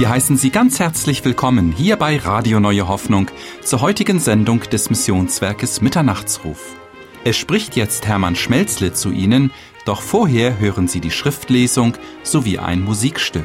Wir 0.00 0.08
heißen 0.08 0.38
Sie 0.38 0.48
ganz 0.48 0.78
herzlich 0.78 1.22
willkommen 1.26 1.72
hier 1.72 1.96
bei 1.96 2.16
Radio 2.16 2.58
Neue 2.58 2.88
Hoffnung 2.88 3.30
zur 3.62 3.82
heutigen 3.82 4.18
Sendung 4.18 4.60
des 4.60 4.88
Missionswerkes 4.88 5.82
Mitternachtsruf. 5.82 6.74
Es 7.22 7.36
spricht 7.36 7.76
jetzt 7.76 8.06
Hermann 8.06 8.34
Schmelzle 8.34 8.94
zu 8.94 9.10
Ihnen, 9.10 9.50
doch 9.84 10.00
vorher 10.00 10.58
hören 10.58 10.88
Sie 10.88 11.02
die 11.02 11.10
Schriftlesung 11.10 11.98
sowie 12.22 12.58
ein 12.58 12.80
Musikstück. 12.80 13.44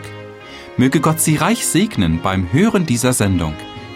Möge 0.78 1.02
Gott 1.02 1.20
Sie 1.20 1.36
reich 1.36 1.68
segnen 1.68 2.22
beim 2.23 2.50
Hören 2.54 2.86
dieser 2.86 3.12
Sendung. 3.12 3.54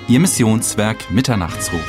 Ihr 0.09 0.19
Missionswerk 0.19 1.09
Mitternachtsruf. 1.11 1.79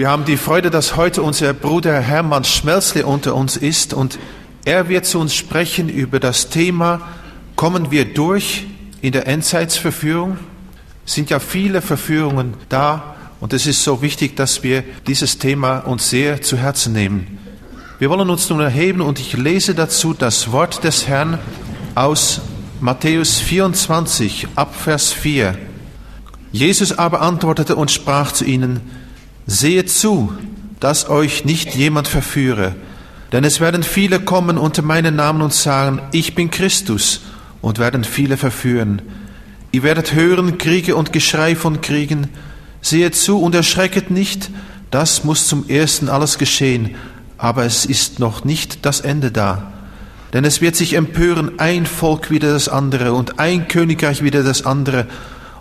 Wir 0.00 0.08
haben 0.08 0.24
die 0.24 0.38
Freude, 0.38 0.70
dass 0.70 0.96
heute 0.96 1.20
unser 1.20 1.52
Bruder 1.52 2.00
Hermann 2.00 2.44
Schmelzle 2.44 3.04
unter 3.04 3.34
uns 3.34 3.58
ist 3.58 3.92
und 3.92 4.18
er 4.64 4.88
wird 4.88 5.04
zu 5.04 5.18
uns 5.18 5.34
sprechen 5.34 5.90
über 5.90 6.18
das 6.18 6.48
Thema, 6.48 7.02
kommen 7.54 7.90
wir 7.90 8.06
durch 8.06 8.64
in 9.02 9.12
der 9.12 9.26
Endzeitsverführung? 9.26 10.38
Es 11.04 11.12
sind 11.12 11.28
ja 11.28 11.38
viele 11.38 11.82
Verführungen 11.82 12.54
da 12.70 13.14
und 13.40 13.52
es 13.52 13.66
ist 13.66 13.84
so 13.84 14.00
wichtig, 14.00 14.36
dass 14.36 14.62
wir 14.62 14.84
dieses 15.06 15.36
Thema 15.36 15.80
uns 15.80 16.08
sehr 16.08 16.40
zu 16.40 16.56
Herzen 16.56 16.94
nehmen. 16.94 17.38
Wir 17.98 18.08
wollen 18.08 18.30
uns 18.30 18.48
nun 18.48 18.60
erheben 18.60 19.02
und 19.02 19.20
ich 19.20 19.34
lese 19.34 19.74
dazu 19.74 20.14
das 20.14 20.50
Wort 20.50 20.82
des 20.82 21.08
Herrn 21.08 21.38
aus 21.94 22.40
Matthäus 22.80 23.38
24 23.38 24.48
ab 24.54 24.74
Vers 24.74 25.12
4. 25.12 25.58
Jesus 26.52 26.98
aber 26.98 27.20
antwortete 27.20 27.76
und 27.76 27.90
sprach 27.90 28.32
zu 28.32 28.46
ihnen, 28.46 28.80
Seht 29.46 29.90
zu, 29.90 30.32
dass 30.78 31.08
euch 31.08 31.44
nicht 31.44 31.74
jemand 31.74 32.08
verführe, 32.08 32.74
denn 33.32 33.44
es 33.44 33.60
werden 33.60 33.82
viele 33.82 34.20
kommen 34.20 34.58
unter 34.58 34.82
meinen 34.82 35.16
Namen 35.16 35.42
und 35.42 35.52
sagen, 35.52 36.00
ich 36.12 36.34
bin 36.34 36.50
Christus, 36.50 37.20
und 37.60 37.78
werden 37.78 38.04
viele 38.04 38.36
verführen. 38.36 39.02
Ihr 39.72 39.82
werdet 39.82 40.14
hören 40.14 40.58
Kriege 40.58 40.96
und 40.96 41.12
Geschrei 41.12 41.54
von 41.54 41.80
Kriegen. 41.80 42.28
Seht 42.80 43.14
zu 43.14 43.40
und 43.40 43.54
erschrecket 43.54 44.10
nicht, 44.10 44.50
das 44.90 45.24
muss 45.24 45.46
zum 45.46 45.68
ersten 45.68 46.08
alles 46.08 46.38
geschehen, 46.38 46.96
aber 47.38 47.64
es 47.64 47.84
ist 47.84 48.18
noch 48.18 48.44
nicht 48.44 48.84
das 48.86 49.00
Ende 49.00 49.30
da. 49.30 49.72
Denn 50.32 50.44
es 50.44 50.60
wird 50.60 50.76
sich 50.76 50.94
empören 50.94 51.58
ein 51.58 51.86
Volk 51.86 52.30
wieder 52.30 52.52
das 52.52 52.68
andere 52.68 53.12
und 53.12 53.38
ein 53.38 53.68
Königreich 53.68 54.22
wieder 54.22 54.42
das 54.42 54.64
andere, 54.64 55.06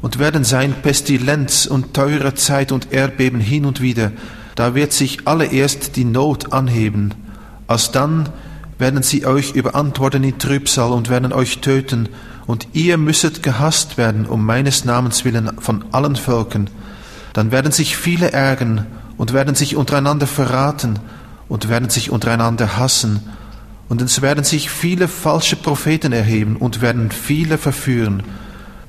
und 0.02 0.20
werden 0.20 0.44
sein 0.44 0.74
Pestilenz 0.82 1.66
und 1.66 1.94
teure 1.94 2.34
Zeit 2.36 2.72
und 2.72 2.92
Erdbeben 2.92 3.40
hin 3.40 3.66
und 3.66 3.82
wieder. 3.82 4.12
Da 4.56 4.76
wird 4.76 4.94
sich 4.94 5.28
allererst 5.28 5.96
die 5.96 6.06
Not 6.06 6.54
anheben. 6.54 7.14
Alsdann 7.68 8.30
werden 8.78 9.04
sie 9.04 9.26
euch 9.26 9.56
überantworten 9.56 10.24
in 10.24 10.40
Trübsal 10.40 10.92
und 10.92 11.10
werden 11.10 11.34
euch 11.34 11.60
töten, 11.60 12.10
und 12.48 12.70
ihr 12.74 12.98
müsset 12.98 13.44
gehasst 13.44 14.00
werden 14.00 14.26
um 14.26 14.44
meines 14.44 14.84
Namens 14.84 15.24
willen 15.24 15.52
von 15.60 15.86
allen 15.92 16.16
Völkern. 16.16 16.68
Dann 17.34 17.52
werden 17.52 17.72
sich 17.72 17.96
viele 17.96 18.32
ärgern 18.32 18.88
und 19.18 19.34
werden 19.34 19.54
sich 19.54 19.76
untereinander 19.76 20.26
verraten 20.26 20.98
und 21.48 21.70
werden 21.70 21.90
sich 21.90 22.10
untereinander 22.10 22.78
hassen. 22.78 23.20
Und 23.88 24.02
es 24.02 24.24
werden 24.24 24.44
sich 24.44 24.72
viele 24.72 25.08
falsche 25.08 25.58
Propheten 25.58 26.12
erheben 26.12 26.56
und 26.56 26.82
werden 26.82 27.12
viele 27.12 27.60
verführen. 27.60 28.24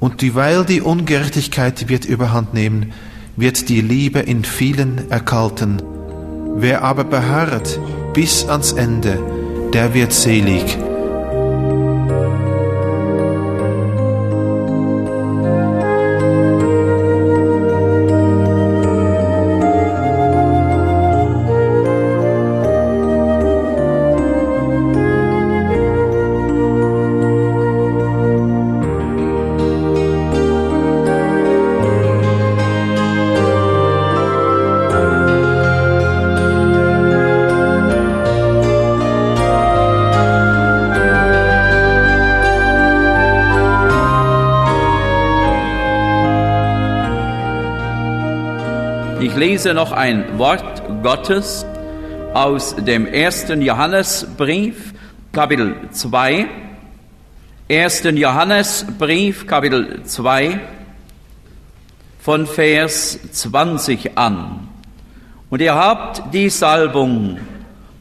Und 0.01 0.23
dieweil 0.23 0.65
die 0.65 0.81
Ungerechtigkeit 0.81 1.89
wird 1.89 2.07
überhand 2.07 2.55
nehmen, 2.55 2.93
wird 3.37 3.69
die 3.69 3.83
Liebe 3.83 4.21
in 4.21 4.45
vielen 4.45 5.11
erkalten. 5.11 5.83
Wer 6.57 6.83
aber 6.83 7.05
beharrt 7.05 7.79
bis 8.13 8.47
ans 8.47 8.73
Ende, 8.73 9.19
der 9.73 9.95
wird 9.95 10.13
selig. 10.13 10.79
Lese 49.41 49.73
noch 49.73 49.93
ein 49.93 50.39
Wort 50.39 50.83
Gottes 51.03 51.65
aus 52.35 52.77
dem 52.77 53.07
ersten 53.07 53.63
Johannesbrief, 53.63 54.93
Kapitel 55.33 55.77
2. 55.91 56.47
1. 57.71 58.03
Johannesbrief, 58.17 59.47
Kapitel 59.47 60.03
2, 60.05 60.61
von 62.19 62.47
Vers 62.47 63.19
20 63.33 64.19
an. 64.19 64.69
Und 65.49 65.63
ihr 65.63 65.75
habt 65.75 66.35
die 66.35 66.51
Salbung 66.51 67.39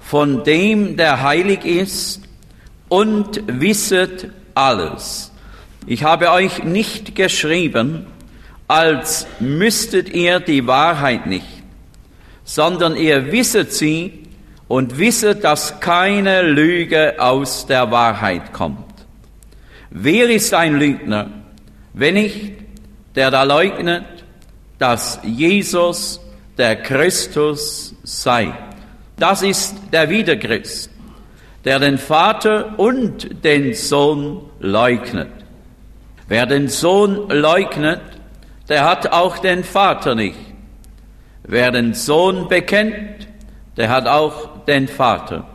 von 0.02 0.44
dem, 0.44 0.98
der 0.98 1.24
heilig 1.24 1.64
ist, 1.64 2.22
und 2.90 3.42
wisset 3.48 4.30
alles. 4.56 5.32
Ich 5.88 6.04
habe 6.04 6.32
euch 6.32 6.66
nicht 6.66 7.16
geschrieben, 7.16 8.08
als 8.70 9.26
müsstet 9.40 10.10
ihr 10.10 10.40
die 10.40 10.68
Wahrheit 10.68 11.26
nicht, 11.26 11.64
sondern 12.44 12.96
ihr 12.96 13.32
wisset 13.32 13.74
sie 13.74 14.28
und 14.68 15.00
wisset, 15.00 15.44
dass 15.44 15.80
keine 15.80 16.44
Lüge 16.44 17.16
aus 17.18 17.66
der 17.66 17.90
Wahrheit 17.90 18.54
kommt. 18.54 18.86
Wer 19.90 20.30
ist 20.30 20.54
ein 20.54 20.78
Lügner, 20.78 21.32
wenn 21.94 22.14
nicht 22.14 22.54
der 23.16 23.32
da 23.32 23.42
leugnet, 23.42 24.06
dass 24.78 25.20
Jesus 25.24 26.22
der 26.56 26.76
Christus 26.76 27.96
sei? 28.04 28.54
Das 29.18 29.42
ist 29.42 29.78
der 29.92 30.12
Wiederchrist, 30.12 30.92
der 31.66 31.80
den 31.80 31.98
Vater 31.98 32.78
und 32.78 33.44
den 33.44 33.74
Sohn 33.74 34.42
leugnet. 34.60 35.32
Wer 36.28 36.46
den 36.46 36.68
Sohn 36.68 37.30
leugnet, 37.30 38.19
der 38.70 38.86
hat 38.86 39.12
auch 39.12 39.40
den 39.40 39.64
Vater 39.64 40.16
nicht. 40.16 40.38
Wer 41.44 41.72
den 41.72 41.94
Sohn 41.96 42.48
bekennt, 42.48 43.28
der 43.76 43.90
hat 43.90 44.08
auch 44.08 44.64
den 44.66 44.88
Vater. 44.88 45.46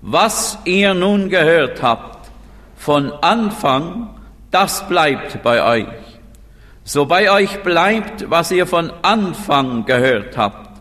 Was 0.00 0.58
ihr 0.64 0.94
nun 0.94 1.28
gehört 1.28 1.82
habt 1.82 2.30
von 2.76 3.12
Anfang, 3.20 4.10
das 4.52 4.86
bleibt 4.88 5.42
bei 5.42 5.62
euch. 5.62 5.98
So 6.84 7.04
bei 7.04 7.30
euch 7.30 7.62
bleibt, 7.64 8.30
was 8.30 8.52
ihr 8.52 8.66
von 8.66 8.92
Anfang 9.02 9.84
gehört 9.84 10.36
habt, 10.36 10.80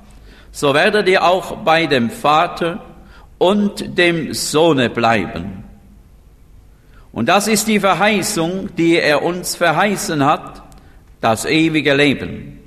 so 0.52 0.74
werdet 0.74 1.08
ihr 1.10 1.24
auch 1.24 1.58
bei 1.58 1.88
dem 1.88 2.10
Vater 2.10 2.80
und 3.40 3.98
dem 3.98 4.34
Sohne 4.34 4.90
bleiben. 4.90 5.64
Und 7.12 7.28
das 7.28 7.48
ist 7.48 7.68
die 7.68 7.80
Verheißung, 7.80 8.70
die 8.76 9.00
er 9.00 9.24
uns 9.24 9.56
verheißen 9.56 10.24
hat, 10.24 10.62
das 11.22 11.46
ewige 11.46 11.94
Leben. 11.94 12.60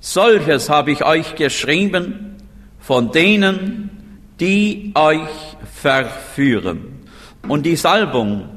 Solches 0.00 0.70
habe 0.70 0.92
ich 0.92 1.04
euch 1.04 1.34
geschrieben 1.34 2.36
von 2.78 3.12
denen, 3.12 3.90
die 4.40 4.92
euch 4.94 5.28
verführen. 5.74 7.06
Und 7.46 7.64
die 7.64 7.76
Salbung, 7.76 8.48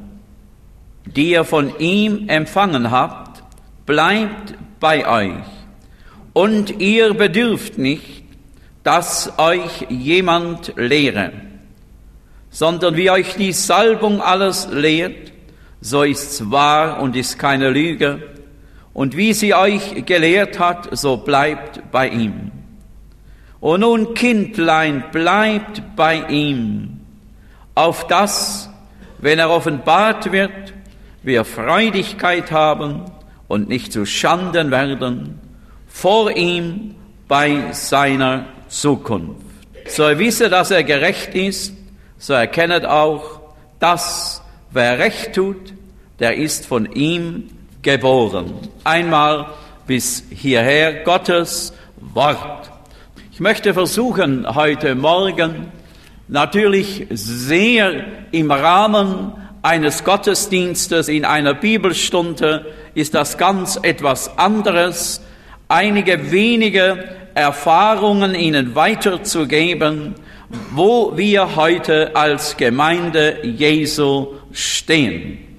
die 1.06 1.32
ihr 1.32 1.44
von 1.44 1.78
ihm 1.80 2.30
empfangen 2.30 2.92
habt, 2.92 3.44
bleibt 3.86 4.56
bei 4.80 5.08
euch. 5.08 5.44
Und 6.32 6.82
ihr 6.82 7.14
bedürft 7.14 7.78
nicht, 7.78 8.24
dass 8.84 9.38
euch 9.38 9.88
jemand 9.90 10.74
lehre, 10.76 11.32
sondern 12.50 12.96
wie 12.98 13.10
euch 13.10 13.36
die 13.36 13.54
Salbung 13.54 14.22
alles 14.22 14.68
lehrt, 14.72 15.32
so 15.80 16.04
ist's 16.04 16.50
wahr 16.52 17.02
und 17.02 17.16
ist 17.16 17.38
keine 17.38 17.70
Lüge, 17.70 18.33
und 18.94 19.18
wie 19.18 19.34
sie 19.34 19.54
euch 19.54 20.06
gelehrt 20.06 20.60
hat, 20.60 20.90
so 20.92 21.18
bleibt 21.18 21.92
bei 21.92 22.10
ihm. 22.10 22.52
Und 23.60 23.82
nun, 23.82 24.14
Kindlein, 24.14 25.06
bleibt 25.12 25.96
bei 25.96 26.28
ihm, 26.28 27.00
auf 27.76 28.08
das, 28.08 28.70
wenn 29.20 29.40
er 29.40 29.50
offenbart 29.50 30.32
wird, 30.32 30.74
wir 31.24 31.46
Freudigkeit 31.46 32.52
haben 32.52 33.06
und 33.48 33.70
nicht 33.70 33.94
zu 33.94 34.06
Schanden 34.06 34.70
werden, 34.70 35.40
vor 35.88 36.32
ihm 36.36 36.96
bei 37.28 37.72
seiner 37.72 38.46
Zukunft. 38.68 39.42
So 39.88 40.04
er 40.04 40.20
wisse, 40.20 40.50
dass 40.50 40.72
er 40.72 40.84
gerecht 40.84 41.34
ist, 41.34 41.74
so 42.18 42.34
erkennet 42.34 42.86
auch, 42.86 43.40
dass 43.80 44.42
wer 44.72 45.00
Recht 45.00 45.34
tut, 45.34 45.74
der 46.20 46.36
ist 46.36 46.66
von 46.66 46.92
ihm 46.92 47.50
geboren. 47.84 48.54
Einmal 48.84 49.48
bis 49.86 50.24
hierher 50.32 51.04
Gottes 51.04 51.74
Wort. 51.98 52.72
Ich 53.32 53.40
möchte 53.40 53.74
versuchen, 53.74 54.48
heute 54.56 54.96
Morgen 54.96 55.72
natürlich 56.28 57.06
sehr 57.12 58.06
im 58.32 58.50
Rahmen 58.50 59.34
eines 59.62 60.04
Gottesdienstes 60.04 61.08
in 61.10 61.26
einer 61.26 61.54
Bibelstunde 61.54 62.66
ist 62.96 63.14
das 63.14 63.38
ganz 63.38 63.80
etwas 63.82 64.38
anderes, 64.38 65.22
einige 65.68 66.32
wenige 66.32 67.04
Erfahrungen 67.34 68.36
Ihnen 68.36 68.76
weiterzugeben, 68.76 70.16
wo 70.72 71.18
wir 71.18 71.56
heute 71.56 72.16
als 72.16 72.58
Gemeinde 72.58 73.40
Jesu 73.44 74.36
stehen. 74.52 75.53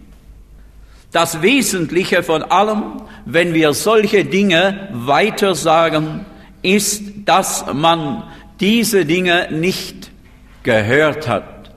Das 1.15 1.43
Wesentliche 1.43 2.25
von 2.25 2.43
allem, 2.43 3.03
wenn 3.25 3.55
wir 3.55 3.73
solche 3.73 4.25
Dinge 4.25 4.89
weitersagen, 4.91 6.27
ist, 6.61 7.03
dass 7.25 7.67
man 7.73 8.25
diese 8.59 9.05
Dinge 9.05 9.47
nicht 9.53 10.11
gehört 10.65 11.29
hat. 11.29 11.71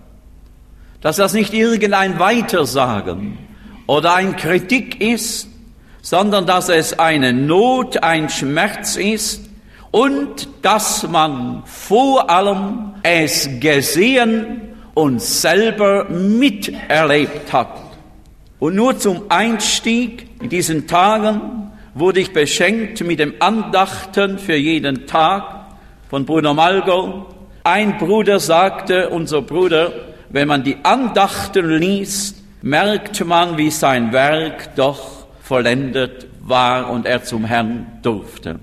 Dass 1.01 1.17
das 1.17 1.33
nicht 1.33 1.53
irgendein 1.53 2.17
Weitersagen 2.17 3.37
oder 3.85 4.15
ein 4.15 4.37
Kritik 4.37 4.99
ist, 4.99 5.47
sondern 6.01 6.47
dass 6.47 6.69
es 6.69 6.97
eine 6.97 7.31
Not, 7.31 8.01
ein 8.01 8.29
Schmerz 8.29 8.95
ist 8.95 9.47
und 9.91 10.49
dass 10.63 11.07
man 11.07 11.61
vor 11.67 12.27
allem 12.27 12.95
es 13.03 13.47
gesehen 13.59 14.73
und 14.95 15.21
selber 15.21 16.05
miterlebt 16.05 17.53
hat. 17.53 17.86
Und 18.59 18.75
nur 18.75 18.97
zum 18.97 19.23
Einstieg 19.29 20.27
in 20.41 20.49
diesen 20.49 20.87
Tagen 20.87 21.71
wurde 21.93 22.19
ich 22.19 22.33
beschenkt 22.33 23.03
mit 23.03 23.19
dem 23.19 23.35
Andachten 23.39 24.39
für 24.39 24.55
jeden 24.55 25.05
Tag 25.05 25.67
von 26.09 26.25
Bruder 26.25 26.53
Malgo. 26.53 27.27
Ein 27.63 27.97
Bruder 27.97 28.39
sagte, 28.39 29.09
unser 29.09 29.41
Bruder, 29.41 29.91
wenn 30.29 30.47
man 30.47 30.63
die 30.63 30.77
Andachten 30.83 31.69
liest, 31.77 32.43
merkt 32.61 33.23
man, 33.25 33.57
wie 33.57 33.71
sein 33.71 34.11
Werk 34.11 34.75
doch 34.75 35.27
vollendet 35.41 36.27
war 36.41 36.89
und 36.89 37.05
er 37.05 37.23
zum 37.23 37.45
Herrn 37.45 37.99
durfte. 38.01 38.59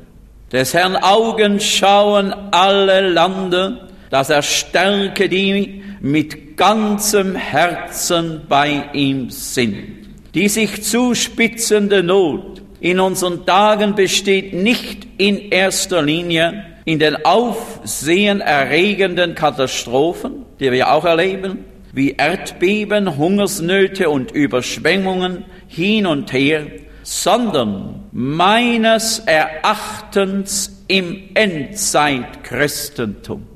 Des 0.51 0.75
Herrn 0.75 0.97
Augen 0.97 1.61
schauen 1.61 2.33
alle 2.51 3.09
Lande, 3.09 3.89
dass 4.11 4.31
er 4.31 4.43
stärke 4.43 5.29
die 5.29 5.83
mit 6.01 6.44
ganzem 6.57 7.35
Herzen 7.35 8.43
bei 8.49 8.91
ihm 8.93 9.31
sind. 9.31 10.05
Die 10.35 10.49
sich 10.49 10.83
zuspitzende 10.83 12.03
Not 12.03 12.63
in 12.81 13.01
unseren 13.01 13.47
Tagen 13.47 13.95
besteht 13.95 14.53
nicht 14.53 15.07
in 15.17 15.51
erster 15.51 16.03
Linie 16.03 16.67
in 16.85 16.99
den 16.99 17.25
aufsehenerregenden 17.25 19.35
Katastrophen, 19.35 20.45
die 20.61 20.71
wir 20.71 20.93
auch 20.93 21.07
erleben, 21.07 21.65
wie 21.93 22.11
Erdbeben, 22.13 23.17
Hungersnöte 23.17 24.11
und 24.11 24.31
Überschwemmungen 24.33 25.47
hin 25.69 26.07
und 26.07 26.31
her, 26.33 26.67
sondern 27.03 28.05
meines 28.13 29.21
Erachtens 29.21 30.85
im 30.89 31.31
Endzeitchristentum 31.35 33.54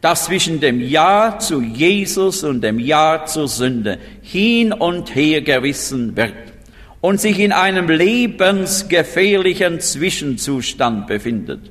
das 0.00 0.24
zwischen 0.24 0.60
dem 0.60 0.80
Ja 0.80 1.38
zu 1.38 1.60
Jesus 1.60 2.44
und 2.44 2.60
dem 2.62 2.78
Ja 2.78 3.24
zur 3.26 3.48
Sünde 3.48 3.98
hin 4.22 4.72
und 4.72 5.14
her 5.14 5.42
gerissen 5.42 6.16
wird 6.16 6.34
und 7.00 7.20
sich 7.20 7.38
in 7.40 7.52
einem 7.52 7.88
lebensgefährlichen 7.88 9.80
Zwischenzustand 9.80 11.06
befindet. 11.06 11.70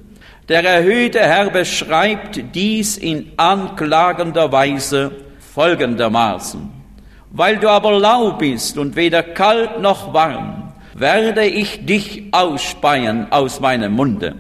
Der 0.50 0.64
erhöhte 0.64 1.20
Herr 1.20 1.50
beschreibt 1.50 2.56
dies 2.56 2.98
in 2.98 3.32
anklagender 3.36 4.52
Weise 4.52 5.12
folgendermaßen. 5.54 6.70
Weil 7.32 7.58
du 7.58 7.70
aber 7.70 8.00
lau 8.00 8.32
bist 8.32 8.78
und 8.78 8.96
weder 8.96 9.24
kalt 9.24 9.82
noch 9.82 10.14
warm, 10.14 10.72
werde 10.94 11.46
ich 11.46 11.86
dich 11.86 12.24
ausspeien 12.32 13.28
aus 13.32 13.60
meinem 13.60 13.94
Munde. 13.94 14.36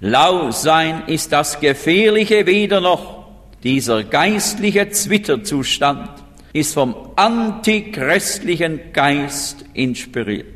Lau 0.00 0.52
sein 0.52 1.02
ist 1.08 1.32
das 1.32 1.58
Gefährliche 1.58 2.46
weder 2.46 2.80
noch 2.80 3.17
dieser 3.62 4.04
geistliche 4.04 4.90
Zwitterzustand 4.90 6.10
ist 6.52 6.74
vom 6.74 6.94
antichristlichen 7.16 8.80
Geist 8.92 9.64
inspiriert. 9.74 10.46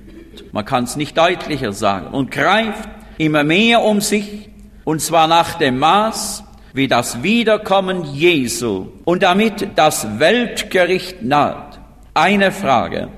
Man 0.52 0.64
kann 0.64 0.84
es 0.84 0.96
nicht 0.96 1.16
deutlicher 1.16 1.72
sagen 1.72 2.08
und 2.08 2.31
greift 2.31 2.88
immer 3.19 3.44
mehr 3.44 3.82
um 3.82 4.00
sich 4.00 4.49
und 4.84 5.00
zwar 5.00 5.26
nach 5.26 5.54
dem 5.54 5.78
Maß, 5.78 6.44
wie 6.75 6.88
das 6.88 7.22
Wiederkommen 7.22 8.04
Jesu 8.14 8.88
und 9.05 9.22
damit 9.22 9.69
das 9.76 10.19
Weltgericht 10.19 11.22
naht. 11.22 11.78
Eine 12.14 12.50
Frage. 12.50 13.08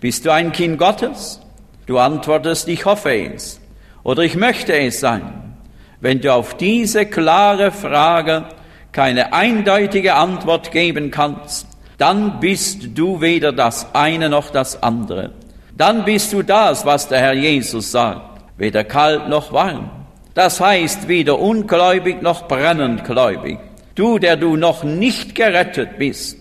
Bist 0.00 0.26
du 0.26 0.32
ein 0.32 0.52
Kind 0.52 0.78
Gottes? 0.78 1.40
Du 1.86 1.98
antwortest, 1.98 2.68
ich 2.68 2.84
hoffe 2.84 3.14
es 3.14 3.60
oder 4.02 4.22
ich 4.22 4.36
möchte 4.36 4.76
es 4.76 5.00
sein. 5.00 5.56
Wenn 6.00 6.20
du 6.20 6.32
auf 6.32 6.56
diese 6.56 7.06
klare 7.06 7.70
Frage 7.70 8.46
keine 8.94 9.32
eindeutige 9.32 10.14
Antwort 10.14 10.70
geben 10.70 11.10
kannst, 11.10 11.66
dann 11.98 12.38
bist 12.38 12.88
du 12.94 13.20
weder 13.20 13.52
das 13.52 13.92
eine 13.92 14.28
noch 14.28 14.50
das 14.50 14.82
andere. 14.82 15.32
Dann 15.76 16.04
bist 16.04 16.32
du 16.32 16.42
das, 16.42 16.86
was 16.86 17.08
der 17.08 17.18
Herr 17.18 17.32
Jesus 17.34 17.90
sagt, 17.90 18.40
weder 18.56 18.84
kalt 18.84 19.28
noch 19.28 19.52
warm. 19.52 19.90
Das 20.34 20.60
heißt 20.60 21.08
weder 21.08 21.40
ungläubig 21.40 22.22
noch 22.22 22.46
brennend 22.46 23.04
gläubig. 23.04 23.58
Du, 23.96 24.20
der 24.20 24.36
du 24.36 24.56
noch 24.56 24.84
nicht 24.84 25.34
gerettet 25.34 25.98
bist, 25.98 26.38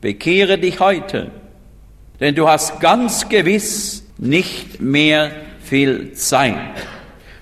bekehre 0.00 0.58
dich 0.58 0.78
heute, 0.78 1.32
denn 2.20 2.36
du 2.36 2.48
hast 2.48 2.78
ganz 2.78 3.28
gewiss 3.28 4.04
nicht 4.16 4.80
mehr 4.80 5.32
viel 5.60 6.12
Zeit. 6.12 6.54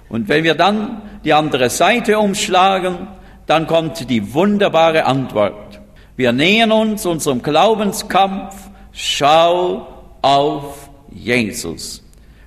Und 0.08 0.28
wenn 0.30 0.42
wir 0.42 0.54
dann 0.54 1.02
die 1.22 1.34
andere 1.34 1.68
Seite 1.68 2.18
umschlagen, 2.18 3.08
dann 3.46 3.66
kommt 3.66 4.08
die 4.08 4.34
wunderbare 4.34 5.04
Antwort. 5.04 5.80
Wir 6.16 6.32
nähern 6.32 6.72
uns 6.72 7.06
unserem 7.06 7.42
Glaubenskampf. 7.42 8.54
Schau 8.92 9.86
auf 10.22 10.88
Jesus. 11.10 12.02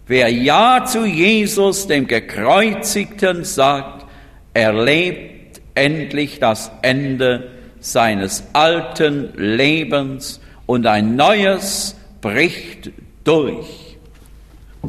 Wer 0.07 0.29
Ja 0.29 0.85
zu 0.85 1.05
Jesus, 1.05 1.87
dem 1.87 2.07
Gekreuzigten, 2.07 3.43
sagt, 3.43 4.05
erlebt 4.53 5.61
endlich 5.75 6.39
das 6.39 6.71
Ende 6.81 7.51
seines 7.79 8.43
alten 8.53 9.33
Lebens 9.35 10.39
und 10.65 10.87
ein 10.87 11.15
neues 11.15 11.95
bricht 12.21 12.91
durch. 13.23 13.97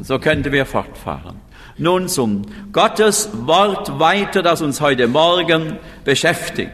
So 0.00 0.19
könnten 0.19 0.53
wir 0.53 0.65
fortfahren. 0.65 1.41
Nun 1.79 2.09
zum 2.09 2.43
Gottes 2.73 3.31
Wort 3.33 4.01
weiter, 4.01 4.43
das 4.43 4.63
uns 4.63 4.81
heute 4.81 5.07
Morgen 5.07 5.79
beschäftigt. 6.05 6.73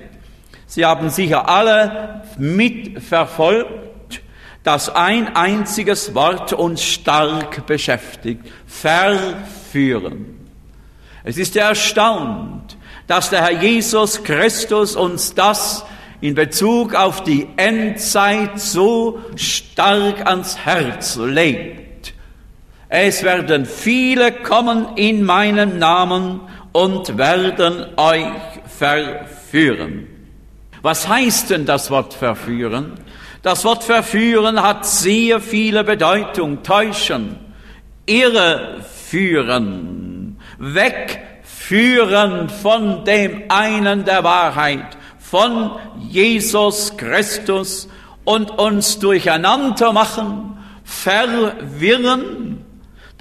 Sie 0.66 0.84
haben 0.86 1.10
sicher 1.10 1.46
alle 1.46 2.22
mitverfolgt, 2.38 4.22
dass 4.62 4.88
ein 4.88 5.36
einziges 5.36 6.14
Wort 6.14 6.54
uns 6.54 6.82
stark 6.82 7.66
beschäftigt. 7.66 8.40
Verführen. 8.66 10.48
Es 11.22 11.36
ist 11.36 11.54
erstaunt, 11.54 12.78
dass 13.06 13.28
der 13.28 13.42
Herr 13.42 13.62
Jesus 13.62 14.24
Christus 14.24 14.96
uns 14.96 15.34
das 15.34 15.84
in 16.22 16.34
Bezug 16.34 16.94
auf 16.94 17.22
die 17.22 17.46
Endzeit 17.56 18.58
so 18.58 19.20
stark 19.36 20.26
ans 20.26 20.56
Herz 20.56 21.16
legt. 21.16 21.83
Es 22.88 23.22
werden 23.22 23.66
viele 23.66 24.32
kommen 24.32 24.96
in 24.96 25.22
meinem 25.24 25.78
Namen 25.78 26.40
und 26.72 27.16
werden 27.18 27.86
euch 27.96 28.26
verführen. 28.66 30.06
Was 30.82 31.08
heißt 31.08 31.50
denn 31.50 31.66
das 31.66 31.90
Wort 31.90 32.14
verführen? 32.14 32.94
Das 33.42 33.64
Wort 33.64 33.84
verführen 33.84 34.62
hat 34.62 34.84
sehr 34.86 35.40
viele 35.40 35.84
Bedeutung. 35.84 36.62
Täuschen, 36.62 37.36
irreführen, 38.06 38.78
wegführen 40.58 41.34
führen 41.66 42.50
von 42.50 43.04
dem 43.04 43.44
einen 43.48 44.04
der 44.04 44.22
Wahrheit, 44.22 44.98
von 45.18 45.70
Jesus 45.98 46.94
Christus 46.96 47.88
und 48.24 48.50
uns 48.50 48.98
durcheinander 48.98 49.92
machen, 49.94 50.58
verwirren, 50.84 52.53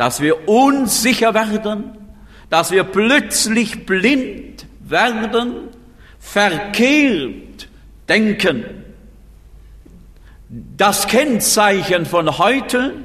dass 0.04 0.20
wir 0.20 0.50
unsicher 0.50 1.34
werden, 1.34 1.98
dass 2.50 2.72
wir 2.72 2.84
plötzlich 2.84 3.86
blind 3.86 4.66
werden, 4.82 5.70
verkehrt 6.20 7.70
denken. 8.10 8.66
Das 10.50 11.08
Kennzeichen 11.08 12.06
von 12.06 12.38
heute 12.38 12.96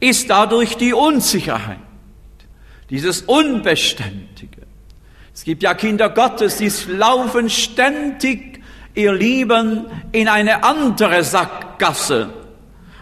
ist 0.00 0.30
dadurch 0.30 0.78
die 0.78 0.94
Unsicherheit, 0.94 1.76
dieses 2.88 3.20
Unbeständige. 3.20 4.62
Es 5.34 5.44
gibt 5.44 5.62
ja 5.62 5.74
Kinder 5.74 6.08
Gottes, 6.08 6.56
die 6.56 6.72
laufen 6.90 7.50
ständig 7.50 8.62
ihr 8.94 9.12
Leben 9.12 9.84
in 10.12 10.28
eine 10.28 10.64
andere 10.64 11.24
Sackgasse, 11.24 12.30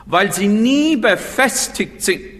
weil 0.05 0.33
sie 0.33 0.49
nie 0.49 0.97
befestigt 0.97 2.03
sind, 2.03 2.36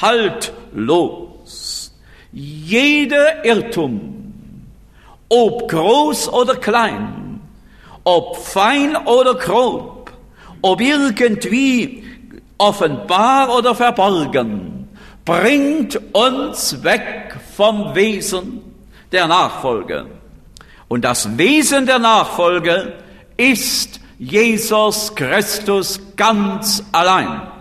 haltlos. 0.00 1.92
Jeder 2.32 3.44
Irrtum, 3.44 4.64
ob 5.28 5.68
groß 5.68 6.28
oder 6.32 6.56
klein, 6.56 7.40
ob 8.04 8.36
fein 8.36 8.96
oder 9.06 9.34
grob, 9.34 10.12
ob 10.62 10.80
irgendwie 10.80 12.04
offenbar 12.58 13.56
oder 13.56 13.74
verborgen, 13.74 14.88
bringt 15.24 15.98
uns 16.14 16.82
weg 16.84 17.36
vom 17.56 17.94
Wesen 17.94 18.62
der 19.12 19.26
Nachfolge. 19.26 20.06
Und 20.88 21.04
das 21.04 21.36
Wesen 21.36 21.86
der 21.86 21.98
Nachfolge 21.98 22.92
ist 23.36 24.00
Jesus 24.18 25.14
Christus 25.14 26.00
ganz 26.16 26.82
allein. 26.92 27.55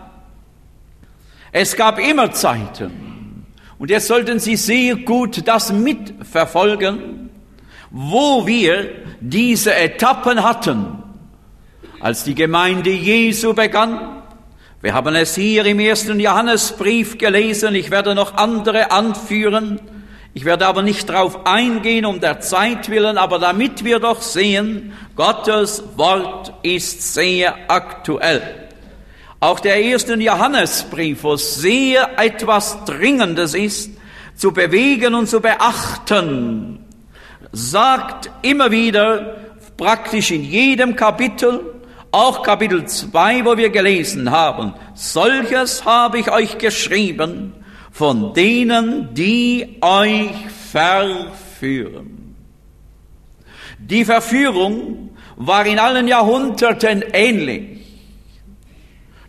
Es 1.58 1.78
gab 1.78 2.00
immer 2.00 2.34
Zeiten, 2.34 3.46
und 3.80 3.90
jetzt 3.90 4.08
sollten 4.08 4.40
Sie 4.40 4.58
sehr 4.58 4.98
gut 4.98 5.48
das 5.48 5.72
mitverfolgen, 5.72 7.30
wo 7.92 8.46
wir 8.46 8.90
diese 9.22 9.74
Etappen 9.74 10.44
hatten, 10.44 11.02
als 12.02 12.26
die 12.26 12.36
Gemeinde 12.36 12.90
Jesu 12.90 13.54
begann. 13.54 14.22
Wir 14.82 14.94
haben 14.94 15.16
es 15.16 15.36
hier 15.36 15.66
im 15.66 15.80
ersten 15.80 16.20
Johannesbrief 16.20 17.18
gelesen, 17.18 17.74
ich 17.74 17.90
werde 17.90 18.16
noch 18.16 18.36
andere 18.36 18.92
anführen, 18.92 19.80
ich 20.34 20.44
werde 20.44 20.68
aber 20.68 20.82
nicht 20.82 21.08
darauf 21.08 21.46
eingehen, 21.46 22.06
um 22.06 22.20
der 22.20 22.42
Zeit 22.42 22.90
willen, 22.90 23.18
aber 23.18 23.40
damit 23.40 23.86
wir 23.86 24.00
doch 24.00 24.22
sehen, 24.22 24.92
Gottes 25.16 25.82
Wort 25.96 26.52
ist 26.64 27.14
sehr 27.14 27.56
aktuell. 27.70 28.65
Auch 29.40 29.60
der 29.60 29.82
erste 29.82 30.16
Johannesbrief, 30.16 31.24
wo 31.24 31.36
sehr 31.36 32.18
etwas 32.18 32.84
Dringendes 32.86 33.54
ist, 33.54 33.92
zu 34.36 34.52
bewegen 34.52 35.14
und 35.14 35.28
zu 35.28 35.40
beachten, 35.40 36.80
sagt 37.52 38.30
immer 38.42 38.72
wieder, 38.72 39.38
praktisch 39.78 40.32
in 40.32 40.44
jedem 40.44 40.96
Kapitel, 40.96 41.62
auch 42.12 42.44
Kapitel 42.44 42.86
2, 42.86 43.46
wo 43.46 43.58
wir 43.58 43.70
gelesen 43.70 44.32
haben, 44.32 44.74
solches 44.94 45.84
habe 45.84 46.20
ich 46.20 46.32
euch 46.32 46.58
geschrieben, 46.58 47.54
von 47.92 48.34
denen, 48.34 49.14
die 49.14 49.78
euch 49.82 50.32
verführen. 50.72 52.36
Die 53.78 54.06
Verführung 54.06 55.12
war 55.36 55.66
in 55.66 55.80
allen 55.80 56.08
Jahrhunderten 56.08 57.04
ähnlich. 57.14 57.75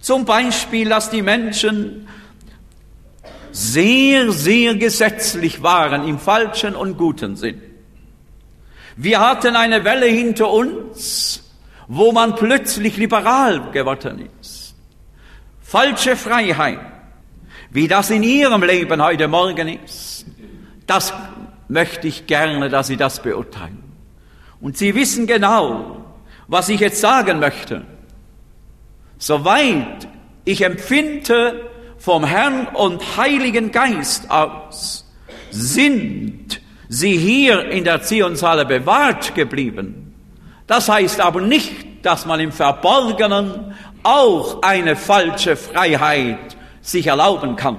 Zum 0.06 0.24
Beispiel, 0.24 0.88
dass 0.88 1.10
die 1.10 1.20
Menschen 1.20 2.06
sehr, 3.50 4.30
sehr 4.30 4.76
gesetzlich 4.76 5.64
waren 5.64 6.06
im 6.06 6.20
falschen 6.20 6.76
und 6.76 6.96
guten 6.96 7.34
Sinn. 7.34 7.60
Wir 8.94 9.18
hatten 9.18 9.56
eine 9.56 9.82
Welle 9.82 10.06
hinter 10.06 10.48
uns, 10.48 11.42
wo 11.88 12.12
man 12.12 12.36
plötzlich 12.36 12.96
liberal 12.96 13.72
geworden 13.72 14.28
ist. 14.40 14.76
Falsche 15.60 16.14
Freiheit, 16.14 16.78
wie 17.70 17.88
das 17.88 18.10
in 18.10 18.22
Ihrem 18.22 18.62
Leben 18.62 19.02
heute 19.02 19.26
Morgen 19.26 19.66
ist, 19.66 20.24
das 20.86 21.12
möchte 21.66 22.06
ich 22.06 22.28
gerne, 22.28 22.68
dass 22.68 22.86
Sie 22.86 22.96
das 22.96 23.20
beurteilen. 23.20 23.82
Und 24.60 24.78
Sie 24.78 24.94
wissen 24.94 25.26
genau, 25.26 26.04
was 26.46 26.68
ich 26.68 26.78
jetzt 26.78 27.00
sagen 27.00 27.40
möchte. 27.40 27.95
Soweit 29.18 30.08
ich 30.44 30.62
empfinde 30.62 31.68
vom 31.98 32.24
Herrn 32.24 32.68
und 32.68 33.16
Heiligen 33.16 33.72
Geist 33.72 34.30
aus, 34.30 35.10
sind 35.50 36.60
sie 36.88 37.16
hier 37.16 37.70
in 37.70 37.84
der 37.84 38.02
Zionshalle 38.02 38.64
bewahrt 38.66 39.34
geblieben. 39.34 40.14
Das 40.66 40.88
heißt 40.88 41.20
aber 41.20 41.40
nicht, 41.40 42.04
dass 42.04 42.26
man 42.26 42.40
im 42.40 42.52
Verborgenen 42.52 43.74
auch 44.02 44.62
eine 44.62 44.94
falsche 44.94 45.56
Freiheit 45.56 46.56
sich 46.80 47.08
erlauben 47.08 47.56
kann. 47.56 47.78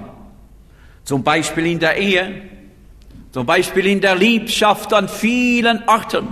Zum 1.04 1.22
Beispiel 1.22 1.66
in 1.66 1.78
der 1.78 1.96
Ehe, 1.96 2.42
zum 3.32 3.46
Beispiel 3.46 3.86
in 3.86 4.00
der 4.00 4.14
Liebschaft 4.14 4.92
an 4.92 5.08
vielen 5.08 5.82
Orten 5.88 6.28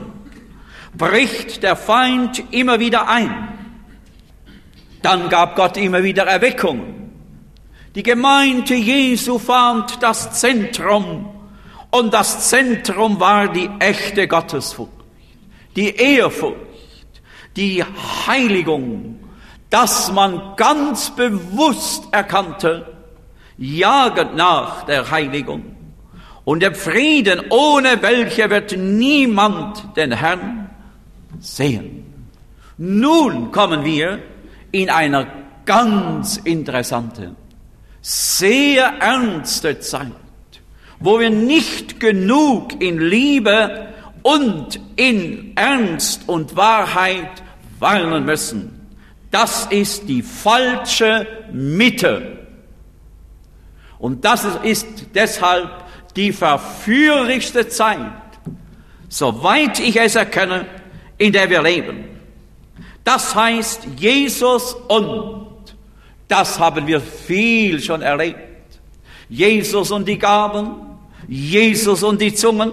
bricht 0.96 1.62
der 1.62 1.76
Feind 1.76 2.42
immer 2.52 2.80
wieder 2.80 3.08
ein. 3.08 3.55
Dann 5.06 5.28
gab 5.28 5.54
Gott 5.54 5.76
immer 5.76 6.02
wieder 6.02 6.26
Erweckung. 6.26 6.80
Die 7.94 8.02
Gemeinde 8.02 8.74
Jesu 8.74 9.38
fand 9.38 10.02
das 10.02 10.40
Zentrum 10.40 11.28
und 11.92 12.12
das 12.12 12.48
Zentrum 12.48 13.20
war 13.20 13.46
die 13.46 13.70
echte 13.78 14.26
Gottesfurcht, 14.26 14.90
die 15.76 15.94
Ehrfurcht, 15.94 16.56
die 17.54 17.84
Heiligung, 18.26 19.20
dass 19.70 20.10
man 20.10 20.56
ganz 20.56 21.14
bewusst 21.14 22.08
erkannte, 22.10 22.92
jagend 23.56 24.34
nach 24.34 24.86
der 24.86 25.08
Heiligung 25.08 25.76
und 26.44 26.64
dem 26.64 26.74
Frieden, 26.74 27.42
ohne 27.50 28.02
welche 28.02 28.50
wird 28.50 28.76
niemand 28.76 29.96
den 29.96 30.10
Herrn 30.10 30.68
sehen. 31.38 32.32
Nun 32.76 33.52
kommen 33.52 33.84
wir 33.84 34.18
in 34.82 34.90
einer 34.90 35.26
ganz 35.64 36.36
interessante, 36.38 37.34
sehr 38.00 38.84
ernste 39.00 39.80
Zeit, 39.80 40.12
wo 41.00 41.18
wir 41.18 41.30
nicht 41.30 42.00
genug 42.00 42.80
in 42.80 43.00
Liebe 43.00 43.88
und 44.22 44.80
in 44.96 45.52
Ernst 45.56 46.28
und 46.28 46.56
Wahrheit 46.56 47.42
warnen 47.78 48.24
müssen 48.24 48.76
das 49.36 49.66
ist 49.66 50.08
die 50.08 50.22
falsche 50.22 51.26
Mitte. 51.52 52.38
Und 53.98 54.24
das 54.24 54.46
ist 54.62 54.86
deshalb 55.14 55.68
die 56.16 56.32
verführerischste 56.32 57.68
Zeit, 57.68 57.98
soweit 59.10 59.78
ich 59.78 59.96
es 59.96 60.14
erkenne, 60.14 60.64
in 61.18 61.32
der 61.32 61.50
wir 61.50 61.62
leben. 61.62 62.04
Das 63.06 63.36
heißt 63.36 63.86
Jesus 63.98 64.74
und, 64.88 65.46
das 66.26 66.58
haben 66.58 66.88
wir 66.88 67.00
viel 67.00 67.80
schon 67.80 68.02
erlebt. 68.02 68.80
Jesus 69.28 69.92
und 69.92 70.08
die 70.08 70.18
Gaben, 70.18 70.74
Jesus 71.28 72.02
und 72.02 72.20
die 72.20 72.34
Zungen. 72.34 72.72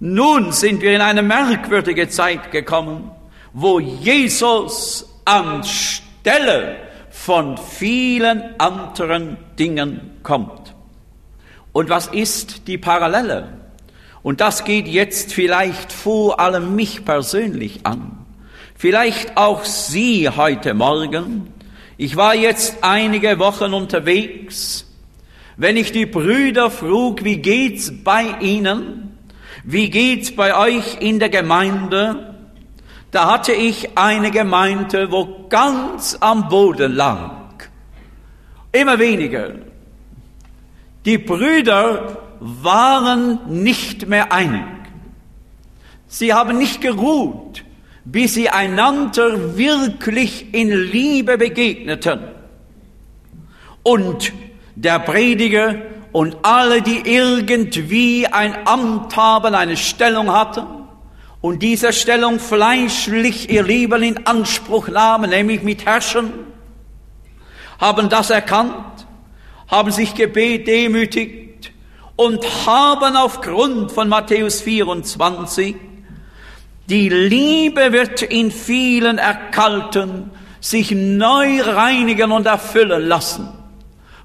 Nun 0.00 0.50
sind 0.50 0.82
wir 0.82 0.96
in 0.96 1.00
eine 1.00 1.22
merkwürdige 1.22 2.08
Zeit 2.08 2.50
gekommen, 2.50 3.12
wo 3.52 3.78
Jesus 3.78 5.08
anstelle 5.24 6.74
von 7.10 7.56
vielen 7.56 8.58
anderen 8.58 9.36
Dingen 9.56 10.18
kommt. 10.24 10.74
Und 11.72 11.90
was 11.90 12.08
ist 12.08 12.66
die 12.66 12.78
Parallele? 12.78 13.60
Und 14.24 14.40
das 14.40 14.64
geht 14.64 14.88
jetzt 14.88 15.32
vielleicht 15.32 15.92
vor 15.92 16.40
allem 16.40 16.74
mich 16.74 17.04
persönlich 17.04 17.86
an. 17.86 18.23
Vielleicht 18.84 19.38
auch 19.38 19.64
Sie 19.64 20.28
heute 20.28 20.74
Morgen. 20.74 21.54
Ich 21.96 22.16
war 22.16 22.34
jetzt 22.34 22.76
einige 22.82 23.38
Wochen 23.38 23.72
unterwegs. 23.72 24.86
Wenn 25.56 25.78
ich 25.78 25.90
die 25.90 26.04
Brüder 26.04 26.70
frug, 26.70 27.24
wie 27.24 27.38
geht's 27.38 27.90
bei 28.04 28.36
Ihnen? 28.42 29.16
Wie 29.64 29.88
geht's 29.88 30.36
bei 30.36 30.54
euch 30.54 30.98
in 31.00 31.18
der 31.18 31.30
Gemeinde? 31.30 32.34
da 33.10 33.32
hatte 33.32 33.54
ich 33.54 33.96
eine 33.96 34.30
Gemeinde, 34.30 35.10
wo 35.10 35.46
ganz 35.48 36.18
am 36.20 36.50
Boden 36.50 36.94
lag. 36.94 37.54
Immer 38.70 38.98
weniger. 38.98 39.52
Die 41.06 41.16
Brüder 41.16 42.18
waren 42.38 43.38
nicht 43.48 44.08
mehr 44.08 44.30
einig. 44.30 44.66
Sie 46.06 46.34
haben 46.34 46.58
nicht 46.58 46.82
geruht, 46.82 47.64
bis 48.04 48.34
sie 48.34 48.50
einander 48.50 49.56
wirklich 49.56 50.52
in 50.52 50.70
Liebe 50.70 51.38
begegneten. 51.38 52.20
Und 53.82 54.32
der 54.74 54.98
Prediger 54.98 55.76
und 56.12 56.36
alle, 56.42 56.82
die 56.82 57.02
irgendwie 57.04 58.26
ein 58.26 58.66
Amt 58.66 59.16
haben, 59.16 59.54
eine 59.54 59.76
Stellung 59.76 60.32
hatten 60.32 60.64
und 61.40 61.62
diese 61.62 61.92
Stellung 61.92 62.38
fleischlich 62.38 63.50
ihr 63.50 63.62
Leben 63.62 64.02
in 64.02 64.26
Anspruch 64.26 64.88
nahmen, 64.88 65.30
nämlich 65.30 65.62
mit 65.62 65.84
Herrschen, 65.84 66.32
haben 67.78 68.08
das 68.08 68.30
erkannt, 68.30 69.06
haben 69.68 69.90
sich 69.90 70.14
gebet 70.14 70.66
demütigt 70.66 71.72
und 72.16 72.44
haben 72.66 73.16
aufgrund 73.16 73.92
von 73.92 74.08
Matthäus 74.08 74.60
24 74.60 75.74
die 76.88 77.08
Liebe 77.08 77.92
wird 77.92 78.22
in 78.22 78.50
vielen 78.50 79.18
erkalten, 79.18 80.30
sich 80.60 80.90
neu 80.92 81.62
reinigen 81.62 82.32
und 82.32 82.46
erfüllen 82.46 83.06
lassen 83.06 83.48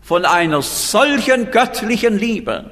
von 0.01 0.25
einer 0.25 0.61
solchen 0.61 1.51
göttlichen 1.51 2.17
Liebe, 2.17 2.69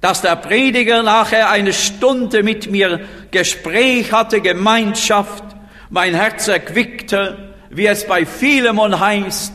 dass 0.00 0.22
der 0.22 0.36
Prediger 0.36 1.02
nachher 1.02 1.50
eine 1.50 1.72
Stunde 1.72 2.42
mit 2.42 2.70
mir 2.70 3.00
Gespräch 3.30 4.12
hatte, 4.12 4.40
Gemeinschaft, 4.40 5.44
mein 5.90 6.14
Herz 6.14 6.48
erquickte, 6.48 7.54
wie 7.70 7.86
es 7.86 8.06
bei 8.06 8.24
Philemon 8.24 8.98
heißt, 8.98 9.52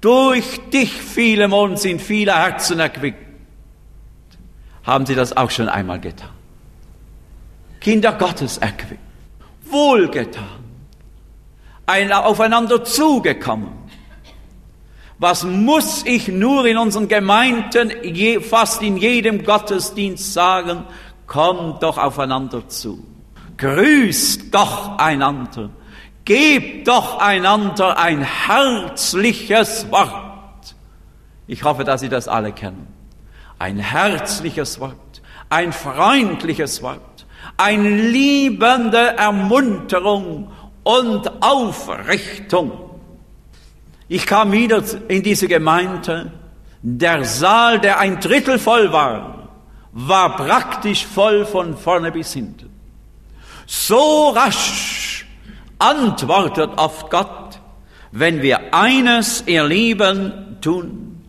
durch 0.00 0.58
dich, 0.72 0.92
Philemon, 0.92 1.76
sind 1.76 2.00
viele 2.00 2.34
Herzen 2.34 2.80
erquickt. 2.80 3.26
Haben 4.84 5.06
Sie 5.06 5.14
das 5.14 5.36
auch 5.36 5.50
schon 5.50 5.68
einmal 5.68 6.00
getan? 6.00 6.37
Kinder 7.80 8.12
Gottes 8.12 8.58
erquickt, 8.58 9.00
wohlgetan, 9.62 10.44
ein, 11.86 12.12
aufeinander 12.12 12.84
zugekommen. 12.84 13.70
Was 15.18 15.42
muss 15.42 16.04
ich 16.06 16.28
nur 16.28 16.66
in 16.66 16.78
unseren 16.78 17.08
Gemeinden, 17.08 17.90
je, 18.02 18.40
fast 18.40 18.82
in 18.82 18.96
jedem 18.96 19.44
Gottesdienst 19.44 20.32
sagen? 20.32 20.84
Kommt 21.26 21.82
doch 21.82 21.98
aufeinander 21.98 22.68
zu. 22.68 23.04
Grüßt 23.56 24.54
doch 24.54 24.96
einander. 24.98 25.70
Gebt 26.24 26.86
doch 26.86 27.18
einander 27.18 27.98
ein 27.98 28.22
herzliches 28.22 29.90
Wort. 29.90 30.76
Ich 31.48 31.64
hoffe, 31.64 31.82
dass 31.82 32.00
Sie 32.00 32.08
das 32.08 32.28
alle 32.28 32.52
kennen. 32.52 32.86
Ein 33.58 33.78
herzliches 33.78 34.78
Wort, 34.78 35.22
ein 35.48 35.72
freundliches 35.72 36.82
Wort 36.82 37.00
eine 37.58 37.90
liebende 37.90 39.16
Ermunterung 39.18 40.50
und 40.84 41.42
Aufrichtung. 41.42 42.72
Ich 44.08 44.24
kam 44.26 44.52
wieder 44.52 44.82
in 45.08 45.22
diese 45.22 45.48
Gemeinde. 45.48 46.32
Der 46.80 47.24
Saal, 47.24 47.80
der 47.80 47.98
ein 47.98 48.20
Drittel 48.20 48.58
voll 48.58 48.90
war, 48.92 49.50
war 49.92 50.36
praktisch 50.36 51.04
voll 51.04 51.44
von 51.44 51.76
vorne 51.76 52.12
bis 52.12 52.32
hinten. 52.32 52.70
So 53.66 54.30
rasch 54.30 55.26
antwortet 55.78 56.70
oft 56.76 57.10
Gott, 57.10 57.60
wenn 58.12 58.40
wir 58.40 58.72
eines, 58.72 59.44
ihr 59.46 59.64
Lieben, 59.64 60.56
tun. 60.60 61.24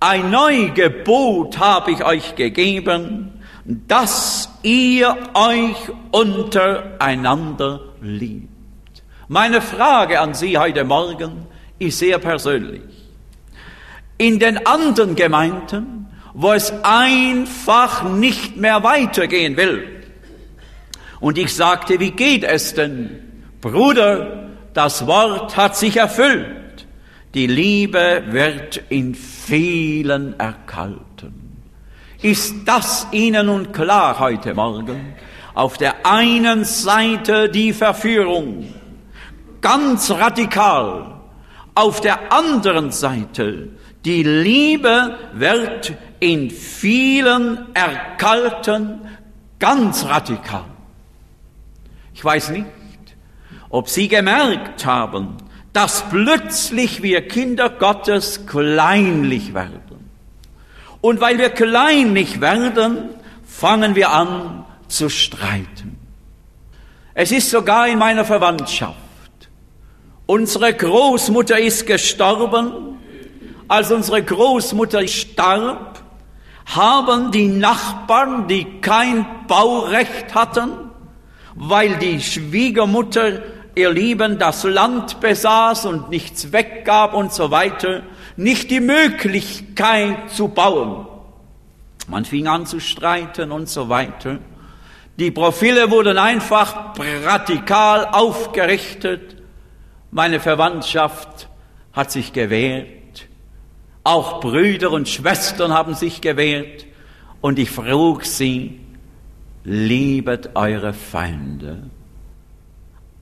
Ein 0.00 0.30
Neugebot 0.30 1.58
habe 1.58 1.92
ich 1.92 2.04
euch 2.04 2.34
gegeben, 2.34 3.42
dass 3.64 4.49
ihr 4.62 5.16
euch 5.34 5.76
untereinander 6.10 7.80
liebt. 8.00 8.48
Meine 9.28 9.60
Frage 9.60 10.20
an 10.20 10.34
Sie 10.34 10.58
heute 10.58 10.84
Morgen 10.84 11.46
ist 11.78 11.98
sehr 11.98 12.18
persönlich. 12.18 12.82
In 14.18 14.38
den 14.38 14.66
anderen 14.66 15.16
Gemeinden, 15.16 16.06
wo 16.34 16.52
es 16.52 16.72
einfach 16.82 18.02
nicht 18.04 18.56
mehr 18.56 18.82
weitergehen 18.82 19.56
will, 19.56 20.00
und 21.20 21.36
ich 21.36 21.54
sagte, 21.54 22.00
wie 22.00 22.12
geht 22.12 22.44
es 22.44 22.74
denn? 22.74 23.44
Bruder, 23.60 24.48
das 24.72 25.06
Wort 25.06 25.56
hat 25.56 25.76
sich 25.76 25.98
erfüllt. 25.98 26.86
Die 27.34 27.46
Liebe 27.46 28.24
wird 28.30 28.82
in 28.88 29.14
vielen 29.14 30.38
erkalten. 30.40 31.39
Ist 32.22 32.54
das 32.66 33.06
Ihnen 33.12 33.46
nun 33.46 33.72
klar 33.72 34.18
heute 34.18 34.52
Morgen? 34.52 35.14
Auf 35.54 35.78
der 35.78 36.04
einen 36.04 36.64
Seite 36.64 37.48
die 37.48 37.72
Verführung, 37.72 38.74
ganz 39.62 40.10
radikal. 40.10 41.22
Auf 41.74 42.02
der 42.02 42.30
anderen 42.30 42.90
Seite 42.92 43.70
die 44.04 44.22
Liebe 44.22 45.16
wird 45.32 45.94
in 46.20 46.50
vielen 46.50 47.74
erkalten, 47.74 49.00
ganz 49.58 50.04
radikal. 50.04 50.66
Ich 52.12 52.22
weiß 52.22 52.50
nicht, 52.50 52.66
ob 53.70 53.88
Sie 53.88 54.08
gemerkt 54.08 54.84
haben, 54.84 55.38
dass 55.72 56.04
plötzlich 56.10 57.02
wir 57.02 57.26
Kinder 57.26 57.70
Gottes 57.70 58.46
kleinlich 58.46 59.54
werden. 59.54 59.89
Und 61.00 61.20
weil 61.20 61.38
wir 61.38 61.50
kleinlich 61.50 62.40
werden, 62.40 63.10
fangen 63.46 63.94
wir 63.94 64.10
an 64.10 64.64
zu 64.88 65.08
streiten. 65.08 65.98
Es 67.14 67.32
ist 67.32 67.50
sogar 67.50 67.88
in 67.88 67.98
meiner 67.98 68.24
Verwandtschaft. 68.24 68.96
Unsere 70.26 70.72
Großmutter 70.72 71.58
ist 71.58 71.86
gestorben. 71.86 72.98
Als 73.68 73.90
unsere 73.90 74.22
Großmutter 74.22 75.06
starb, 75.06 76.02
haben 76.66 77.32
die 77.32 77.48
Nachbarn, 77.48 78.46
die 78.46 78.80
kein 78.80 79.26
Baurecht 79.48 80.34
hatten, 80.34 80.70
weil 81.54 81.96
die 81.96 82.20
Schwiegermutter 82.20 83.42
ihr 83.74 83.90
Lieben 83.90 84.38
das 84.38 84.64
Land 84.64 85.20
besaß 85.20 85.86
und 85.86 86.10
nichts 86.10 86.52
weggab 86.52 87.14
und 87.14 87.32
so 87.32 87.50
weiter, 87.50 88.02
nicht 88.40 88.70
die 88.70 88.80
Möglichkeit 88.80 90.30
zu 90.30 90.48
bauen. 90.48 91.06
Man 92.08 92.24
fing 92.24 92.48
an 92.48 92.64
zu 92.64 92.80
streiten 92.80 93.52
und 93.52 93.68
so 93.68 93.90
weiter. 93.90 94.38
Die 95.18 95.30
Profile 95.30 95.90
wurden 95.90 96.16
einfach 96.16 96.98
radikal 97.24 98.06
aufgerichtet. 98.06 99.36
Meine 100.10 100.40
Verwandtschaft 100.40 101.48
hat 101.92 102.10
sich 102.10 102.32
gewehrt. 102.32 103.28
Auch 104.04 104.40
Brüder 104.40 104.90
und 104.90 105.08
Schwestern 105.08 105.74
haben 105.74 105.94
sich 105.94 106.22
gewehrt. 106.22 106.86
Und 107.42 107.58
ich 107.58 107.70
frug 107.70 108.24
sie, 108.24 108.80
liebet 109.64 110.56
eure 110.56 110.94
Feinde. 110.94 111.90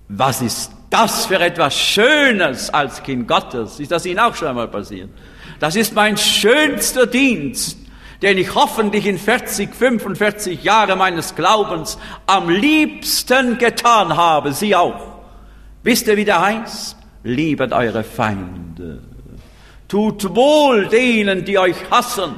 Was 0.08 0.42
ist 0.42 0.77
das 0.90 1.26
für 1.26 1.38
etwas 1.40 1.76
Schönes 1.76 2.70
als 2.70 3.02
Kind 3.02 3.28
Gottes? 3.28 3.80
Ist 3.80 3.90
das 3.90 4.06
Ihnen 4.06 4.18
auch 4.18 4.34
schon 4.34 4.48
einmal 4.48 4.68
passiert? 4.68 5.10
Das 5.60 5.76
ist 5.76 5.94
mein 5.94 6.16
schönster 6.16 7.06
Dienst, 7.06 7.78
den 8.22 8.38
ich 8.38 8.54
hoffentlich 8.54 9.06
in 9.06 9.18
40, 9.18 9.74
45 9.74 10.62
Jahren 10.62 10.98
meines 10.98 11.34
Glaubens 11.34 11.98
am 12.26 12.48
liebsten 12.48 13.58
getan 13.58 14.16
habe. 14.16 14.52
Sie 14.52 14.74
auch. 14.74 15.18
Wisst 15.82 16.06
ihr, 16.08 16.16
wie 16.16 16.24
der 16.24 16.40
heißt? 16.40 16.96
Liebet 17.24 17.72
eure 17.72 18.04
Feinde. 18.04 19.02
Tut 19.88 20.34
wohl 20.34 20.86
denen, 20.88 21.44
die 21.44 21.58
euch 21.58 21.76
hassen. 21.90 22.34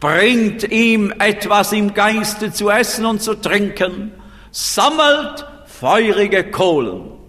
Bringt 0.00 0.64
ihm 0.70 1.12
etwas 1.18 1.72
im 1.72 1.92
Geiste 1.94 2.52
zu 2.52 2.70
essen 2.70 3.04
und 3.04 3.22
zu 3.22 3.34
trinken. 3.34 4.12
Sammelt 4.50 5.46
feurige 5.66 6.50
Kohlen. 6.50 7.19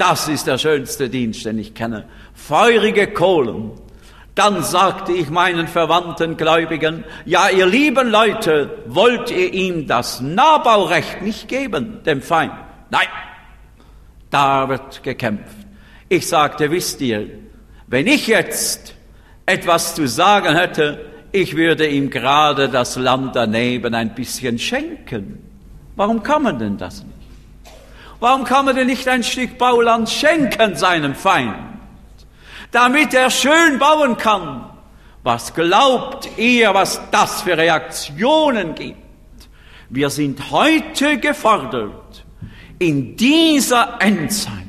Das 0.00 0.28
ist 0.28 0.46
der 0.46 0.56
schönste 0.56 1.10
Dienst, 1.10 1.44
den 1.44 1.58
ich 1.58 1.74
kenne. 1.74 2.06
Feurige 2.32 3.08
Kohlen. 3.08 3.72
Dann 4.34 4.62
sagte 4.62 5.12
ich 5.12 5.28
meinen 5.28 5.68
verwandten 5.68 6.38
Gläubigen, 6.38 7.04
ja, 7.26 7.50
ihr 7.50 7.66
lieben 7.66 8.08
Leute, 8.08 8.78
wollt 8.86 9.30
ihr 9.30 9.52
ihm 9.52 9.86
das 9.86 10.22
Nahbaurecht 10.22 11.20
nicht 11.20 11.48
geben, 11.48 11.98
dem 12.06 12.22
Feind? 12.22 12.54
Nein, 12.88 13.08
da 14.30 14.70
wird 14.70 15.02
gekämpft. 15.02 15.54
Ich 16.08 16.26
sagte, 16.26 16.70
wisst 16.70 17.02
ihr, 17.02 17.28
wenn 17.86 18.06
ich 18.06 18.26
jetzt 18.26 18.94
etwas 19.44 19.94
zu 19.94 20.08
sagen 20.08 20.56
hätte, 20.56 21.04
ich 21.30 21.56
würde 21.56 21.86
ihm 21.86 22.08
gerade 22.08 22.70
das 22.70 22.96
Land 22.96 23.36
daneben 23.36 23.94
ein 23.94 24.14
bisschen 24.14 24.58
schenken. 24.58 25.40
Warum 25.94 26.22
kann 26.22 26.42
man 26.42 26.58
denn 26.58 26.78
das 26.78 27.04
nicht? 27.04 27.19
Warum 28.20 28.44
kann 28.44 28.66
man 28.66 28.76
denn 28.76 28.86
nicht 28.86 29.08
ein 29.08 29.24
Stück 29.24 29.56
Bauland 29.56 30.08
schenken 30.08 30.76
seinem 30.76 31.14
Feind, 31.14 31.56
damit 32.70 33.14
er 33.14 33.30
schön 33.30 33.78
bauen 33.78 34.16
kann? 34.18 34.66
Was 35.22 35.54
glaubt 35.54 36.28
ihr, 36.36 36.72
was 36.72 37.00
das 37.10 37.42
für 37.42 37.56
Reaktionen 37.56 38.74
gibt? 38.74 38.98
Wir 39.88 40.10
sind 40.10 40.50
heute 40.50 41.18
gefordert, 41.18 42.24
in 42.78 43.16
dieser 43.16 43.96
Endzeit 44.00 44.60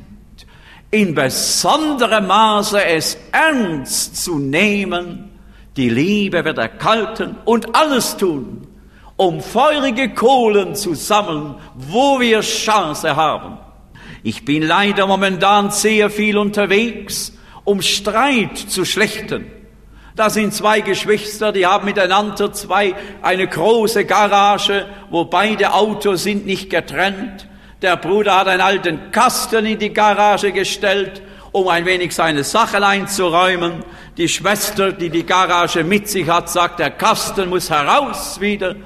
in 0.90 1.14
besonderem 1.14 2.26
Maße 2.26 2.84
es 2.84 3.16
ernst 3.32 4.22
zu 4.24 4.38
nehmen. 4.38 5.30
Die 5.76 5.88
Liebe 5.88 6.44
wird 6.44 6.58
erkalten 6.58 7.36
und 7.46 7.74
alles 7.74 8.16
tun, 8.16 8.66
um 9.16 9.40
feurige 9.40 10.10
Kohlen 10.10 10.74
zu 10.74 10.94
sammeln, 10.94 11.56
wo 11.74 12.20
wir 12.20 12.40
Chance 12.40 13.16
haben. 13.16 13.58
Ich 14.22 14.44
bin 14.44 14.62
leider 14.62 15.06
momentan 15.06 15.70
sehr 15.70 16.10
viel 16.10 16.38
unterwegs, 16.38 17.32
um 17.64 17.82
Streit 17.82 18.56
zu 18.56 18.84
schlechten. 18.84 19.50
Da 20.14 20.28
sind 20.28 20.52
zwei 20.52 20.80
Geschwister, 20.80 21.52
die 21.52 21.66
haben 21.66 21.86
miteinander 21.86 22.52
zwei, 22.52 22.94
eine 23.22 23.48
große 23.48 24.04
Garage, 24.04 24.86
wo 25.10 25.24
beide 25.24 25.72
Autos 25.72 26.24
sind 26.24 26.44
nicht 26.44 26.68
getrennt. 26.68 27.48
Der 27.80 27.96
Bruder 27.96 28.38
hat 28.38 28.48
einen 28.48 28.60
alten 28.60 29.10
Kasten 29.10 29.64
in 29.64 29.78
die 29.78 29.92
Garage 29.92 30.52
gestellt, 30.52 31.22
um 31.50 31.66
ein 31.68 31.86
wenig 31.86 32.14
seine 32.14 32.44
Sachen 32.44 32.84
einzuräumen. 32.84 33.84
Die 34.18 34.28
Schwester, 34.28 34.92
die 34.92 35.10
die 35.10 35.24
Garage 35.24 35.82
mit 35.82 36.08
sich 36.08 36.28
hat, 36.28 36.50
sagt, 36.50 36.78
der 36.78 36.90
Kasten 36.90 37.48
muss 37.48 37.70
heraus 37.70 38.40
wieder. 38.40 38.76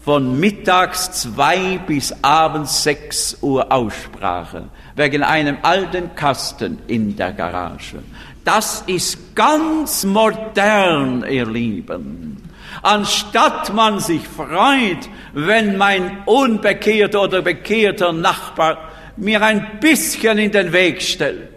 Von 0.00 0.40
mittags 0.40 1.12
zwei 1.22 1.78
bis 1.86 2.14
abends 2.22 2.82
sechs 2.82 3.36
Uhr 3.42 3.70
Aussprache 3.70 4.64
wegen 4.96 5.22
einem 5.22 5.58
alten 5.62 6.14
Kasten 6.14 6.78
in 6.86 7.16
der 7.16 7.32
Garage. 7.32 8.02
Das 8.44 8.82
ist 8.86 9.34
ganz 9.36 10.04
modern, 10.04 11.24
ihr 11.28 11.46
Lieben 11.46 12.40
anstatt 12.82 13.72
man 13.74 14.00
sich 14.00 14.26
freut, 14.26 15.08
wenn 15.32 15.76
mein 15.76 16.22
unbekehrter 16.24 17.22
oder 17.22 17.42
bekehrter 17.42 18.12
Nachbar 18.12 18.78
mir 19.16 19.42
ein 19.42 19.80
bisschen 19.80 20.38
in 20.38 20.52
den 20.52 20.72
Weg 20.72 21.02
stellt. 21.02 21.48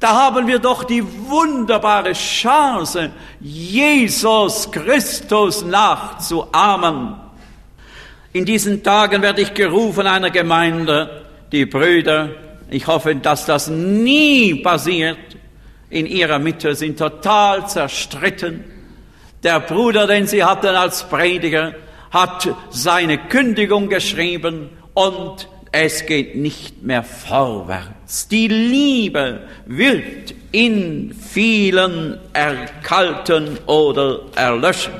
Da 0.00 0.14
haben 0.14 0.48
wir 0.48 0.58
doch 0.58 0.82
die 0.84 1.04
wunderbare 1.28 2.12
Chance, 2.12 3.12
Jesus 3.40 4.68
Christus 4.70 5.64
nachzuahmen. 5.64 7.14
In 8.32 8.44
diesen 8.44 8.82
Tagen 8.82 9.22
werde 9.22 9.42
ich 9.42 9.54
gerufen 9.54 10.06
einer 10.06 10.30
Gemeinde, 10.30 11.26
die 11.52 11.66
Brüder, 11.66 12.30
ich 12.70 12.86
hoffe, 12.86 13.14
dass 13.16 13.44
das 13.44 13.68
nie 13.68 14.54
passiert, 14.56 15.18
in 15.90 16.06
ihrer 16.06 16.38
Mitte 16.38 16.74
sind 16.74 16.98
total 16.98 17.68
zerstritten 17.68 18.64
der 19.42 19.60
Bruder, 19.60 20.06
den 20.06 20.26
sie 20.26 20.44
hatten 20.44 20.74
als 20.74 21.02
Prediger, 21.04 21.74
hat 22.10 22.48
seine 22.70 23.18
Kündigung 23.18 23.88
geschrieben 23.88 24.70
und 24.94 25.48
es 25.72 26.06
geht 26.06 26.36
nicht 26.36 26.82
mehr 26.82 27.02
vorwärts. 27.02 28.28
Die 28.28 28.46
Liebe 28.46 29.40
wird 29.66 30.34
in 30.52 31.14
vielen 31.14 32.18
erkalten 32.34 33.58
oder 33.66 34.20
erlöschen. 34.36 34.92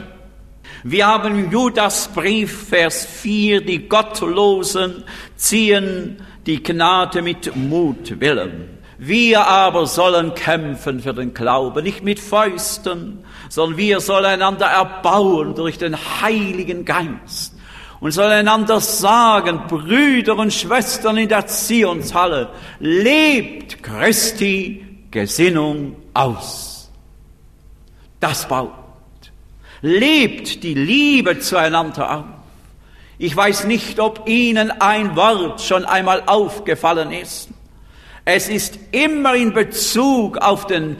Wir 0.85 1.07
haben 1.07 1.53
Judas 1.53 2.09
Brief, 2.09 2.69
Vers 2.71 3.07
4, 3.07 3.61
die 3.61 3.89
Gottlosen 3.89 5.05
ziehen 5.37 6.17
die 6.45 6.61
Gnade 6.61 7.23
mit 7.23 7.55
Mutwillen. 7.55 8.79
Wir 8.99 9.47
aber 9.47 9.87
sollen 9.87 10.35
kämpfen 10.35 10.99
für 10.99 11.15
den 11.15 11.35
Glauben, 11.35 11.85
nicht 11.85 12.03
mit 12.03 12.19
Fäusten, 12.19 13.25
sondern 13.49 13.79
wir 13.79 14.01
sollen 14.01 14.25
einander 14.25 14.67
erbauen 14.67 15.55
durch 15.55 15.79
den 15.79 15.97
Heiligen 16.21 16.85
Geist 16.85 17.55
und 18.01 18.11
sollen 18.11 18.33
einander 18.33 18.81
sagen, 18.81 19.69
Brüder 19.69 20.37
und 20.37 20.53
Schwestern 20.53 21.17
in 21.17 21.29
der 21.29 21.47
Zionshalle, 21.47 22.49
lebt 22.81 23.85
Christi 23.85 24.85
Gesinnung 25.13 25.95
aus. 26.13 26.91
Das 28.19 28.49
baut. 28.49 28.82
Lebt 29.83 30.63
die 30.63 30.75
Liebe 30.75 31.41
zueinander 31.41 32.19
auf. 32.19 32.25
Ich 33.19 33.37
weiß 33.37 33.65
nicht, 33.67 34.01
ob 34.01 34.29
Ihnen 34.29 34.71
ein 34.71 35.15
Wort 35.17 35.61
schon 35.61 35.85
einmal 35.85 36.23
aufgefallen 36.27 37.13
ist. 37.13 37.51
Es 38.25 38.49
ist 38.49 38.79
immer 38.93 39.35
in 39.35 39.53
Bezug 39.53 40.39
auf 40.39 40.67
den 40.67 40.97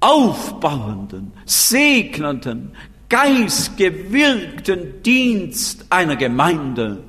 aufbauenden, 0.00 1.32
segnenden, 1.44 2.72
geistgewirkten 3.08 5.02
Dienst 5.02 5.86
einer 5.90 6.16
Gemeinde 6.16 7.04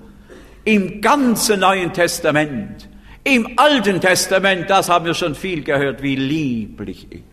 im 0.64 1.02
ganzen 1.02 1.62
Neuen 1.62 1.92
Testament, 1.92 2.88
im 3.24 3.58
Alten 3.58 4.00
Testament, 4.00 4.70
das 4.70 4.90
haben 4.90 5.06
wir 5.06 5.14
schon 5.14 5.34
viel 5.34 5.64
gehört, 5.64 6.04
wie 6.04 6.16
lieblich 6.16 7.12
ist. 7.12 7.24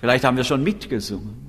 Vielleicht 0.00 0.24
haben 0.24 0.36
wir 0.36 0.44
schon 0.44 0.62
mitgesungen. 0.62 1.43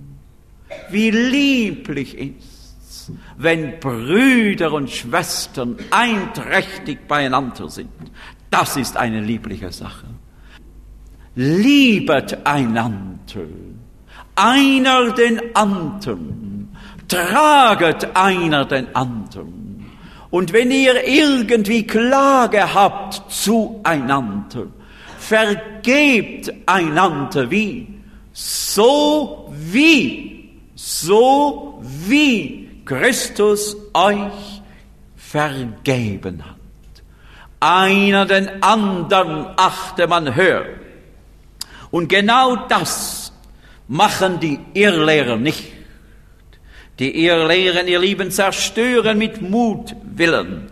Wie 0.89 1.11
lieblich 1.11 2.17
ist, 2.17 3.11
wenn 3.37 3.79
Brüder 3.79 4.73
und 4.73 4.89
Schwestern 4.89 5.77
einträchtig 5.91 7.07
beieinander 7.07 7.69
sind. 7.69 7.89
Das 8.49 8.77
ist 8.77 8.97
eine 8.97 9.21
liebliche 9.21 9.71
Sache. 9.71 10.07
Liebet 11.35 12.45
einander, 12.45 13.45
einer 14.35 15.11
den 15.11 15.55
anderen, 15.55 16.75
traget 17.07 18.15
einer 18.15 18.65
den 18.65 18.95
anderen. 18.95 19.85
Und 20.31 20.53
wenn 20.53 20.71
ihr 20.71 21.07
irgendwie 21.07 21.85
Klage 21.85 22.73
habt 22.73 23.31
zueinander, 23.31 24.67
vergebt 25.19 26.51
einander 26.65 27.49
wie? 27.51 27.87
So 28.33 29.53
wie, 29.71 30.34
so 30.75 31.81
wie 31.81 32.81
Christus 32.85 33.75
euch 33.93 34.61
vergeben 35.15 36.45
hat 36.45 36.55
einer 37.65 38.25
den 38.25 38.61
anderen 38.61 39.47
achte 39.55 40.07
man 40.07 40.35
höher. 40.35 40.65
Und 41.89 42.09
genau 42.09 42.55
das 42.55 43.33
machen 43.87 44.39
die 44.39 44.59
Irrlehrer 44.73 45.37
nicht. 45.37 45.71
Die 46.99 47.25
Irrlehren, 47.25 47.87
ihr 47.87 47.99
Lieben, 47.99 48.29
zerstören 48.29 49.17
mit 49.17 49.41
Mutwillen. 49.41 50.67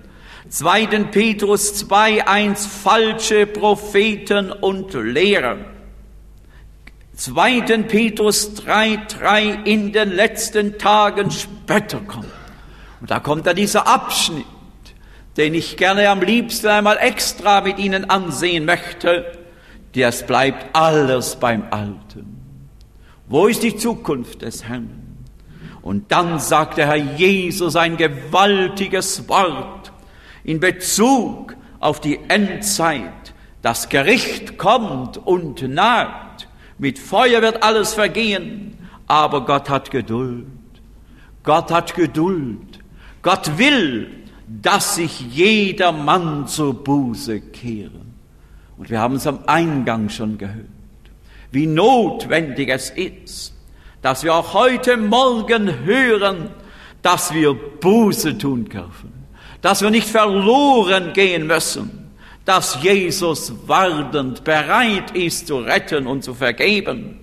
2. 0.50 0.86
Petrus 1.12 1.74
2, 1.76 2.28
1, 2.28 2.66
falsche 2.66 3.48
Propheten 3.48 4.52
und 4.52 4.94
Lehrer. 4.94 5.58
2. 7.16 7.62
Petrus 7.84 8.56
3, 8.56 9.00
3, 9.08 9.60
in 9.66 9.92
den 9.94 10.12
letzten 10.12 10.78
Tagen 10.78 11.32
Spötter 11.32 12.00
kommen. 12.00 12.32
Und 13.02 13.12
da 13.12 13.20
kommt 13.20 13.46
da 13.46 13.54
dieser 13.54 13.88
Abschnitt 13.88 14.46
den 15.38 15.54
ich 15.54 15.78
gerne 15.78 16.10
am 16.10 16.22
liebsten 16.22 16.68
einmal 16.68 16.98
extra 16.98 17.62
mit 17.62 17.80
Ihnen 17.80 18.10
ansehen 18.10 18.66
möchte, 18.66 19.26
das 19.96 20.26
bleibt 20.26 20.76
alles 20.76 21.36
beim 21.36 21.64
Alten. 21.72 22.40
Wo 23.28 23.48
ist 23.48 23.64
die 23.64 23.76
Zukunft 23.76 24.42
des 24.42 24.64
Herrn? 24.66 25.00
Und 25.82 26.12
dann 26.12 26.40
sagt 26.40 26.78
der 26.78 26.88
Herr 26.88 26.96
Jesus 26.96 27.76
ein 27.76 27.98
gewaltiges 27.98 29.28
Wort 29.28 29.92
in 30.44 30.60
Bezug 30.60 31.56
auf 31.80 32.00
die 32.00 32.20
Endzeit. 32.28 33.34
Das 33.62 33.90
Gericht 33.90 34.58
kommt 34.58 35.18
und 35.18 35.62
naht. 35.68 36.23
Mit 36.84 37.00
Feuer 37.00 37.42
wird 37.42 37.64
alles 37.64 37.94
vergehen, 37.94 38.78
aber 39.08 39.46
Gott 39.46 39.70
hat 39.70 39.90
Geduld. 39.90 40.48
Gott 41.42 41.72
hat 41.72 41.96
Geduld. 41.96 42.80
Gott 43.22 43.58
will, 43.58 44.12
dass 44.62 44.96
sich 44.96 45.22
jeder 45.22 45.94
Mann 45.94 46.46
zur 46.46 46.74
Buße 46.74 47.40
kehre. 47.40 48.02
Und 48.78 48.90
wir 48.90 49.00
haben 49.00 49.16
es 49.16 49.26
am 49.26 49.40
Eingang 49.46 50.10
schon 50.10 50.38
gehört, 50.38 50.68
wie 51.52 51.68
notwendig 51.68 52.68
es 52.68 52.90
ist, 52.90 53.54
dass 54.02 54.26
wir 54.26 54.36
auch 54.36 54.54
heute 54.54 54.98
Morgen 54.98 55.86
hören, 55.86 56.50
dass 57.02 57.34
wir 57.34 57.54
Buße 57.54 58.38
tun 58.38 58.66
dürfen, 58.66 59.26
dass 59.62 59.82
wir 59.82 59.90
nicht 59.90 60.10
verloren 60.10 61.14
gehen 61.14 61.48
müssen, 61.48 62.03
dass 62.46 62.82
Jesus 62.82 63.54
wartend 63.68 64.44
bereit 64.44 65.12
ist 65.12 65.48
zu 65.48 65.60
retten 65.60 66.08
und 66.08 66.24
zu 66.24 66.34
vergeben. 66.34 67.20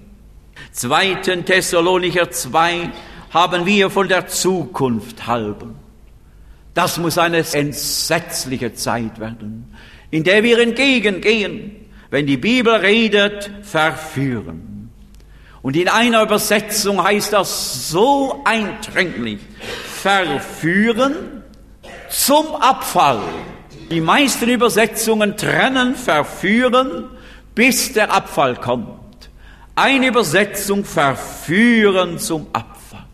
Zweiten 0.72 1.44
Thessalonicher 1.44 2.30
2 2.30 2.90
haben 3.30 3.66
wir 3.66 3.90
von 3.90 4.08
der 4.08 4.26
Zukunft 4.26 5.26
halben. 5.26 5.76
Das 6.74 6.98
muss 6.98 7.18
eine 7.18 7.38
entsetzliche 7.38 8.74
Zeit 8.74 9.18
werden, 9.18 9.74
in 10.10 10.24
der 10.24 10.42
wir 10.42 10.58
entgegengehen, 10.60 11.88
wenn 12.10 12.26
die 12.26 12.36
Bibel 12.36 12.74
redet, 12.74 13.50
verführen. 13.62 14.90
Und 15.62 15.76
in 15.76 15.88
einer 15.88 16.22
Übersetzung 16.22 17.02
heißt 17.02 17.32
das 17.32 17.90
so 17.90 18.42
eindringlich, 18.44 19.40
verführen 19.84 21.42
zum 22.08 22.54
Abfall. 22.56 23.20
Die 23.90 24.00
meisten 24.00 24.48
Übersetzungen 24.48 25.36
trennen 25.36 25.96
verführen, 25.96 27.08
bis 27.56 27.92
der 27.92 28.12
Abfall 28.12 28.54
kommt. 28.54 29.28
Eine 29.74 30.06
Übersetzung 30.06 30.84
verführen 30.84 32.20
zum 32.20 32.46
Abfall. 32.52 33.06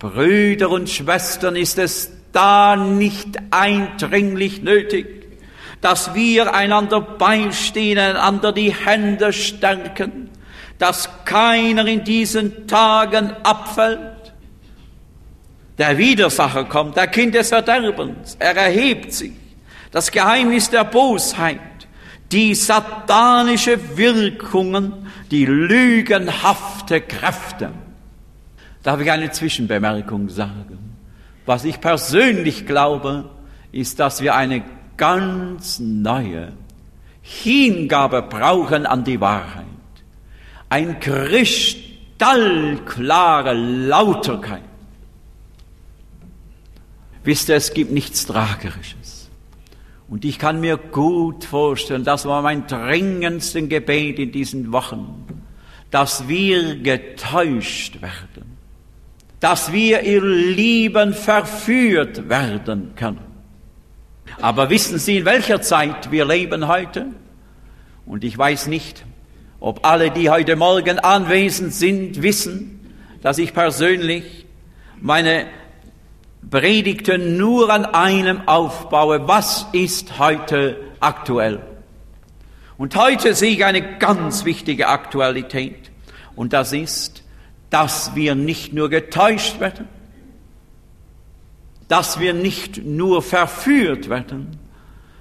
Brüder 0.00 0.70
und 0.70 0.90
Schwestern, 0.90 1.54
ist 1.54 1.78
es 1.78 2.10
da 2.32 2.74
nicht 2.74 3.28
eindringlich 3.52 4.60
nötig, 4.60 5.38
dass 5.80 6.14
wir 6.14 6.52
einander 6.52 7.00
beistehen, 7.00 7.98
einander 7.98 8.52
die 8.52 8.74
Hände 8.74 9.32
stärken, 9.32 10.30
dass 10.78 11.08
keiner 11.24 11.86
in 11.86 12.02
diesen 12.02 12.66
Tagen 12.66 13.32
abfällt? 13.44 14.32
Der 15.78 15.96
Widersacher 15.96 16.64
kommt, 16.64 16.96
der 16.96 17.06
Kind 17.06 17.36
des 17.36 17.50
Verderbens, 17.50 18.36
er 18.40 18.56
erhebt 18.56 19.12
sich. 19.12 19.45
Das 19.90 20.10
Geheimnis 20.10 20.70
der 20.70 20.84
Bosheit, 20.84 21.60
die 22.32 22.54
satanische 22.54 23.96
Wirkungen, 23.96 24.92
die 25.30 25.46
lügenhafte 25.46 27.00
Kräfte. 27.00 27.70
Darf 28.82 29.00
ich 29.00 29.10
eine 29.10 29.30
Zwischenbemerkung 29.30 30.28
sagen? 30.28 30.96
Was 31.44 31.64
ich 31.64 31.80
persönlich 31.80 32.66
glaube, 32.66 33.30
ist, 33.72 33.98
dass 34.00 34.20
wir 34.20 34.34
eine 34.34 34.64
ganz 34.96 35.78
neue 35.78 36.52
Hingabe 37.22 38.22
brauchen 38.22 38.86
an 38.86 39.04
die 39.04 39.20
Wahrheit. 39.20 39.66
Ein 40.68 40.98
kristallklare 41.00 43.54
Lauterkeit. 43.54 44.62
Wisst 47.24 47.48
ihr, 47.48 47.56
es 47.56 47.74
gibt 47.74 47.90
nichts 47.90 48.26
Tragerisches. 48.26 49.05
Und 50.08 50.24
ich 50.24 50.38
kann 50.38 50.60
mir 50.60 50.76
gut 50.76 51.44
vorstellen, 51.44 52.04
das 52.04 52.26
war 52.26 52.42
mein 52.42 52.66
dringendsten 52.66 53.68
Gebet 53.68 54.18
in 54.18 54.30
diesen 54.30 54.72
Wochen, 54.72 55.26
dass 55.90 56.28
wir 56.28 56.76
getäuscht 56.76 58.00
werden, 58.00 58.56
dass 59.40 59.72
wir 59.72 60.02
ihr 60.02 60.24
Lieben 60.24 61.12
verführt 61.12 62.28
werden 62.28 62.92
können. 62.94 63.20
Aber 64.40 64.70
wissen 64.70 64.98
Sie, 64.98 65.18
in 65.18 65.24
welcher 65.24 65.60
Zeit 65.60 66.10
wir 66.10 66.24
leben 66.24 66.68
heute? 66.68 67.06
Und 68.04 68.22
ich 68.22 68.36
weiß 68.36 68.68
nicht, 68.68 69.04
ob 69.58 69.84
alle, 69.86 70.10
die 70.10 70.30
heute 70.30 70.54
Morgen 70.54 70.98
anwesend 70.98 71.72
sind, 71.72 72.22
wissen, 72.22 72.94
dass 73.22 73.38
ich 73.38 73.54
persönlich 73.54 74.46
meine 75.00 75.46
Predigte 76.50 77.18
nur 77.18 77.70
an 77.70 77.84
einem 77.84 78.46
aufbaue. 78.46 79.26
Was 79.26 79.66
ist 79.72 80.18
heute 80.18 80.76
aktuell? 81.00 81.60
Und 82.78 82.94
heute 82.94 83.34
sehe 83.34 83.52
ich 83.52 83.64
eine 83.64 83.98
ganz 83.98 84.44
wichtige 84.44 84.88
Aktualität. 84.88 85.90
Und 86.36 86.52
das 86.52 86.72
ist, 86.72 87.22
dass 87.70 88.14
wir 88.14 88.34
nicht 88.34 88.72
nur 88.72 88.90
getäuscht 88.90 89.60
werden, 89.60 89.88
dass 91.88 92.20
wir 92.20 92.34
nicht 92.34 92.84
nur 92.84 93.22
verführt 93.22 94.08
werden, 94.08 94.58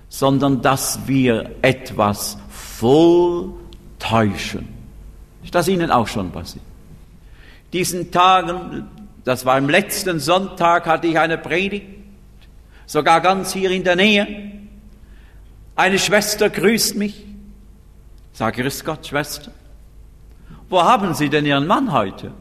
sondern 0.09 0.61
dass 0.61 1.07
wir 1.07 1.55
etwas 1.61 2.37
vortäuschen. 2.49 4.67
Ist 5.43 5.55
das 5.55 5.67
Ihnen 5.67 5.91
auch 5.91 6.07
schon 6.07 6.31
passiert? 6.31 6.63
Diesen 7.73 8.11
Tagen 8.11 8.87
das 9.25 9.43
war 9.43 9.55
am 9.55 9.67
letzten 9.67 10.19
Sonntag, 10.19 10.85
hatte 10.85 11.07
ich 11.07 11.19
eine 11.19 11.37
Predigt, 11.37 11.87
sogar 12.85 13.19
ganz 13.21 13.51
hier 13.51 13.71
in 13.71 13.83
der 13.83 13.95
Nähe. 13.95 14.51
Eine 15.75 15.99
Schwester 15.99 16.49
grüßt 16.49 16.95
mich. 16.95 17.25
Sag, 18.31 18.55
grüß 18.55 18.85
Gott, 18.85 19.07
Schwester. 19.07 19.51
Wo 20.69 20.81
haben 20.81 21.13
Sie 21.13 21.29
denn 21.29 21.45
Ihren 21.45 21.67
Mann 21.67 21.91
heute? 21.91 22.31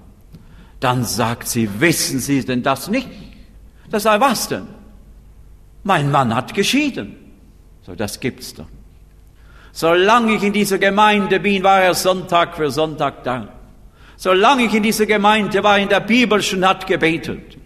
Dann 0.78 1.04
sagt 1.04 1.48
sie, 1.48 1.80
wissen 1.80 2.18
Sie 2.18 2.44
denn 2.44 2.62
das 2.62 2.88
nicht? 2.88 3.08
Das 3.90 4.02
sei 4.02 4.20
was 4.20 4.48
denn? 4.48 4.66
Mein 5.82 6.10
Mann 6.10 6.34
hat 6.34 6.52
geschieden. 6.52 7.16
So, 7.82 7.94
das 7.94 8.20
gibt's 8.20 8.54
doch. 8.54 8.66
Solange 9.72 10.34
ich 10.34 10.42
in 10.42 10.52
dieser 10.52 10.78
Gemeinde 10.78 11.40
bin, 11.40 11.62
war 11.62 11.80
er 11.80 11.94
Sonntag 11.94 12.56
für 12.56 12.70
Sonntag 12.70 13.24
da. 13.24 13.48
Solange 14.24 14.64
ich 14.64 14.72
in 14.72 14.82
dieser 14.82 15.04
Gemeinde 15.04 15.62
war, 15.62 15.78
in 15.78 15.90
der 15.90 16.00
Bibel 16.00 16.40
schon 16.40 16.66
hat 16.66 16.86
gebetet. 16.86 17.58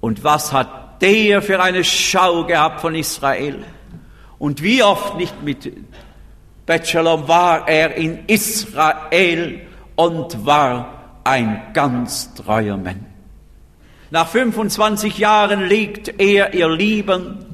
Und 0.00 0.24
was 0.24 0.52
hat 0.52 1.00
der 1.00 1.42
für 1.42 1.62
eine 1.62 1.84
Schau 1.84 2.44
gehabt 2.44 2.80
von 2.80 2.96
Israel? 2.96 3.64
Und 4.40 4.64
wie 4.64 4.82
oft 4.82 5.16
nicht 5.16 5.44
mit 5.44 5.72
Bachelor 6.66 7.28
war 7.28 7.68
er 7.68 7.94
in 7.94 8.24
Israel 8.26 9.60
und 9.94 10.44
war 10.44 11.20
ein 11.22 11.62
ganz 11.72 12.34
treuer 12.34 12.76
Mensch. 12.76 13.06
Nach 14.10 14.26
25 14.26 15.18
Jahren 15.18 15.68
legt 15.68 16.20
er, 16.20 16.52
ihr 16.52 16.68
Lieben, 16.68 17.46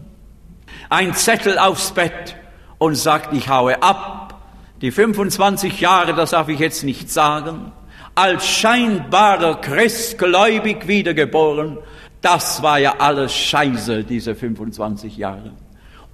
ein 0.88 1.12
Zettel 1.12 1.59
aufs 1.59 1.92
Bett 1.92 2.35
und 2.79 2.94
sagt, 2.94 3.35
ich 3.35 3.50
haue 3.50 3.83
ab. 3.83 4.40
Die 4.81 4.90
25 4.90 5.83
Jahre, 5.83 6.14
das 6.14 6.31
darf 6.31 6.48
ich 6.48 6.61
jetzt 6.61 6.83
nicht 6.83 7.11
sagen, 7.11 7.72
als 8.16 8.46
scheinbarer 8.48 9.61
Christ 9.61 10.18
gläubig 10.18 10.88
wiedergeboren. 10.88 11.79
Das 12.22 12.62
war 12.62 12.79
ja 12.79 12.96
alles 12.98 13.33
Scheiße, 13.33 14.02
diese 14.02 14.35
25 14.35 15.16
Jahre. 15.16 15.52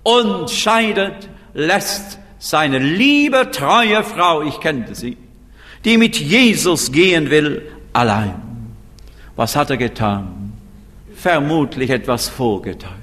Und 0.03 0.51
scheidet, 0.51 1.29
lässt 1.55 2.19
seine 2.39 2.79
liebe, 2.81 3.51
treue 3.53 4.03
Frau, 4.03 4.43
ich 4.43 4.59
kannte 4.61 4.97
sie, 4.97 5.17
die 5.85 5.97
mit 5.97 6.17
Jesus 6.17 6.91
gehen 6.91 7.31
will, 7.31 7.63
allein. 7.93 8.35
Was 9.37 9.55
hat 9.55 9.71
er 9.71 9.77
getan? 9.77 10.53
Vermutlich 11.15 11.89
etwas 11.91 12.29
vorgetäuscht. 12.29 12.97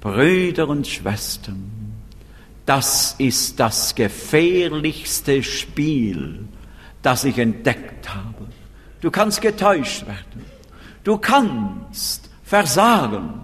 Brüder 0.00 0.68
und 0.68 0.86
Schwestern, 0.86 1.70
das 2.64 3.16
ist 3.18 3.58
das 3.58 3.94
gefährlichste 3.96 5.42
Spiel, 5.42 6.46
das 7.02 7.24
ich 7.24 7.38
entdeckt 7.38 8.14
habe. 8.14 8.46
Du 9.00 9.10
kannst 9.10 9.40
getäuscht 9.40 10.06
werden. 10.06 10.44
Du 11.04 11.16
kannst 11.16 12.28
versagen. 12.44 13.40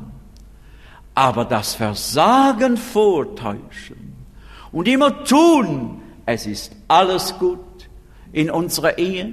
Aber 1.15 1.47
das 1.47 1.75
Versagen 1.75 2.77
vortäuschen 2.77 4.15
und 4.71 4.87
immer 4.87 5.25
tun, 5.25 6.03
es 6.27 6.47
ist 6.47 6.77
alles 6.89 7.39
gut 7.39 7.61
in 8.33 8.51
unserer 8.51 8.99
Ehe. 8.99 9.33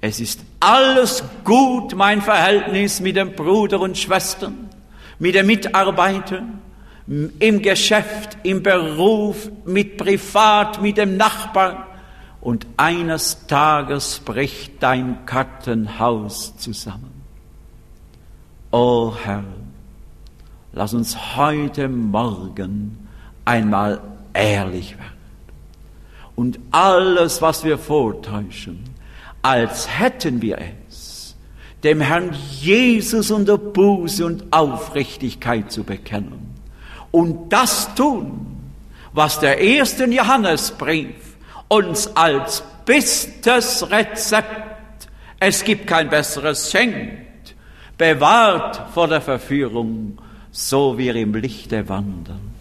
Es 0.00 0.20
ist 0.20 0.40
alles 0.60 1.24
gut, 1.42 1.96
mein 1.96 2.22
Verhältnis 2.22 3.00
mit 3.00 3.16
den 3.16 3.32
Brüdern 3.34 3.80
und 3.80 3.98
Schwestern, 3.98 4.70
mit 5.18 5.34
den 5.34 5.46
Mitarbeitern, 5.46 6.60
im 7.08 7.62
Geschäft, 7.62 8.38
im 8.44 8.62
Beruf, 8.62 9.50
mit 9.64 9.96
Privat, 9.96 10.80
mit 10.80 10.98
dem 10.98 11.16
Nachbarn 11.16 11.87
und 12.40 12.66
eines 12.76 13.46
Tages 13.46 14.20
bricht 14.24 14.82
dein 14.82 15.26
Kartenhaus 15.26 16.56
zusammen. 16.56 17.22
O 18.70 19.14
Herr, 19.22 19.44
lass 20.72 20.94
uns 20.94 21.36
heute 21.36 21.88
Morgen 21.88 23.08
einmal 23.44 24.00
ehrlich 24.34 24.96
werden 24.98 25.18
und 26.36 26.58
alles, 26.70 27.42
was 27.42 27.64
wir 27.64 27.78
vortäuschen, 27.78 28.84
als 29.42 29.88
hätten 29.98 30.40
wir 30.42 30.58
es, 30.88 31.34
dem 31.82 32.00
Herrn 32.00 32.36
Jesus 32.60 33.30
unter 33.30 33.58
Buße 33.58 34.24
und 34.24 34.52
Aufrichtigkeit 34.52 35.72
zu 35.72 35.82
bekennen 35.82 36.54
und 37.10 37.52
das 37.52 37.94
tun, 37.94 38.46
was 39.12 39.40
der 39.40 39.60
ersten 39.60 40.12
Johannesbrief 40.12 41.27
uns 41.68 42.16
als 42.16 42.62
bestes 42.84 43.88
Rezept, 43.90 45.08
es 45.40 45.62
gibt 45.62 45.86
kein 45.86 46.08
besseres, 46.08 46.70
schenkt, 46.70 47.54
bewahrt 47.96 48.82
vor 48.94 49.08
der 49.08 49.20
Verführung, 49.20 50.18
so 50.50 50.98
wir 50.98 51.14
im 51.14 51.34
Lichte 51.34 51.88
wandern. 51.88 52.54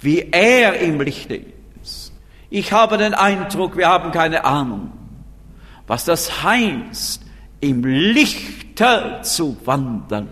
Wie 0.00 0.28
er 0.32 0.80
im 0.80 1.00
Lichte 1.00 1.40
ist. 1.82 2.12
Ich 2.50 2.72
habe 2.72 2.98
den 2.98 3.14
Eindruck, 3.14 3.76
wir 3.76 3.88
haben 3.88 4.12
keine 4.12 4.44
Ahnung, 4.44 4.92
was 5.86 6.04
das 6.04 6.42
heißt, 6.42 7.22
im 7.60 7.84
Lichte 7.84 9.20
zu 9.22 9.56
wandern. 9.64 10.28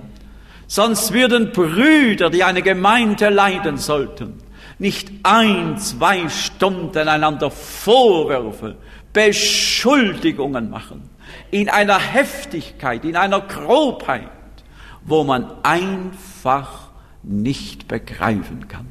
Sonst 0.67 1.13
würden 1.13 1.53
Brüder, 1.53 2.31
die 2.31 2.45
eine 2.45 2.63
Gemeinde 2.63 3.29
leiden 3.29 3.77
sollten, 3.77 4.42
nicht 4.83 5.13
ein, 5.23 5.79
zwei 5.79 6.29
Stunden 6.29 7.09
einander 7.09 7.53
Vorwürfe, 7.53 8.77
Beschuldigungen 9.13 10.71
machen, 10.71 11.09
in 11.53 11.69
einer 11.69 12.01
Heftigkeit, 12.01 13.05
in 13.05 13.15
einer 13.15 13.43
Grobheit, 13.43 14.29
wo 15.05 15.23
man 15.23 15.53
einfach 15.63 16.89
nicht 17.23 17.87
begreifen 17.87 18.67
kann. 18.67 18.89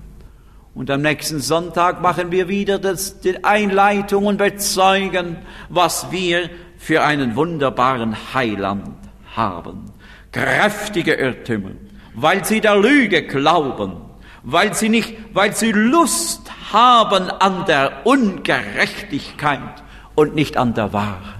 Und 0.73 0.89
am 0.89 1.01
nächsten 1.01 1.41
Sonntag 1.41 2.01
machen 2.01 2.31
wir 2.31 2.47
wieder 2.47 2.79
das, 2.79 3.19
die 3.19 3.43
Einleitung 3.43 4.27
und 4.27 4.37
bezeugen, 4.37 5.39
was 5.67 6.09
wir 6.09 6.49
für 6.77 7.03
einen 7.03 7.35
wunderbaren 7.35 8.15
Heiland 8.33 8.95
haben. 9.35 9.91
Kräftige 10.31 11.15
Irrtümer, 11.15 11.71
weil 12.15 12.45
sie 12.45 12.61
der 12.61 12.77
Lüge 12.77 13.23
glauben, 13.23 14.10
weil 14.43 14.73
sie 14.73 14.89
nicht, 14.89 15.15
weil 15.33 15.55
sie 15.55 15.71
Lust 15.71 16.51
haben 16.73 17.29
an 17.29 17.65
der 17.65 18.05
Ungerechtigkeit 18.05 19.83
und 20.15 20.35
nicht 20.35 20.57
an 20.57 20.73
der 20.73 20.93
Wahrheit. 20.93 21.35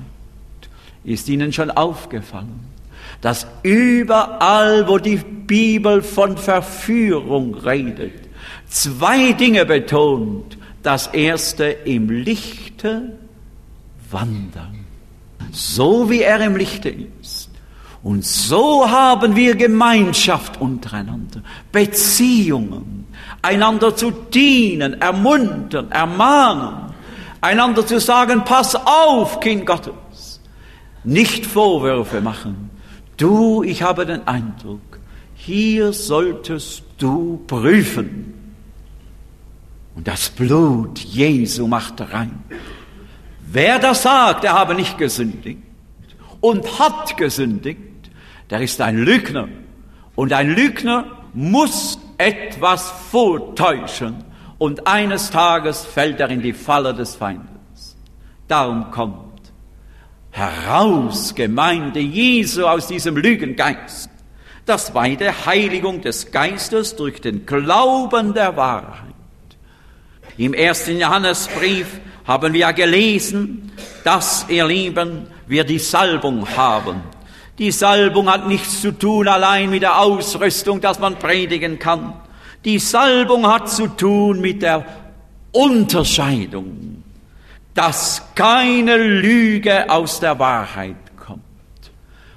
Ist 1.03 1.27
Ihnen 1.29 1.51
schon 1.51 1.71
aufgefallen, 1.71 2.59
dass 3.21 3.47
überall, 3.63 4.87
wo 4.87 4.97
die 4.97 5.17
Bibel 5.17 6.01
von 6.01 6.37
Verführung 6.37 7.55
redet, 7.55 8.13
zwei 8.67 9.33
Dinge 9.33 9.65
betont. 9.65 10.57
Das 10.83 11.07
erste 11.07 11.65
im 11.65 12.09
Lichte 12.09 13.15
wandern, 14.09 14.83
so 15.51 16.09
wie 16.09 16.23
er 16.23 16.41
im 16.41 16.55
Lichte 16.55 16.89
ist. 16.89 17.20
Und 18.03 18.25
so 18.25 18.89
haben 18.89 19.35
wir 19.35 19.55
Gemeinschaft 19.55 20.59
untereinander, 20.59 21.43
Beziehungen, 21.71 23.07
einander 23.41 23.95
zu 23.95 24.09
dienen, 24.11 24.99
ermuntern, 24.99 25.91
ermahnen, 25.91 26.93
einander 27.41 27.85
zu 27.85 27.99
sagen, 27.99 28.43
pass 28.43 28.75
auf, 28.75 29.39
Kind 29.39 29.67
Gottes, 29.67 30.41
nicht 31.03 31.45
Vorwürfe 31.45 32.21
machen. 32.21 32.71
Du, 33.17 33.61
ich 33.61 33.83
habe 33.83 34.05
den 34.07 34.27
Eindruck, 34.27 34.99
hier 35.35 35.93
solltest 35.93 36.83
du 36.97 37.43
prüfen. 37.45 38.33
Und 39.95 40.07
das 40.07 40.29
Blut 40.29 40.97
Jesu 40.99 41.67
macht 41.67 42.01
rein. 42.13 42.43
Wer 43.45 43.77
das 43.77 44.03
sagt, 44.03 44.43
er 44.43 44.53
habe 44.53 44.73
nicht 44.73 44.97
gesündigt 44.97 45.61
und 46.39 46.79
hat 46.79 47.17
gesündigt, 47.17 47.90
der 48.51 48.61
ist 48.61 48.79
ein 48.81 48.97
Lügner. 48.97 49.47
Und 50.15 50.33
ein 50.33 50.49
Lügner 50.49 51.05
muss 51.33 51.97
etwas 52.17 52.91
vortäuschen 53.09 54.23
und 54.59 54.85
eines 54.85 55.31
Tages 55.31 55.83
fällt 55.85 56.19
er 56.19 56.29
in 56.29 56.41
die 56.41 56.53
Falle 56.53 56.93
des 56.93 57.15
Feindes. 57.15 57.97
Darum 58.47 58.91
kommt 58.91 59.31
heraus, 60.29 61.33
Gemeinde 61.33 61.99
Jesu, 61.99 62.65
aus 62.65 62.87
diesem 62.87 63.17
Lügengeist. 63.17 64.09
Das 64.65 64.87
zweite, 64.87 65.45
Heiligung 65.45 66.01
des 66.01 66.31
Geistes 66.31 66.95
durch 66.95 67.21
den 67.21 67.45
Glauben 67.45 68.33
der 68.33 68.55
Wahrheit. 68.55 69.15
Im 70.37 70.53
ersten 70.53 70.99
Johannesbrief 70.99 71.99
haben 72.27 72.53
wir 72.53 72.71
gelesen, 72.73 73.71
dass, 74.03 74.45
ihr 74.47 74.67
Lieben, 74.67 75.27
wir 75.47 75.63
die 75.63 75.79
Salbung 75.79 76.47
haben. 76.55 77.01
Die 77.61 77.69
Salbung 77.69 78.27
hat 78.27 78.47
nichts 78.47 78.81
zu 78.81 78.91
tun 78.91 79.27
allein 79.27 79.69
mit 79.69 79.83
der 79.83 79.99
Ausrüstung, 79.99 80.81
dass 80.81 80.97
man 80.97 81.19
predigen 81.19 81.77
kann. 81.77 82.15
Die 82.65 82.79
Salbung 82.79 83.45
hat 83.45 83.69
zu 83.69 83.85
tun 83.85 84.41
mit 84.41 84.63
der 84.63 84.83
Unterscheidung, 85.51 87.03
dass 87.75 88.23
keine 88.33 88.97
Lüge 88.97 89.91
aus 89.91 90.19
der 90.19 90.39
Wahrheit 90.39 90.95
kommt. 91.23 91.43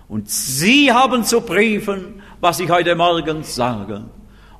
Und 0.08 0.28
Sie 0.28 0.92
haben 0.92 1.24
zu 1.24 1.40
prüfen, 1.40 2.20
was 2.42 2.60
ich 2.60 2.68
heute 2.68 2.94
Morgen 2.94 3.44
sage. 3.44 4.04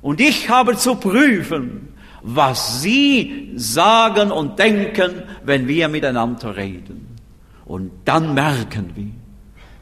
Und 0.01 0.19
ich 0.19 0.49
habe 0.49 0.75
zu 0.77 0.95
prüfen, 0.95 1.93
was 2.23 2.81
Sie 2.81 3.51
sagen 3.55 4.31
und 4.31 4.57
denken, 4.57 5.21
wenn 5.43 5.67
wir 5.67 5.89
miteinander 5.89 6.57
reden. 6.57 7.19
Und 7.65 7.91
dann 8.05 8.33
merken 8.33 8.89
wir, 8.95 9.24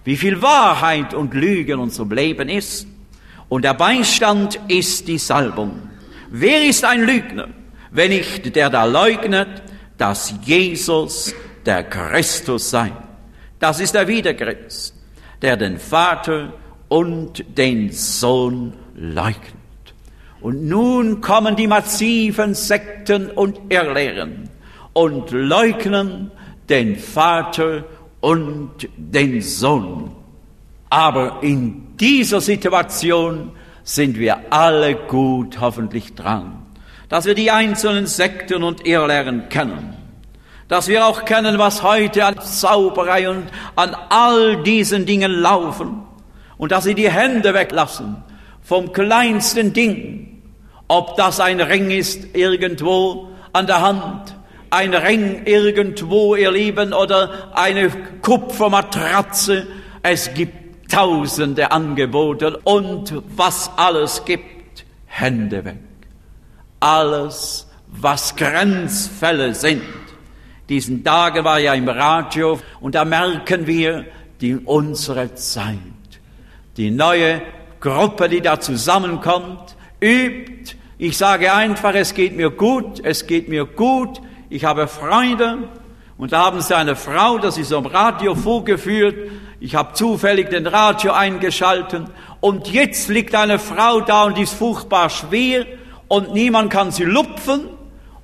wie 0.04 0.18
viel 0.18 0.42
Wahrheit 0.42 1.13
und 1.13 1.34
Lügen 1.34 1.74
in 1.74 1.80
unserem 1.80 2.12
Leben 2.12 2.50
ist. 2.50 2.88
Und 3.50 3.63
der 3.63 3.74
Beistand 3.74 4.60
ist 4.68 5.08
die 5.08 5.18
Salbung. 5.18 5.89
Wer 6.30 6.66
ist 6.66 6.84
ein 6.84 7.06
Lügner, 7.06 7.50
wenn 7.92 8.10
nicht 8.10 8.56
der 8.56 8.70
da 8.70 8.86
leugnet, 8.86 9.62
dass 9.98 10.34
Jesus 10.44 11.34
der 11.66 11.84
Christus 11.84 12.70
sei? 12.70 12.92
Das 13.60 13.80
ist 13.80 13.94
der 13.94 14.08
Wiederchrist, 14.08 14.96
der 15.42 15.56
den 15.56 15.78
Vater 15.78 16.54
und 16.89 17.46
den 17.58 17.92
Sohn 17.92 18.74
leugnet. 18.96 19.54
Und 20.42 20.66
nun 20.66 21.22
kommen 21.22 21.56
die 21.56 21.68
massiven 21.68 22.54
Sekten 22.54 23.30
und 23.30 23.60
Irrlehren 23.70 24.50
und 24.92 25.32
leugnen 25.32 26.32
den 26.68 26.98
Vater 26.98 27.86
und 28.24 28.88
den 28.96 29.42
Sohn. 29.42 30.16
Aber 30.90 31.40
in 31.42 31.98
dieser 31.98 32.40
Situation 32.40 33.52
sind 33.84 34.18
wir 34.18 34.52
alle 34.52 34.96
gut 34.96 35.60
hoffentlich 35.60 36.16
dran, 36.16 36.66
dass 37.10 37.26
wir 37.26 37.36
die 37.36 37.52
einzelnen 37.52 38.08
Sekten 38.08 38.64
und 38.64 38.88
Irrlehren 38.88 39.50
kennen, 39.50 39.98
dass 40.70 40.88
wir 40.88 41.06
auch 41.06 41.26
kennen, 41.26 41.60
was 41.60 41.84
heute 41.84 42.26
an 42.26 42.40
Zauberei 42.40 43.30
und 43.30 43.44
an 43.76 43.96
all 44.10 44.64
diesen 44.64 45.06
Dingen 45.06 45.32
laufen 45.32 46.04
und 46.58 46.72
dass 46.72 46.86
sie 46.86 46.96
die 46.96 47.12
Hände 47.12 47.54
weglassen 47.54 48.24
vom 48.62 48.94
kleinsten 48.94 49.74
Ding 49.74 50.34
ob 50.88 51.16
das 51.16 51.40
ein 51.40 51.60
Ring 51.60 51.90
ist 51.90 52.36
irgendwo 52.36 53.30
an 53.52 53.68
der 53.68 53.82
Hand, 53.82 54.33
ein 54.74 54.94
Ring 54.96 55.44
irgendwo, 55.46 56.36
ihr 56.36 56.52
Lieben, 56.52 56.94
oder 56.94 57.52
eine 57.54 57.90
Kupfermatratze. 58.22 59.68
Es 60.02 60.34
gibt 60.34 60.92
tausende 60.92 61.72
Angebote 61.72 62.58
und 62.64 63.14
was 63.36 63.70
alles 63.78 64.26
gibt, 64.26 64.86
Hände 65.06 65.64
weg. 65.64 65.78
Alles, 66.80 67.68
was 67.88 68.36
Grenzfälle 68.36 69.54
sind. 69.54 69.84
Diesen 70.70 71.04
Tagen 71.04 71.46
war 71.46 71.60
ja 71.60 71.76
im 71.76 71.88
Radio 71.88 72.60
und 72.80 72.96
da 72.96 73.06
merken 73.06 73.68
wir 73.68 74.06
die 74.42 74.56
unsere 74.56 75.36
Zeit. 75.36 75.78
Die 76.78 76.90
neue 76.90 77.44
Gruppe, 77.80 78.28
die 78.28 78.42
da 78.42 78.60
zusammenkommt, 78.60 79.76
übt. 80.02 80.76
Ich 80.98 81.18
sage 81.18 81.54
einfach, 81.54 81.94
es 81.94 82.16
geht 82.16 82.36
mir 82.36 82.50
gut, 82.50 83.02
es 83.04 83.28
geht 83.28 83.50
mir 83.50 83.66
gut, 83.66 84.20
ich 84.54 84.66
habe 84.66 84.88
Freunde. 84.88 85.58
Und 86.16 86.32
da 86.32 86.46
haben 86.46 86.62
sie 86.62 86.78
eine 86.78 86.96
Frau, 86.96 87.39
das 87.39 87.58
ist 87.58 87.74
am 87.74 87.88
Radio 87.88 88.36
vorgeführt. 88.36 89.16
Ich 89.60 89.74
habe 89.74 89.94
zufällig 89.94 90.52
den 90.52 90.68
Radio 90.68 91.12
eingeschalten. 91.12 92.06
Und 92.39 92.68
jetzt 92.72 93.10
liegt 93.10 93.34
eine 93.34 93.58
Frau 93.58 94.02
da 94.02 94.26
und 94.26 94.38
ist 94.38 94.54
furchtbar 94.54 95.10
schwer 95.10 95.66
und 96.08 96.34
niemand 96.34 96.72
kann 96.72 96.92
sie 96.92 97.04
lupfen. 97.04 97.62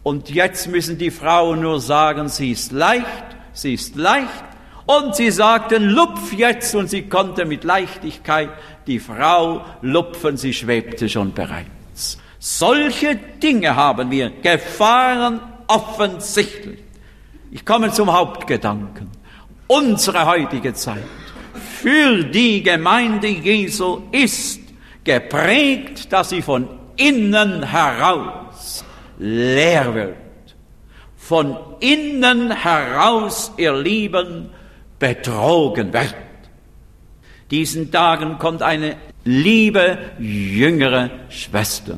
Und 0.04 0.30
jetzt 0.30 0.68
müssen 0.68 1.00
die 1.00 1.10
Frauen 1.10 1.62
nur 1.62 1.82
sagen, 1.82 2.30
sie 2.30 2.52
ist 2.52 2.72
leicht, 2.72 3.06
sie 3.54 3.74
ist 3.74 3.96
leicht. 3.96 4.46
Und 4.86 5.16
sie 5.16 5.32
sagten, 5.32 5.90
lupf 5.90 6.32
jetzt. 6.34 6.76
Und 6.76 6.92
sie 6.92 7.10
konnte 7.10 7.46
mit 7.46 7.64
Leichtigkeit 7.64 8.50
die 8.86 9.00
Frau 9.00 9.66
lupfen, 9.82 10.38
sie 10.38 10.54
schwebte 10.54 11.10
schon 11.10 11.34
bereits. 11.34 12.20
Solche 12.38 13.16
Dinge 13.16 13.76
haben 13.76 14.12
wir, 14.12 14.30
Gefahren 14.30 15.42
offensichtlich. 15.70 16.80
Ich 17.52 17.66
komme 17.66 17.92
zum 17.92 18.12
Hauptgedanken. 18.12 19.10
Unsere 19.68 20.26
heutige 20.26 20.74
Zeit 20.74 21.04
für 21.82 22.24
die 22.24 22.62
Gemeinde 22.62 23.28
Jesu 23.28 24.02
ist 24.12 24.60
geprägt, 25.04 26.12
dass 26.12 26.30
sie 26.30 26.42
von 26.42 26.68
innen 26.98 27.64
heraus 27.64 28.84
leer 29.18 29.94
wird. 29.94 30.16
Von 31.16 31.56
innen 31.80 32.52
heraus, 32.52 33.52
ihr 33.58 33.74
Lieben, 33.74 34.50
betrogen 34.98 35.94
wird. 35.94 36.16
Diesen 37.52 37.92
Tagen 37.92 38.38
kommt 38.38 38.62
eine 38.62 38.98
liebe 39.24 39.98
jüngere 40.20 41.10
Schwester. 41.30 41.98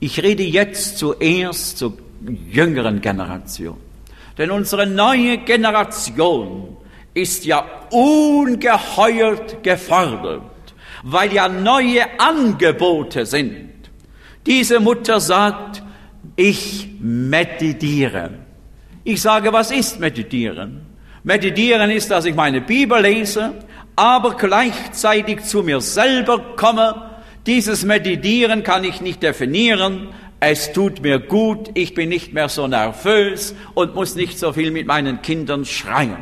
Ich 0.00 0.22
rede 0.22 0.42
jetzt 0.42 0.98
zuerst 0.98 1.78
zur 1.78 1.98
jüngeren 2.50 3.00
Generation. 3.00 3.76
Denn 4.36 4.50
unsere 4.50 4.86
neue 4.86 5.38
Generation 5.38 6.76
ist 7.14 7.44
ja 7.44 7.64
ungeheuert 7.90 9.62
gefordert, 9.62 10.42
weil 11.02 11.32
ja 11.32 11.48
neue 11.48 12.02
Angebote 12.18 13.26
sind. 13.26 13.70
Diese 14.46 14.80
Mutter 14.80 15.20
sagt, 15.20 15.82
Ich 16.40 16.88
meditiere. 17.00 18.30
Ich 19.02 19.20
sage, 19.20 19.52
was 19.52 19.72
ist 19.72 19.98
meditieren? 19.98 20.86
Meditieren 21.24 21.90
ist, 21.90 22.12
dass 22.12 22.26
ich 22.26 22.34
meine 22.36 22.60
Bibel 22.60 23.02
lese, 23.02 23.54
aber 23.96 24.36
gleichzeitig 24.36 25.42
zu 25.42 25.64
mir 25.64 25.80
selber 25.80 26.54
komme. 26.54 27.10
Dieses 27.44 27.84
Meditieren 27.84 28.62
kann 28.62 28.84
ich 28.84 29.00
nicht 29.00 29.20
definieren. 29.20 30.10
Es 30.40 30.72
tut 30.72 31.02
mir 31.02 31.18
gut, 31.18 31.70
ich 31.74 31.94
bin 31.94 32.10
nicht 32.10 32.32
mehr 32.32 32.48
so 32.48 32.68
nervös 32.68 33.56
und 33.74 33.96
muss 33.96 34.14
nicht 34.14 34.38
so 34.38 34.52
viel 34.52 34.70
mit 34.70 34.86
meinen 34.86 35.20
Kindern 35.20 35.64
schreien. 35.64 36.16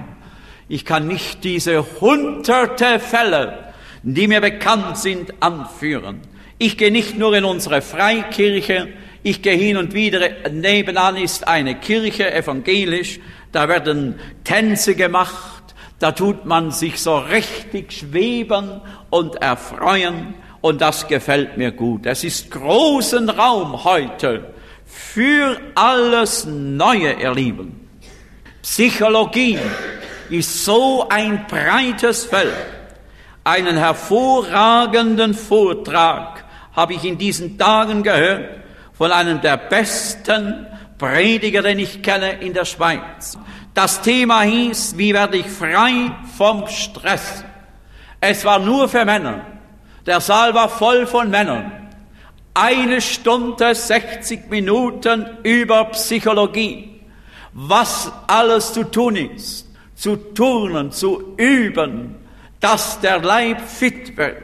Ich 0.68 0.86
kann 0.86 1.06
nicht 1.06 1.44
diese 1.44 1.84
hunderte 2.00 2.98
Fälle, 2.98 3.72
die 4.02 4.26
mir 4.26 4.40
bekannt 4.40 4.96
sind, 4.96 5.34
anführen. 5.40 6.20
Ich 6.56 6.78
gehe 6.78 6.90
nicht 6.90 7.18
nur 7.18 7.36
in 7.36 7.44
unsere 7.44 7.82
Freikirche, 7.82 8.88
ich 9.22 9.42
gehe 9.42 9.56
hin 9.56 9.76
und 9.76 9.92
wieder, 9.92 10.20
nebenan 10.50 11.16
ist 11.16 11.46
eine 11.46 11.74
Kirche, 11.74 12.32
evangelisch, 12.32 13.20
da 13.52 13.68
werden 13.68 14.18
Tänze 14.44 14.94
gemacht, 14.94 15.74
da 15.98 16.12
tut 16.12 16.46
man 16.46 16.70
sich 16.70 17.00
so 17.00 17.18
richtig 17.18 17.92
schweben 17.92 18.80
und 19.10 19.36
erfreuen 19.36 20.34
und 20.60 20.80
das 20.80 21.06
gefällt 21.06 21.56
mir 21.56 21.72
gut. 21.72 22.06
Es 22.06 22.24
ist 22.24 22.50
großen 22.50 23.28
Raum 23.28 23.84
heute 23.84 24.54
für 24.84 25.58
alles 25.74 26.46
Neue, 26.46 27.12
ihr 27.14 27.34
Lieben. 27.34 27.88
Psychologie 28.62 29.58
ist 30.30 30.64
so 30.64 31.06
ein 31.08 31.46
breites 31.46 32.24
Feld. 32.24 32.54
Einen 33.44 33.76
hervorragenden 33.76 35.34
Vortrag 35.34 36.44
habe 36.74 36.94
ich 36.94 37.04
in 37.04 37.16
diesen 37.16 37.56
Tagen 37.56 38.02
gehört 38.02 38.50
von 38.92 39.12
einem 39.12 39.40
der 39.40 39.56
besten 39.56 40.66
Prediger, 40.98 41.62
den 41.62 41.78
ich 41.78 42.02
kenne 42.02 42.40
in 42.40 42.54
der 42.54 42.64
Schweiz. 42.64 43.38
Das 43.74 44.00
Thema 44.00 44.42
hieß, 44.42 44.96
wie 44.96 45.12
werde 45.12 45.36
ich 45.36 45.46
frei 45.46 46.10
vom 46.36 46.66
Stress? 46.66 47.44
Es 48.20 48.44
war 48.44 48.58
nur 48.58 48.88
für 48.88 49.04
Männer. 49.04 49.55
Der 50.06 50.20
Saal 50.20 50.54
war 50.54 50.68
voll 50.68 51.04
von 51.04 51.30
Männern. 51.30 51.72
Eine 52.54 53.00
Stunde, 53.00 53.74
60 53.74 54.48
Minuten 54.48 55.26
über 55.42 55.84
Psychologie. 55.86 57.00
Was 57.52 58.12
alles 58.28 58.72
zu 58.72 58.84
tun 58.84 59.16
ist. 59.16 59.66
Zu 59.96 60.16
turnen, 60.16 60.92
zu 60.92 61.34
üben, 61.36 62.14
dass 62.60 63.00
der 63.00 63.18
Leib 63.18 63.60
fit 63.60 64.16
wird. 64.16 64.42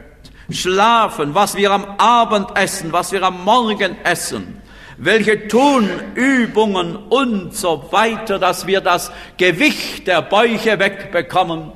Schlafen, 0.49 1.33
was 1.33 1.55
wir 1.55 1.71
am 1.71 1.85
Abend 1.97 2.57
essen, 2.57 2.91
was 2.91 3.11
wir 3.11 3.23
am 3.23 3.43
Morgen 3.43 3.95
essen 4.03 4.59
welche 4.97 5.47
Tonübungen 5.47 6.95
und 6.95 7.55
so 7.55 7.87
weiter, 7.91 8.37
dass 8.37 8.67
wir 8.67 8.79
das 8.79 9.11
Gewicht 9.37 10.07
der 10.07 10.21
Bäuche 10.21 10.77
wegbekommen. 10.77 11.71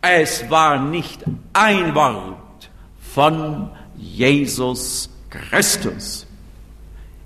Es 0.00 0.48
war 0.50 0.78
nicht 0.78 1.24
ein 1.52 1.94
Wort 1.96 2.43
von 3.14 3.70
Jesus 3.96 5.08
Christus. 5.30 6.26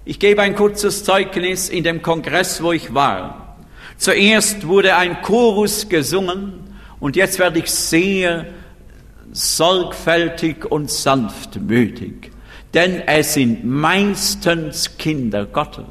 Ich 0.05 0.19
gebe 0.19 0.43
ein 0.43 0.55
kurzes 0.55 1.05
Zeugnis 1.05 1.69
in 1.69 1.85
dem 1.85 2.03
Kongress, 2.03 2.63
wo 2.63 2.73
ich 2.73 2.95
war. 2.95 3.57
Zuerst 3.97 4.67
wurde 4.67 4.97
ein 4.97 5.23
Chorus 5.23 5.89
gesungen 5.89 6.77
und 7.01 7.17
jetzt 7.17 7.39
werde 7.39 7.59
ich 7.59 7.71
sehr 7.71 8.47
sorgfältig 9.33 10.65
und 10.65 10.91
sanftmütig 10.91 12.33
denn 12.75 13.03
es 13.07 13.35
sind 13.35 13.65
meistens 13.65 14.97
Kinder 14.99 15.47
Gottes. 15.47 15.85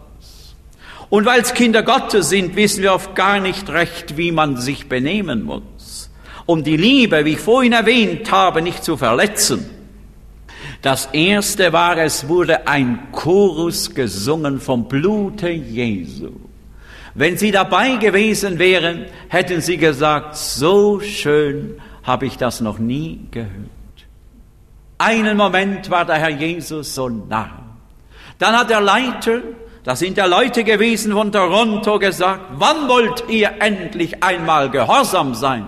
Und 1.09 1.25
weil 1.25 1.41
es 1.41 1.53
Kinder 1.53 1.83
Gottes 1.83 2.29
sind, 2.29 2.55
wissen 2.55 2.83
wir 2.83 2.93
oft 2.93 3.15
gar 3.15 3.39
nicht 3.39 3.69
recht, 3.69 4.17
wie 4.17 4.31
man 4.31 4.57
sich 4.57 4.89
benehmen 4.89 5.43
muss, 5.43 6.09
um 6.45 6.63
die 6.63 6.77
Liebe, 6.77 7.23
wie 7.25 7.33
ich 7.33 7.39
vorhin 7.39 7.73
erwähnt 7.73 8.31
habe, 8.31 8.61
nicht 8.61 8.83
zu 8.83 8.97
verletzen. 8.97 9.76
Das 10.88 11.09
erste 11.11 11.73
war, 11.73 11.97
es 11.97 12.29
wurde 12.29 12.65
ein 12.65 13.11
Chorus 13.11 13.93
gesungen 13.93 14.61
vom 14.61 14.88
Blute 14.88 15.49
Jesu. 15.49 16.29
Wenn 17.13 17.35
Sie 17.38 17.51
dabei 17.51 17.97
gewesen 17.97 18.57
wären, 18.57 19.03
hätten 19.27 19.59
Sie 19.59 19.75
gesagt, 19.75 20.38
so 20.38 21.01
schön 21.01 21.77
habe 22.03 22.25
ich 22.25 22.38
das 22.38 22.61
noch 22.61 22.79
nie 22.79 23.19
gehört. 23.31 23.51
Einen 24.97 25.35
Moment 25.35 25.89
war 25.89 26.05
der 26.05 26.19
Herr 26.19 26.29
Jesus 26.29 26.95
so 26.95 27.09
nah. 27.09 27.49
Dann 28.39 28.57
hat 28.57 28.69
der 28.69 28.79
Leiter, 28.79 29.41
das 29.83 29.99
sind 29.99 30.15
ja 30.15 30.25
Leute 30.25 30.63
gewesen 30.63 31.11
von 31.11 31.33
Toronto, 31.33 31.99
gesagt, 31.99 32.45
wann 32.53 32.88
wollt 32.88 33.25
ihr 33.27 33.51
endlich 33.59 34.23
einmal 34.23 34.69
gehorsam 34.69 35.35
sein? 35.35 35.67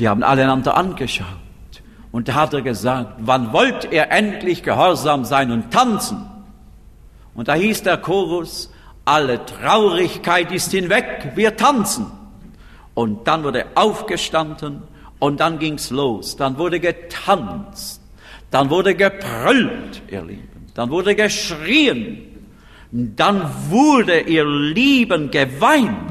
Die 0.00 0.08
haben 0.08 0.24
alle 0.24 0.42
einander 0.42 0.76
angeschaut. 0.76 1.39
Und 2.12 2.28
da 2.28 2.34
hat 2.34 2.54
er 2.54 2.62
gesagt, 2.62 3.14
wann 3.18 3.52
wollt 3.52 3.92
ihr 3.92 4.10
endlich 4.10 4.62
gehorsam 4.62 5.24
sein 5.24 5.50
und 5.52 5.70
tanzen? 5.70 6.26
Und 7.34 7.48
da 7.48 7.54
hieß 7.54 7.84
der 7.84 7.98
Chorus, 7.98 8.72
alle 9.04 9.44
Traurigkeit 9.44 10.52
ist 10.52 10.72
hinweg, 10.72 11.32
wir 11.34 11.56
tanzen. 11.56 12.06
Und 12.94 13.26
dann 13.26 13.44
wurde 13.44 13.66
aufgestanden 13.76 14.82
und 15.18 15.40
dann 15.40 15.58
ging's 15.58 15.90
los. 15.90 16.36
Dann 16.36 16.58
wurde 16.58 16.80
getanzt. 16.80 18.00
Dann 18.50 18.68
wurde 18.70 18.94
gebrüllt, 18.94 20.02
ihr 20.08 20.22
Lieben. 20.22 20.66
Dann 20.74 20.90
wurde 20.90 21.14
geschrien. 21.14 22.26
Dann 22.90 23.48
wurde, 23.68 24.20
ihr 24.22 24.44
Lieben, 24.44 25.30
geweint. 25.30 26.09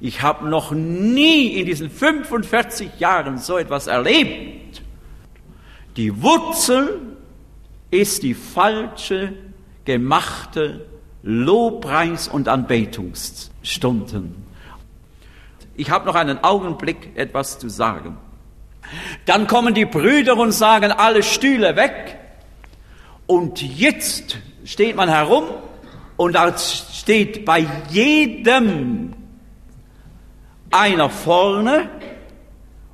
Ich 0.00 0.22
habe 0.22 0.48
noch 0.48 0.70
nie 0.70 1.48
in 1.58 1.66
diesen 1.66 1.90
45 1.90 2.98
Jahren 2.98 3.38
so 3.38 3.58
etwas 3.58 3.88
erlebt. 3.88 4.82
Die 5.96 6.22
Wurzel 6.22 7.00
ist 7.90 8.22
die 8.22 8.34
falsche, 8.34 9.32
gemachte 9.84 10.86
Lobpreis- 11.22 12.28
und 12.28 12.48
Anbetungsstunden. 12.48 14.36
Ich 15.74 15.90
habe 15.90 16.06
noch 16.06 16.14
einen 16.14 16.42
Augenblick 16.44 17.16
etwas 17.16 17.58
zu 17.58 17.68
sagen. 17.68 18.16
Dann 19.26 19.46
kommen 19.46 19.74
die 19.74 19.84
Brüder 19.84 20.36
und 20.36 20.52
sagen, 20.52 20.92
alle 20.92 21.22
Stühle 21.22 21.76
weg. 21.76 22.18
Und 23.26 23.62
jetzt 23.62 24.38
steht 24.64 24.96
man 24.96 25.08
herum 25.08 25.44
und 26.16 26.34
da 26.34 26.56
steht 26.56 27.44
bei 27.44 27.66
jedem 27.90 29.12
einer 30.70 31.10
vorne 31.10 31.88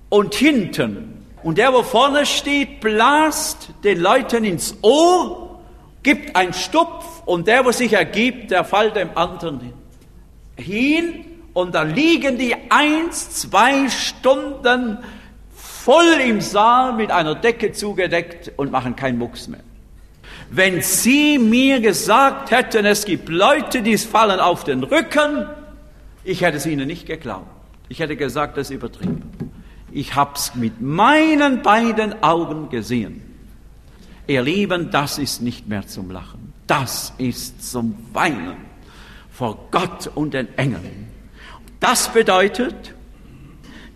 und 0.09 0.35
hinten. 0.35 1.27
Und 1.43 1.59
der, 1.59 1.73
wo 1.73 1.83
vorne 1.83 2.25
steht, 2.25 2.81
blast 2.81 3.71
den 3.83 4.01
Leuten 4.01 4.45
ins 4.45 4.77
Ohr, 4.83 5.61
gibt 6.03 6.37
einen 6.37 6.53
Stupf 6.53 7.23
und 7.27 7.49
der, 7.49 7.65
wo 7.65 7.73
sich 7.73 7.93
ergibt, 7.93 8.51
der 8.51 8.65
fällt 8.65 8.97
dem 8.97 9.11
anderen 9.17 9.73
hin 10.57 11.25
und 11.53 11.75
da 11.75 11.83
liegen 11.83 12.39
die 12.39 12.55
eins, 12.69 13.31
zwei 13.31 13.89
Stunden 13.89 14.99
voll 15.55 16.21
im 16.27 16.41
Saal 16.41 16.95
mit 16.95 17.11
einer 17.11 17.35
Decke 17.35 17.73
zugedeckt 17.73 18.53
und 18.57 18.71
machen 18.71 18.97
keinen 18.97 19.19
Mucks 19.19 19.49
mehr. 19.49 19.61
Wenn 20.51 20.83
Sie 20.83 21.39
mir 21.39 21.81
gesagt 21.81 22.51
hätten, 22.51 22.85
es 22.87 23.05
gibt 23.05 23.29
Leute, 23.29 23.83
die 23.83 23.97
fallen 23.99 24.41
auf 24.41 24.65
den 24.65 24.83
Rücken, 24.83 25.47
ich 26.23 26.43
hätte 26.43 26.59
es 26.59 26.67
Ihnen 26.67 26.87
nicht 26.87 27.07
geglaubt. 27.07 27.54
Ich 27.89 27.99
hätte 28.01 28.17
gesagt, 28.17 28.57
das 28.57 28.71
ist 28.71 28.77
übertrieben. 28.77 29.23
Ich 29.93 30.15
hab's 30.15 30.55
mit 30.55 30.81
meinen 30.81 31.63
beiden 31.63 32.23
Augen 32.23 32.69
gesehen. 32.69 33.23
Ihr 34.27 34.43
Lieben, 34.43 34.91
das 34.91 35.19
ist 35.19 35.43
nicht 35.43 35.69
mehr 35.69 35.87
zum 35.87 36.11
Lachen. 36.11 36.53
Das 36.67 37.13
ist 37.19 37.71
zum 37.71 37.95
Weinen 38.13 38.57
vor 39.31 39.69
Gott 39.71 40.11
und 40.15 40.35
den 40.35 40.57
Engeln. 40.57 41.09
Das 41.79 42.09
bedeutet, 42.13 42.95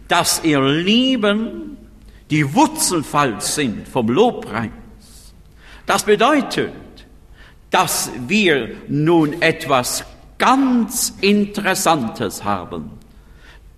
dass 0.09 0.45
ihr 0.45 0.61
Lieben 0.61 1.79
die 2.31 2.55
Wurzelfall 2.55 3.41
sind 3.41 3.89
vom 3.89 4.09
Lobpreis. 4.09 4.71
Das 5.87 6.03
bedeutet, 6.03 6.73
dass 7.71 8.11
wir 8.27 8.71
nun 8.89 9.41
etwas 9.41 10.05
ganz 10.37 11.15
Interessantes 11.21 12.45
haben, 12.45 12.98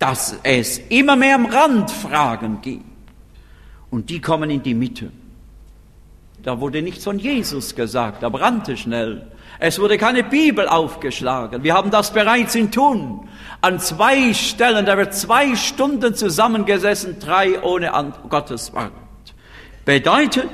dass 0.00 0.34
es 0.42 0.78
immer 0.88 1.14
mehr 1.14 1.36
am 1.36 1.46
Rand 1.46 1.90
Fragen 1.90 2.60
gibt. 2.60 2.84
Und 3.90 4.10
die 4.10 4.20
kommen 4.20 4.50
in 4.50 4.62
die 4.62 4.74
Mitte. 4.74 5.12
Da 6.42 6.58
wurde 6.58 6.82
nichts 6.82 7.04
von 7.04 7.18
Jesus 7.18 7.76
gesagt, 7.76 8.22
da 8.22 8.28
brannte 8.28 8.76
schnell. 8.76 9.30
Es 9.58 9.78
wurde 9.78 9.98
keine 9.98 10.24
Bibel 10.24 10.66
aufgeschlagen. 10.66 11.62
Wir 11.62 11.74
haben 11.74 11.90
das 11.90 12.12
bereits 12.12 12.54
in 12.54 12.72
Tun. 12.72 13.28
An 13.60 13.78
zwei 13.78 14.32
Stellen, 14.32 14.86
da 14.86 14.96
wird 14.96 15.14
zwei 15.14 15.54
Stunden 15.54 16.14
zusammengesessen, 16.14 17.20
drei 17.20 17.62
ohne 17.62 17.92
Gottes 18.28 18.72
Wort. 18.72 18.92
Bedeutet 19.84 20.48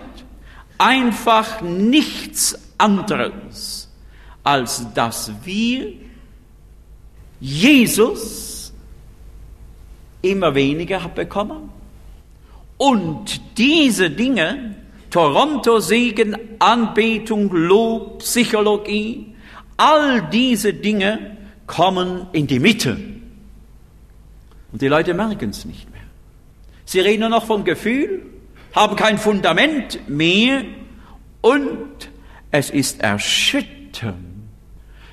einfach 0.76 1.62
nichts 1.62 2.58
anderes 2.78 3.86
als 4.46 4.86
dass 4.94 5.32
wir 5.42 5.92
Jesus 7.40 8.55
immer 10.30 10.54
weniger 10.54 11.08
bekommen. 11.08 11.70
Und 12.78 13.40
diese 13.58 14.10
Dinge, 14.10 14.74
Toronto-Segen, 15.10 16.36
Anbetung, 16.58 17.50
Lob, 17.52 18.18
Psychologie, 18.18 19.34
all 19.76 20.28
diese 20.30 20.74
Dinge 20.74 21.36
kommen 21.66 22.26
in 22.32 22.46
die 22.46 22.58
Mitte. 22.58 22.96
Und 24.72 24.82
die 24.82 24.88
Leute 24.88 25.14
merken 25.14 25.50
es 25.50 25.64
nicht 25.64 25.90
mehr. 25.90 26.02
Sie 26.84 27.00
reden 27.00 27.20
nur 27.20 27.30
noch 27.30 27.46
vom 27.46 27.64
Gefühl, 27.64 28.22
haben 28.74 28.94
kein 28.94 29.18
Fundament 29.18 30.08
mehr 30.08 30.64
und 31.40 32.10
es 32.50 32.70
ist 32.70 33.00
erschütternd, 33.00 34.16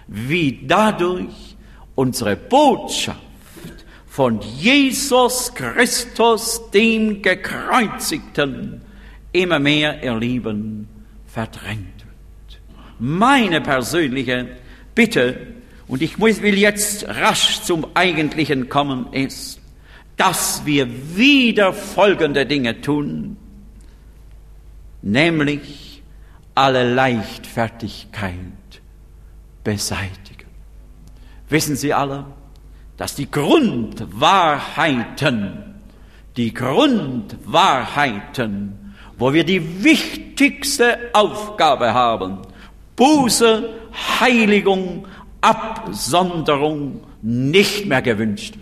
wie 0.07 0.66
dadurch 0.68 1.55
unsere 1.95 2.36
Botschaft 2.36 3.20
von 4.14 4.41
Jesus 4.41 5.51
Christus, 5.55 6.70
dem 6.70 7.24
Gekreuzigten, 7.24 8.80
immer 9.32 9.57
mehr 9.57 10.03
ihr 10.03 10.16
Leben 10.16 10.88
verdrängt 11.26 12.05
wird. 12.05 12.61
Meine 12.99 13.59
persönliche 13.59 14.49
Bitte, 14.93 15.55
und 15.88 16.03
ich 16.03 16.20
will 16.20 16.55
jetzt 16.59 17.07
rasch 17.07 17.61
zum 17.61 17.88
Eigentlichen 17.95 18.70
kommen, 18.70 19.11
ist, 19.14 19.59
dass 20.16 20.64
wir 20.64 21.18
wieder 21.18 21.74
folgende 21.74 22.45
Dinge 22.45 22.82
tun, 22.82 23.36
nämlich 25.01 26.03
alle 26.53 26.93
Leichtfertigkeit 26.93 28.38
beseitigen. 29.64 30.45
Wissen 31.49 31.76
Sie 31.76 31.95
alle, 31.95 32.28
dass 33.04 33.16
die 33.16 33.30
Grundwahrheiten, 33.30 35.76
die 36.38 36.54
Grundwahrheiten, 36.54 38.95
wo 39.18 39.34
wir 39.34 39.43
die 39.43 39.84
wichtigste 39.84 41.10
Aufgabe 41.12 41.93
haben, 41.93 42.38
Buße, 42.95 43.72
Heiligung, 44.22 45.06
Absonderung 45.41 47.01
nicht 47.22 47.88
mehr 47.88 48.01
gewünscht. 48.01 48.54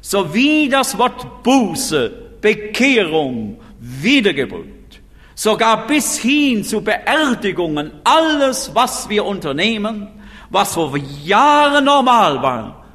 So 0.00 0.32
wie 0.32 0.68
das 0.68 0.96
Wort 0.96 1.42
Buße, 1.42 2.08
Bekehrung, 2.40 3.58
Wiedergeburt, 3.80 5.00
sogar 5.34 5.88
bis 5.88 6.16
hin 6.16 6.62
zu 6.62 6.80
Beerdigungen, 6.80 7.90
alles, 8.04 8.70
was 8.72 9.08
wir 9.08 9.24
unternehmen, 9.24 10.06
was 10.48 10.74
vor 10.74 10.96
Jahren 11.24 11.86
normal 11.86 12.40
war, 12.40 12.85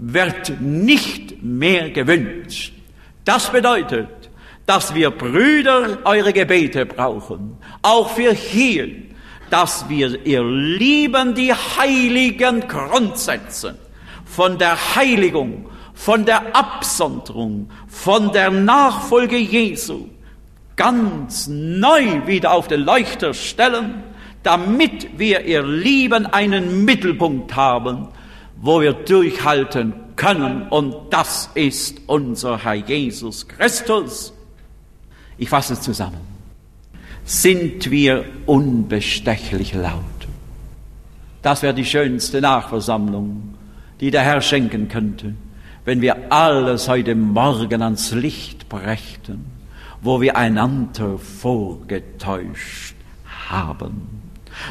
wird 0.00 0.60
nicht 0.60 1.42
mehr 1.42 1.90
gewünscht. 1.90 2.72
Das 3.24 3.50
bedeutet, 3.50 4.08
dass 4.66 4.94
wir 4.94 5.10
Brüder 5.10 5.98
eure 6.04 6.32
Gebete 6.32 6.86
brauchen, 6.86 7.58
auch 7.82 8.10
für 8.10 8.32
hier, 8.32 8.88
dass 9.50 9.88
wir 9.88 10.24
ihr 10.24 10.44
lieben 10.44 11.34
die 11.34 11.52
heiligen 11.52 12.66
Grundsätze 12.66 13.76
von 14.24 14.58
der 14.58 14.94
Heiligung, 14.94 15.66
von 15.92 16.24
der 16.24 16.56
Absonderung, 16.56 17.68
von 17.88 18.32
der 18.32 18.50
Nachfolge 18.50 19.36
Jesu 19.36 20.08
ganz 20.76 21.46
neu 21.46 22.26
wieder 22.26 22.52
auf 22.52 22.66
den 22.66 22.80
Leuchter 22.80 23.34
stellen, 23.34 24.02
damit 24.42 25.18
wir 25.18 25.44
ihr 25.44 25.62
Lieben 25.62 26.24
einen 26.24 26.86
Mittelpunkt 26.86 27.54
haben, 27.54 28.08
wo 28.60 28.80
wir 28.80 28.92
durchhalten 28.92 29.94
können. 30.16 30.68
Und 30.68 30.94
das 31.10 31.50
ist 31.54 32.00
unser 32.06 32.62
Herr 32.62 32.74
Jesus 32.74 33.48
Christus. 33.48 34.32
Ich 35.38 35.48
fasse 35.48 35.80
zusammen. 35.80 36.20
Sind 37.24 37.90
wir 37.90 38.24
unbestechlich 38.46 39.74
laut? 39.74 40.04
Das 41.42 41.62
wäre 41.62 41.74
die 41.74 41.86
schönste 41.86 42.40
Nachversammlung, 42.40 43.54
die 44.00 44.10
der 44.10 44.22
Herr 44.22 44.42
schenken 44.42 44.88
könnte, 44.88 45.34
wenn 45.84 46.02
wir 46.02 46.30
alles 46.32 46.88
heute 46.88 47.14
Morgen 47.14 47.82
ans 47.82 48.12
Licht 48.12 48.68
brächten, 48.68 49.46
wo 50.02 50.20
wir 50.20 50.36
einander 50.36 51.18
vorgetäuscht 51.18 52.94
haben. 53.48 54.20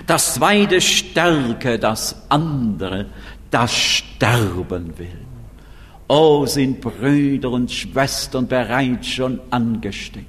Das 0.06 0.36
zweite 0.36 0.82
stärke 0.82 1.80
das 1.80 2.24
andere, 2.30 3.08
das 3.52 3.74
sterben 3.74 4.98
will. 4.98 5.26
Oh, 6.08 6.46
sind 6.46 6.82
Brüder 6.82 7.52
und 7.52 7.72
Schwestern 7.72 8.48
bereits 8.48 9.08
schon 9.08 9.40
angesteckt 9.52 10.26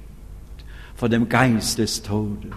von 0.94 1.10
dem 1.10 1.28
Geist 1.28 1.78
des 1.78 2.02
Todes, 2.02 2.50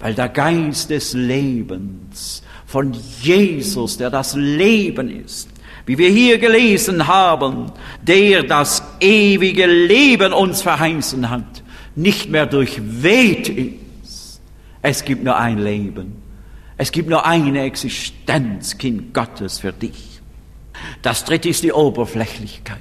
weil 0.00 0.14
der 0.14 0.28
Geist 0.28 0.90
des 0.90 1.12
Lebens 1.12 2.42
von 2.66 2.96
Jesus, 3.22 3.96
der 3.96 4.10
das 4.10 4.34
Leben 4.34 5.08
ist, 5.08 5.48
wie 5.86 5.96
wir 5.96 6.10
hier 6.10 6.38
gelesen 6.38 7.06
haben, 7.06 7.70
der 8.02 8.42
das 8.42 8.82
ewige 8.98 9.66
Leben 9.66 10.32
uns 10.32 10.62
verheißen 10.62 11.30
hat, 11.30 11.62
nicht 11.94 12.28
mehr 12.28 12.46
durchweht 12.46 13.48
ist. 13.48 14.40
Es 14.82 15.04
gibt 15.04 15.22
nur 15.22 15.36
ein 15.36 15.58
Leben. 15.58 16.25
Es 16.76 16.92
gibt 16.92 17.08
nur 17.08 17.24
eine 17.24 17.62
Existenz, 17.62 18.76
Kind 18.76 19.14
Gottes, 19.14 19.58
für 19.58 19.72
dich. 19.72 20.20
Das 21.02 21.24
dritte 21.24 21.48
ist 21.48 21.62
die 21.62 21.72
Oberflächlichkeit. 21.72 22.80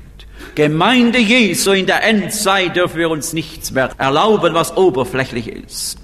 Gemeinde 0.54 1.20
Jesu 1.20 1.72
in 1.72 1.86
der 1.86 2.04
Endzeit 2.04 2.76
dürfen 2.76 2.98
wir 2.98 3.10
uns 3.10 3.34
nichts 3.34 3.72
mehr 3.72 3.90
erlauben, 3.98 4.54
was 4.54 4.76
oberflächlich 4.76 5.48
ist. 5.48 5.98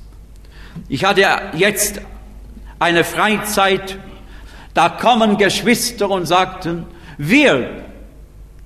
Ich 0.88 1.04
hatte 1.04 1.26
jetzt 1.54 2.02
eine 2.80 3.04
Freizeit, 3.04 3.98
da 4.74 4.90
kommen 4.90 5.38
Geschwister 5.38 6.10
und 6.10 6.26
sagten, 6.26 6.86
wir 7.18 7.84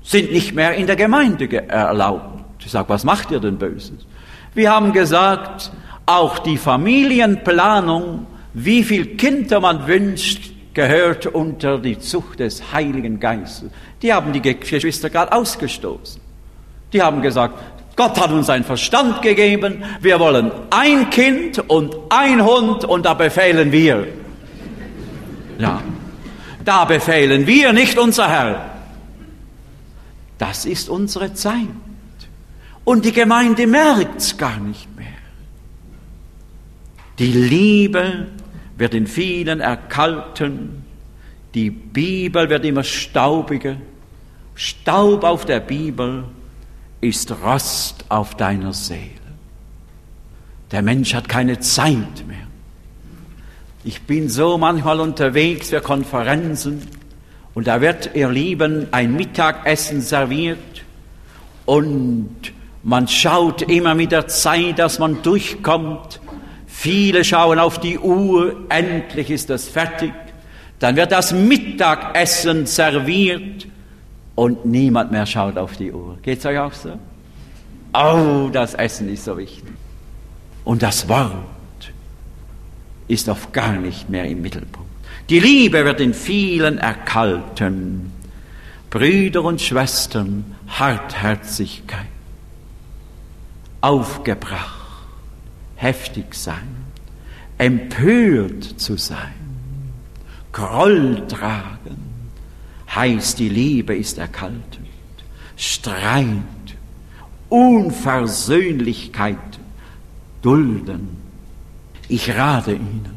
sind 0.03 0.31
nicht 0.31 0.53
mehr 0.53 0.75
in 0.75 0.87
der 0.87 0.95
Gemeinde 0.95 1.67
erlaubt. 1.67 2.45
Ich 2.59 2.71
sage, 2.71 2.89
was 2.89 3.03
macht 3.03 3.31
ihr 3.31 3.39
denn 3.39 3.57
Böses? 3.57 4.05
Wir 4.53 4.71
haben 4.71 4.93
gesagt, 4.93 5.71
auch 6.05 6.39
die 6.39 6.57
Familienplanung 6.57 8.27
wie 8.55 8.83
viel 8.83 9.17
Kinder 9.17 9.59
man 9.59 9.85
wünscht, 9.85 10.51
gehört 10.73 11.27
unter 11.27 11.77
die 11.77 11.99
Zucht 11.99 12.39
des 12.39 12.73
Heiligen 12.73 13.19
Geistes. 13.19 13.69
Die 14.01 14.13
haben 14.13 14.33
die 14.33 14.41
Geschwister 14.41 15.09
gerade 15.09 15.33
ausgestoßen. 15.33 16.21
Die 16.93 17.01
haben 17.01 17.21
gesagt, 17.21 17.61
Gott 17.97 18.19
hat 18.19 18.31
uns 18.31 18.49
einen 18.49 18.63
Verstand 18.63 19.21
gegeben, 19.21 19.83
wir 20.01 20.19
wollen 20.19 20.51
ein 20.69 21.09
Kind 21.09 21.59
und 21.69 21.95
ein 22.09 22.43
Hund 22.43 22.85
und 22.85 23.05
da 23.05 23.13
befehlen 23.13 23.71
wir. 23.71 24.07
Ja, 25.57 25.81
da 26.63 26.85
befehlen 26.85 27.47
wir, 27.47 27.73
nicht 27.73 27.97
unser 27.97 28.29
Herr. 28.29 28.71
Das 30.37 30.65
ist 30.65 30.89
unsere 30.89 31.33
Zeit. 31.33 31.67
Und 32.85 33.03
die 33.03 33.11
Gemeinde 33.11 33.67
merkt's 33.67 34.37
gar 34.37 34.59
nicht 34.59 34.93
mehr. 34.95 35.07
Die 37.19 37.31
Liebe 37.31 38.27
wird 38.77 38.93
in 38.93 39.07
vielen 39.07 39.61
erkalten, 39.61 40.83
die 41.53 41.69
Bibel 41.69 42.49
wird 42.49 42.65
immer 42.65 42.83
staubiger. 42.83 43.77
Staub 44.55 45.23
auf 45.23 45.45
der 45.45 45.61
Bibel 45.61 46.25
ist 47.01 47.31
Rost 47.43 48.05
auf 48.09 48.35
deiner 48.35 48.73
Seele. 48.73 49.09
Der 50.71 50.81
Mensch 50.81 51.13
hat 51.13 51.29
keine 51.29 51.59
Zeit 51.59 52.27
mehr. 52.27 52.47
Ich 53.83 54.01
bin 54.01 54.29
so 54.29 54.57
manchmal 54.57 54.99
unterwegs 54.99 55.69
für 55.69 55.79
Konferenzen 55.79 56.81
und 57.53 57.67
da 57.67 57.79
wird, 57.81 58.15
ihr 58.15 58.29
Lieben, 58.29 58.87
ein 58.91 59.13
Mittagessen 59.13 60.01
serviert 60.01 60.57
und 61.65 62.35
man 62.83 63.07
schaut 63.07 63.61
immer 63.61 63.95
mit 63.95 64.11
der 64.11 64.27
Zeit, 64.27 64.79
dass 64.79 64.99
man 64.99 65.21
durchkommt 65.21 66.19
Viele 66.77 67.23
schauen 67.23 67.57
auf 67.57 67.79
die 67.79 67.97
Uhr, 67.97 68.57
endlich 68.69 69.31
ist 69.31 69.49
das 69.49 69.67
fertig. 69.67 70.11
Dann 70.77 70.97
wird 70.97 71.11
das 71.11 71.31
Mittagessen 71.31 72.67
serviert 72.67 73.65
und 74.35 74.65
niemand 74.65 75.09
mehr 75.09 75.25
schaut 75.25 75.57
auf 75.57 75.77
die 75.77 75.91
Uhr. 75.91 76.17
Geht 76.21 76.39
es 76.39 76.45
euch 76.45 76.59
auch 76.59 76.73
so? 76.73 76.99
Oh, 77.93 78.49
das 78.51 78.75
Essen 78.75 79.09
ist 79.09 79.23
so 79.23 79.37
wichtig. 79.37 79.63
Und 80.63 80.83
das 80.83 81.07
Wort 81.07 81.33
ist 83.07 83.29
oft 83.29 83.51
gar 83.53 83.71
nicht 83.71 84.09
mehr 84.09 84.25
im 84.25 84.41
Mittelpunkt. 84.41 84.89
Die 85.29 85.39
Liebe 85.39 85.85
wird 85.85 86.01
in 86.01 86.13
vielen 86.13 86.77
erkalten. 86.77 88.11
Brüder 88.91 89.43
und 89.43 89.61
Schwestern, 89.61 90.55
Hartherzigkeit, 90.67 92.05
aufgebracht 93.81 94.74
heftig 95.85 96.33
sein, 96.33 96.85
empört 97.57 98.63
zu 98.63 98.97
sein. 98.97 99.33
Groll 100.51 101.25
tragen, 101.27 101.97
heißt 102.93 103.39
die 103.39 103.49
Liebe 103.49 103.95
ist 103.95 104.17
erkaltet. 104.17 104.79
Streit, 105.57 106.27
Unversöhnlichkeit 107.49 109.37
dulden. 110.41 111.17
Ich 112.07 112.35
rate 112.35 112.73
Ihnen, 112.73 113.09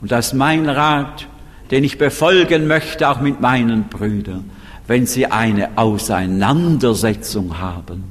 und 0.00 0.10
das 0.10 0.28
ist 0.28 0.34
mein 0.34 0.68
Rat, 0.68 1.26
den 1.70 1.84
ich 1.84 1.98
befolgen 1.98 2.66
möchte, 2.66 3.08
auch 3.08 3.20
mit 3.20 3.40
meinen 3.40 3.84
Brüdern, 3.84 4.50
wenn 4.86 5.06
Sie 5.06 5.26
eine 5.26 5.78
Auseinandersetzung 5.78 7.58
haben, 7.58 8.04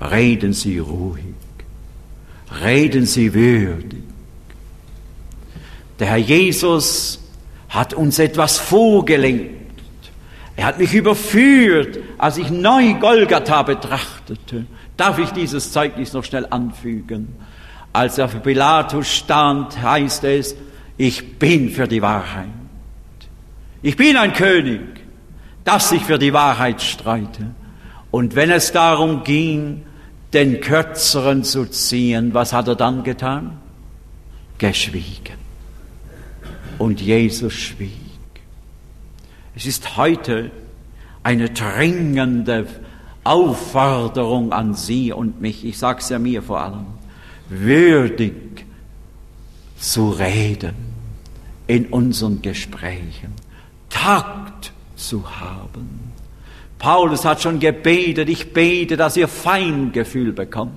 reden 0.00 0.52
Sie 0.52 0.78
ruhig, 0.78 1.41
reden 2.62 3.06
Sie 3.06 3.34
würdig. 3.34 4.02
Der 5.98 6.08
Herr 6.08 6.16
Jesus 6.16 7.20
hat 7.68 7.94
uns 7.94 8.18
etwas 8.18 8.58
vorgelegt. 8.58 9.62
Er 10.56 10.66
hat 10.66 10.78
mich 10.78 10.94
überführt, 10.94 11.98
als 12.18 12.36
ich 12.36 12.50
neu 12.50 12.94
Golgatha 12.94 13.62
betrachtete. 13.62 14.66
Darf 14.96 15.18
ich 15.18 15.30
dieses 15.30 15.72
Zeugnis 15.72 16.12
noch 16.12 16.24
schnell 16.24 16.46
anfügen? 16.50 17.34
Als 17.92 18.18
er 18.18 18.28
für 18.28 18.40
Pilatus 18.40 19.08
stand, 19.08 19.80
heißt 19.80 20.24
es, 20.24 20.54
ich 20.96 21.38
bin 21.38 21.70
für 21.70 21.88
die 21.88 22.02
Wahrheit. 22.02 22.48
Ich 23.82 23.96
bin 23.96 24.16
ein 24.16 24.32
König, 24.32 24.80
dass 25.64 25.92
ich 25.92 26.02
für 26.02 26.18
die 26.18 26.32
Wahrheit 26.32 26.82
streite. 26.82 27.50
Und 28.10 28.34
wenn 28.34 28.50
es 28.50 28.72
darum 28.72 29.24
ging, 29.24 29.82
den 30.32 30.60
Kürzeren 30.60 31.44
zu 31.44 31.66
ziehen, 31.66 32.34
was 32.34 32.52
hat 32.52 32.68
er 32.68 32.76
dann 32.76 33.04
getan? 33.04 33.58
Geschwiegen. 34.58 35.36
Und 36.78 37.00
Jesus 37.00 37.52
schwieg. 37.52 37.90
Es 39.54 39.66
ist 39.66 39.96
heute 39.96 40.50
eine 41.22 41.50
dringende 41.50 42.66
Aufforderung 43.24 44.52
an 44.52 44.74
Sie 44.74 45.12
und 45.12 45.40
mich, 45.40 45.64
ich 45.64 45.78
sage 45.78 46.00
es 46.00 46.08
ja 46.08 46.18
mir 46.18 46.42
vor 46.42 46.60
allem, 46.60 46.86
würdig 47.48 48.64
zu 49.78 50.10
reden 50.10 50.74
in 51.66 51.86
unseren 51.86 52.42
Gesprächen, 52.42 53.32
Takt 53.90 54.72
zu 54.96 55.40
haben. 55.40 56.11
Paulus 56.82 57.24
hat 57.24 57.40
schon 57.40 57.60
gebetet, 57.60 58.28
ich 58.28 58.52
bete, 58.52 58.96
dass 58.96 59.16
ihr 59.16 59.28
Feingefühl 59.28 60.32
bekommt. 60.32 60.72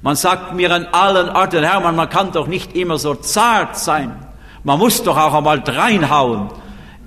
Man 0.00 0.14
sagt 0.14 0.54
mir 0.54 0.70
an 0.70 0.86
allen 0.92 1.28
Orten, 1.30 1.64
Hermann, 1.64 1.96
man 1.96 2.08
kann 2.08 2.30
doch 2.30 2.46
nicht 2.46 2.76
immer 2.76 2.96
so 2.96 3.16
zart 3.16 3.76
sein. 3.76 4.14
Man 4.62 4.78
muss 4.78 5.02
doch 5.02 5.16
auch 5.16 5.34
einmal 5.34 5.60
dreinhauen. 5.60 6.48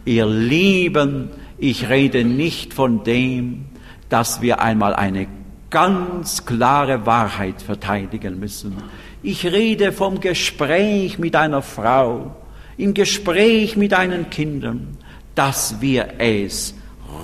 Ihr 0.03 0.25
Lieben, 0.25 1.29
ich 1.57 1.87
rede 1.87 2.25
nicht 2.25 2.73
von 2.73 3.05
dem, 3.05 3.67
dass 4.09 4.41
wir 4.41 4.59
einmal 4.59 4.93
eine 4.93 5.27
ganz 5.69 6.45
klare 6.45 7.05
Wahrheit 7.05 7.61
verteidigen 7.61 8.37
müssen. 8.37 8.75
Ich 9.23 9.45
rede 9.45 9.93
vom 9.93 10.19
Gespräch 10.19 11.17
mit 11.19 11.37
einer 11.37 11.61
Frau, 11.61 12.35
im 12.75 12.93
Gespräch 12.93 13.77
mit 13.77 13.93
deinen 13.93 14.29
Kindern, 14.29 14.97
dass 15.35 15.79
wir 15.79 16.15
es 16.17 16.75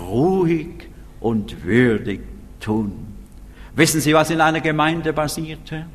ruhig 0.07 0.80
und 1.21 1.63
würdig 1.63 2.19
tun. 2.59 3.15
Wissen 3.75 4.01
Sie, 4.01 4.13
was 4.13 4.29
in 4.29 4.41
einer 4.41 4.59
Gemeinde 4.59 5.13
passierte? 5.13 5.85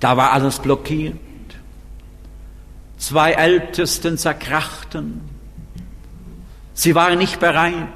Da 0.00 0.16
war 0.16 0.32
alles 0.32 0.58
blockiert. 0.58 1.14
Zwei 2.98 3.32
Ältesten 3.32 4.18
zerkrachten. 4.18 5.20
Sie 6.72 6.94
waren 6.94 7.18
nicht 7.18 7.38
bereit. 7.38 7.86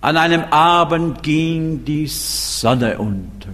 An 0.00 0.16
einem 0.16 0.44
Abend 0.50 1.22
ging 1.22 1.84
die 1.84 2.06
Sonne 2.06 2.98
unter. 2.98 3.50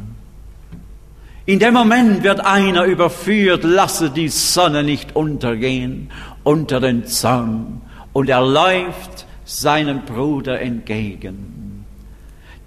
In 1.44 1.58
dem 1.58 1.74
Moment 1.74 2.22
wird 2.22 2.40
einer 2.40 2.84
überführt, 2.84 3.64
lasse 3.64 4.10
die 4.10 4.28
Sonne 4.28 4.84
nicht 4.84 5.16
untergehen 5.16 6.10
unter 6.44 6.80
den 6.80 7.06
Zorn 7.06 7.82
und 8.12 8.28
er 8.28 8.40
läuft 8.40 9.26
seinem 9.44 10.04
Bruder 10.04 10.60
entgegen. 10.60 11.61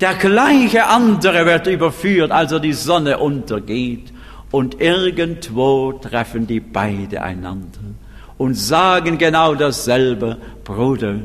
Der 0.02 0.16
gleiche 0.16 0.88
andere 0.88 1.46
wird 1.46 1.68
überführt, 1.68 2.32
als 2.32 2.52
er 2.52 2.60
die 2.60 2.74
Sonne 2.74 3.18
untergeht 3.18 4.12
und 4.52 4.82
irgendwo 4.82 5.94
treffen 5.94 6.48
die 6.48 6.60
beide 6.60 7.22
einander 7.22 7.80
und 8.38 8.56
sagen 8.56 9.18
genau 9.18 9.56
dasselbe, 9.56 10.38
Bruder, 10.64 11.16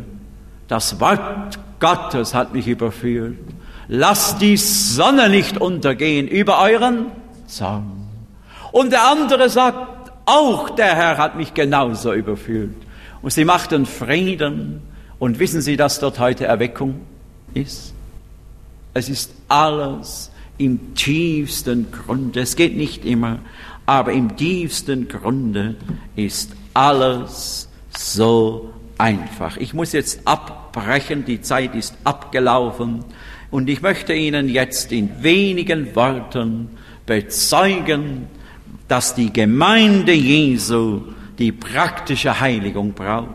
das 0.69 1.01
Wort 1.01 1.59
Gottes 1.81 2.35
hat 2.35 2.53
mich 2.55 2.69
überführt. 2.69 3.39
Lasst 3.89 4.41
die 4.41 4.57
Sonne 4.57 5.29
nicht 5.29 5.61
untergehen 5.61 6.29
über 6.29 6.61
euren 6.61 7.07
Zorn. 7.47 8.07
Und 8.71 8.93
der 8.93 9.11
andere 9.11 9.49
sagt, 9.49 10.13
auch 10.27 10.71
der 10.71 10.95
Herr 10.95 11.19
hat 11.19 11.37
mich 11.37 11.55
genauso 11.55 12.13
überführt. 12.13 12.77
Und 13.21 13.33
sie 13.33 13.45
machten 13.45 13.87
Frieden. 13.87 14.83
Und 15.19 15.39
wissen 15.39 15.61
Sie, 15.61 15.77
dass 15.77 15.99
dort 15.99 16.19
heute 16.19 16.47
Erweckung 16.47 17.01
ist? 17.53 17.95
Es 18.95 19.09
ist 19.09 19.33
alles 19.49 20.31
im 20.59 20.95
tiefsten 20.95 21.91
Grunde. 21.91 22.41
Es 22.41 22.57
geht 22.57 22.77
nicht 22.77 23.05
immer, 23.05 23.39
aber 23.87 24.13
im 24.13 24.37
tiefsten 24.37 25.09
Grunde 25.09 25.77
ist 26.17 26.53
alles 26.75 27.69
so 27.97 28.73
einfach. 28.99 29.57
Ich 29.57 29.75
muss 29.75 29.93
jetzt 29.93 30.21
abbrechen, 30.27 31.25
die 31.25 31.41
Zeit 31.41 31.75
ist 31.75 31.97
abgelaufen 32.05 33.05
und 33.51 33.69
ich 33.69 33.83
möchte 33.83 34.13
Ihnen 34.13 34.49
jetzt 34.49 34.93
in 34.93 35.23
wenigen 35.23 35.95
Worten 35.97 36.71
bezeugen, 37.07 38.29
dass 38.87 39.15
die 39.15 39.33
Gemeinde 39.33 40.13
Jesu 40.13 41.03
die 41.39 41.53
praktische 41.53 42.39
Heiligung 42.39 42.93
braucht, 42.93 43.31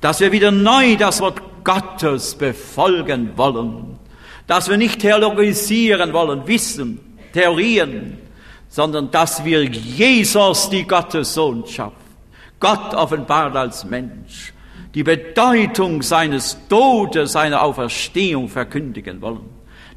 dass 0.00 0.20
wir 0.20 0.32
wieder 0.32 0.50
neu 0.50 0.96
das 0.96 1.20
Wort 1.20 1.40
Gottes 1.62 2.34
befolgen 2.34 3.30
wollen, 3.36 3.99
dass 4.50 4.68
wir 4.68 4.76
nicht 4.76 4.98
theologisieren 4.98 6.12
wollen, 6.12 6.44
wissen, 6.44 6.98
Theorien, 7.32 8.18
sondern 8.68 9.08
dass 9.12 9.44
wir 9.44 9.62
Jesus, 9.62 10.68
die 10.68 10.82
Gottessohnschaft, 10.82 11.94
Gott 12.58 12.92
offenbart 12.92 13.54
als 13.54 13.84
Mensch, 13.84 14.52
die 14.92 15.04
Bedeutung 15.04 16.02
seines 16.02 16.58
Todes, 16.68 17.30
seiner 17.30 17.62
Auferstehung 17.62 18.48
verkündigen 18.48 19.22
wollen, 19.22 19.48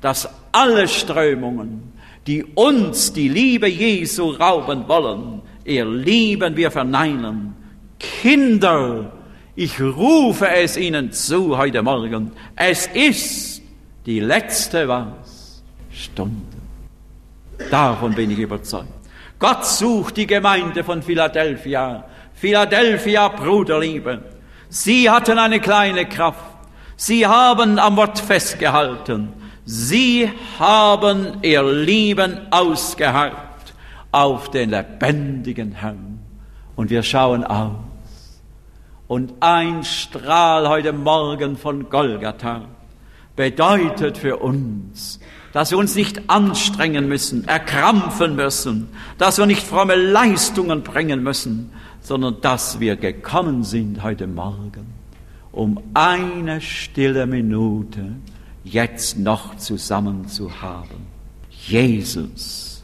dass 0.01 0.29
alle 0.51 0.87
Strömungen, 0.87 1.91
die 2.27 2.43
uns 2.43 3.11
die 3.11 3.29
Liebe 3.29 3.67
Jesu 3.67 4.29
rauben 4.29 4.87
wollen, 4.87 5.41
ihr 5.65 5.85
Lieben 5.85 6.55
wir 6.55 6.69
verneinen. 6.69 7.55
Kinder, 7.97 9.13
ich 9.55 9.81
rufe 9.81 10.47
es 10.47 10.77
Ihnen 10.77 11.11
zu 11.11 11.57
heute 11.57 11.81
Morgen. 11.81 12.33
Es 12.55 12.85
ist 12.93 13.52
die 14.05 14.19
letzte 14.19 14.87
was? 14.87 15.63
Stunde. 15.91 16.57
Davon 17.69 18.13
bin 18.13 18.31
ich 18.31 18.39
überzeugt. 18.39 18.87
Gott 19.39 19.65
sucht 19.65 20.17
die 20.17 20.27
Gemeinde 20.27 20.83
von 20.83 21.01
Philadelphia. 21.01 22.05
Philadelphia, 22.33 23.27
Bruderliebe. 23.29 24.23
Sie 24.69 25.09
hatten 25.09 25.37
eine 25.37 25.59
kleine 25.59 26.05
Kraft. 26.05 26.39
Sie 26.95 27.27
haben 27.27 27.79
am 27.79 27.97
Wort 27.97 28.19
festgehalten. 28.19 29.33
Sie 29.65 30.31
haben 30.59 31.37
ihr 31.41 31.63
Leben 31.63 32.47
ausgeharrt 32.51 33.73
auf 34.11 34.51
den 34.51 34.71
lebendigen 34.71 35.73
Herrn. 35.73 36.19
Und 36.75 36.89
wir 36.89 37.03
schauen 37.03 37.43
aus. 37.43 38.41
Und 39.07 39.33
ein 39.41 39.83
Strahl 39.83 40.67
heute 40.67 40.91
Morgen 40.91 41.57
von 41.57 41.89
Golgatha 41.89 42.63
bedeutet 43.35 44.17
für 44.17 44.37
uns, 44.37 45.19
dass 45.53 45.71
wir 45.71 45.77
uns 45.77 45.95
nicht 45.95 46.29
anstrengen 46.29 47.07
müssen, 47.07 47.47
erkrampfen 47.47 48.35
müssen, 48.35 48.89
dass 49.17 49.37
wir 49.37 49.45
nicht 49.45 49.63
fromme 49.63 49.95
Leistungen 49.95 50.81
bringen 50.83 51.21
müssen, 51.23 51.71
sondern 52.01 52.41
dass 52.41 52.79
wir 52.79 52.95
gekommen 52.95 53.63
sind 53.63 54.03
heute 54.03 54.27
Morgen, 54.27 54.93
um 55.51 55.79
eine 55.93 56.59
stille 56.59 57.27
Minute 57.27 58.15
jetzt 58.63 59.17
noch 59.17 59.57
zusammen 59.57 60.27
zu 60.27 60.61
haben. 60.61 61.07
Jesus, 61.49 62.83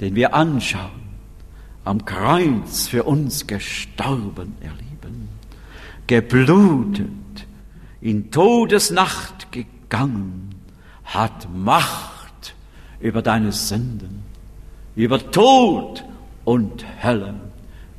den 0.00 0.14
wir 0.14 0.34
anschauen, 0.34 1.10
am 1.84 2.04
Kreuz 2.04 2.88
für 2.88 3.04
uns 3.04 3.46
gestorben, 3.46 4.54
ihr 4.62 4.72
Lieben, 4.72 5.28
geblutet, 6.06 7.10
in 8.00 8.30
Todesnacht 8.30 9.52
gegangen, 9.52 10.54
hat 11.04 11.48
Macht 11.54 12.54
über 13.00 13.22
deine 13.22 13.52
Sünden, 13.52 14.22
über 14.96 15.18
Tod 15.30 16.04
und 16.44 16.84
Hölle. 17.02 17.34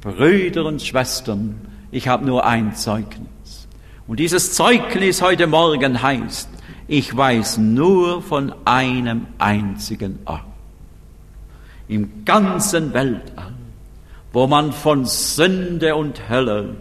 Brüder 0.01 0.65
und 0.65 0.81
Schwestern, 0.81 1.61
Ich 1.93 2.07
habe 2.07 2.25
nur 2.25 2.45
ein 2.45 2.73
Zeugnis. 2.73 3.67
Und 4.07 4.19
dieses 4.19 4.53
Zeugnis 4.53 5.21
heute 5.21 5.45
Morgen 5.45 6.01
heißt, 6.01 6.49
ich 6.87 7.15
weiß 7.15 7.57
nur 7.57 8.21
von 8.21 8.53
einem 8.65 9.27
einzigen 9.37 10.19
Ort. 10.25 10.45
Im 11.89 12.23
ganzen 12.23 12.93
Weltall, 12.93 13.53
wo 14.31 14.47
man 14.47 14.71
von 14.71 15.05
Sünde 15.05 15.95
und 15.95 16.29
Hölle 16.29 16.75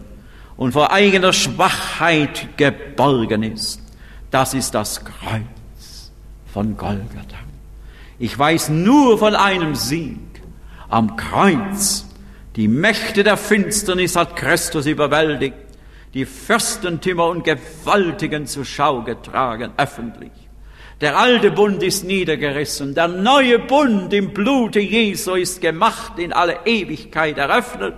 und 0.61 0.73
vor 0.73 0.91
eigener 0.91 1.33
Schwachheit 1.33 2.55
geborgen 2.55 3.41
ist, 3.41 3.81
das 4.29 4.53
ist 4.53 4.75
das 4.75 5.03
Kreuz 5.03 6.11
von 6.53 6.77
Golgatha. 6.77 7.39
Ich 8.19 8.37
weiß 8.37 8.69
nur 8.69 9.17
von 9.17 9.33
einem 9.33 9.73
Sieg 9.73 10.19
am 10.87 11.15
Kreuz. 11.15 12.05
Die 12.55 12.67
Mächte 12.67 13.23
der 13.23 13.37
Finsternis 13.37 14.15
hat 14.15 14.35
Christus 14.35 14.85
überwältigt, 14.85 15.57
die 16.13 16.25
Fürstentümer 16.25 17.25
und 17.25 17.43
Gewaltigen 17.43 18.45
zur 18.45 18.63
Schau 18.63 19.01
getragen, 19.01 19.71
öffentlich. 19.77 20.31
Der 21.01 21.17
alte 21.17 21.49
Bund 21.49 21.81
ist 21.81 22.03
niedergerissen, 22.03 22.93
der 22.93 23.07
neue 23.07 23.57
Bund 23.57 24.13
im 24.13 24.31
Blute 24.31 24.79
Jesu 24.79 25.33
ist 25.33 25.59
gemacht, 25.59 26.19
in 26.19 26.31
alle 26.31 26.59
Ewigkeit 26.65 27.39
eröffnet. 27.39 27.95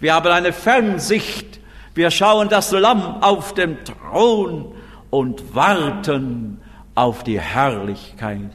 Wir 0.00 0.14
haben 0.14 0.32
eine 0.32 0.52
Fernsicht, 0.52 1.57
wir 1.98 2.12
schauen 2.12 2.48
das 2.48 2.70
Lamm 2.70 3.22
auf 3.22 3.54
dem 3.54 3.76
Thron 3.84 4.72
und 5.10 5.54
warten 5.54 6.60
auf 6.94 7.24
die 7.24 7.40
Herrlichkeit 7.40 8.52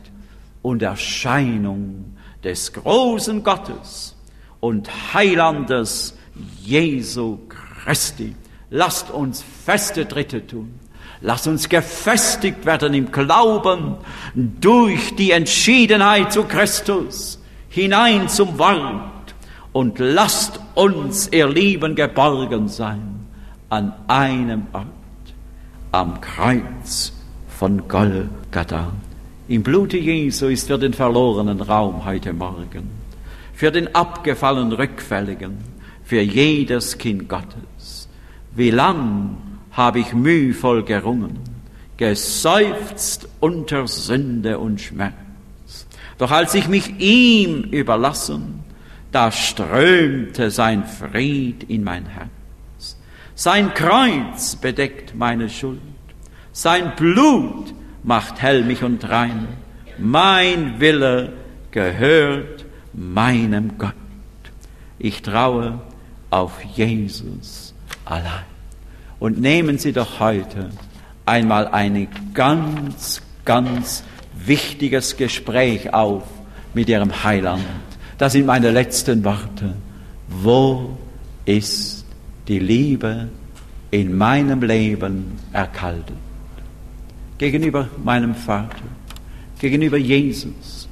und 0.62 0.82
Erscheinung 0.82 2.16
des 2.41 2.72
großen 2.72 3.44
Gottes 3.44 4.16
und 4.62 4.89
Heilandes 5.14 6.18
Jesu 6.62 7.39
Christi. 7.50 8.34
Lasst 8.70 9.12
uns 9.12 9.44
feste 9.44 10.08
Tritte 10.08 10.48
tun. 10.48 10.80
Lasst 11.20 11.46
uns 11.46 11.68
gefestigt 11.68 12.66
werden 12.66 12.94
im 12.94 13.12
Glauben 13.12 13.98
durch 14.36 15.16
die 15.18 15.32
Entschiedenheit 15.32 16.32
zu 16.32 16.46
Christus 16.46 17.41
hinein 17.68 18.30
zum 18.30 18.58
Wort 18.58 19.36
und 19.74 20.00
lasst 20.00 20.62
uns, 20.76 21.28
ihr 21.34 21.50
Lieben, 21.50 21.96
geborgen 21.96 22.70
sein 22.70 23.12
an 23.74 23.91
einem 24.07 24.67
Ort, 24.71 24.86
am 25.91 26.21
Kreuz 26.21 27.11
von 27.47 27.88
Golgatha. 27.88 28.91
Im 29.47 29.63
Blute 29.63 29.97
Jesu 29.97 30.45
ist 30.45 30.67
für 30.67 30.78
den 30.78 30.93
verlorenen 30.93 31.59
Raum 31.59 32.05
heute 32.05 32.34
Morgen, 32.34 32.91
für 33.55 33.71
den 33.71 33.95
abgefallenen 33.95 34.74
Rückfälligen, 34.74 35.57
für 36.03 36.21
jedes 36.21 36.99
Kind 36.99 37.28
Gottes. 37.28 38.07
Wie 38.55 38.69
lang 38.69 39.38
habe 39.71 40.01
ich 40.01 40.13
mühevoll 40.13 40.84
gerungen, 40.84 41.39
geseufzt 41.97 43.28
unter 43.39 43.88
Sünde 43.88 44.59
und 44.59 44.82
Schmerz. 44.82 45.15
Doch 46.19 46.30
als 46.30 46.53
ich 46.53 46.67
mich 46.67 46.99
ihm 46.99 47.63
überlassen, 47.63 48.63
da 49.11 49.32
strömte 49.32 50.51
sein 50.51 50.86
Fried 50.86 51.63
in 51.63 51.84
mein 51.84 52.05
Herz. 52.05 52.32
Sein 53.36 53.73
Kreuz 53.73 54.55
bedeckt 54.55 55.15
meine 55.15 55.49
Schuld, 55.49 55.79
sein 56.51 56.95
Blut 56.95 57.73
macht 58.03 58.41
hell 58.41 58.63
mich 58.63 58.84
und 58.84 59.09
rein. 59.09 59.47
Mein 59.97 60.79
Wille 60.79 61.34
gehört 61.71 62.65
meinem 62.93 63.77
Gott. 63.79 63.93
Ich 64.99 65.23
traue 65.23 65.79
auf 66.29 66.63
Jesus 66.75 67.73
allein. 68.05 68.45
Und 69.19 69.39
nehmen 69.39 69.77
Sie 69.79 69.93
doch 69.93 70.19
heute 70.19 70.69
einmal 71.25 71.67
ein 71.69 72.07
ganz, 72.34 73.21
ganz 73.45 74.03
wichtiges 74.45 75.17
Gespräch 75.17 75.93
auf 75.93 76.23
mit 76.73 76.89
Ihrem 76.89 77.23
Heiland. 77.23 77.65
Das 78.17 78.34
sind 78.34 78.45
meine 78.45 78.69
letzten 78.71 79.23
Worte. 79.23 79.75
Wo 80.27 80.97
ist 81.45 82.03
die 82.48 82.60
Liebe 82.60 83.30
in 83.91 84.18
meinem 84.18 84.62
Leben 84.62 85.39
erkaltet? 85.52 86.18
gegenüber 87.44 87.89
meinem 88.02 88.36
Vater, 88.36 88.86
gegenüber 89.60 89.98
Jesus, 89.98 90.88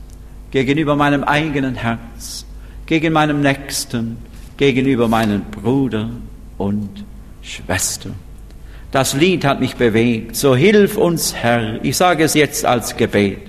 gegenüber 0.51 0.97
meinem 0.97 1.23
eigenen 1.23 1.75
Herz, 1.75 2.45
gegen 2.85 3.13
meinem 3.13 3.41
Nächsten, 3.41 4.17
gegenüber 4.57 5.07
meinen 5.07 5.43
Bruder 5.45 6.09
und 6.57 7.05
Schwester. 7.41 8.09
Das 8.91 9.13
Lied 9.13 9.45
hat 9.45 9.61
mich 9.61 9.77
bewegt. 9.77 10.35
So 10.35 10.53
hilf 10.53 10.97
uns, 10.97 11.33
Herr, 11.33 11.83
ich 11.85 11.95
sage 11.95 12.25
es 12.25 12.33
jetzt 12.33 12.65
als 12.65 12.97
Gebet, 12.97 13.39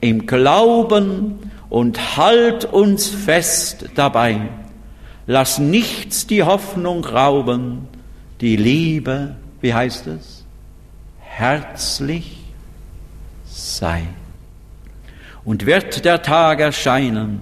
im 0.00 0.26
Glauben 0.26 1.34
und 1.70 2.16
halt 2.16 2.64
uns 2.64 3.08
fest 3.08 3.86
dabei. 3.94 4.40
Lass 5.26 5.58
nichts 5.58 6.26
die 6.26 6.42
Hoffnung 6.42 7.04
rauben, 7.04 7.88
die 8.40 8.56
Liebe, 8.56 9.36
wie 9.60 9.72
heißt 9.72 10.06
es? 10.08 10.42
herzlich 11.32 12.36
sei. 13.44 14.02
Und 15.44 15.66
wird 15.66 16.04
der 16.04 16.22
Tag 16.22 16.60
erscheinen, 16.60 17.40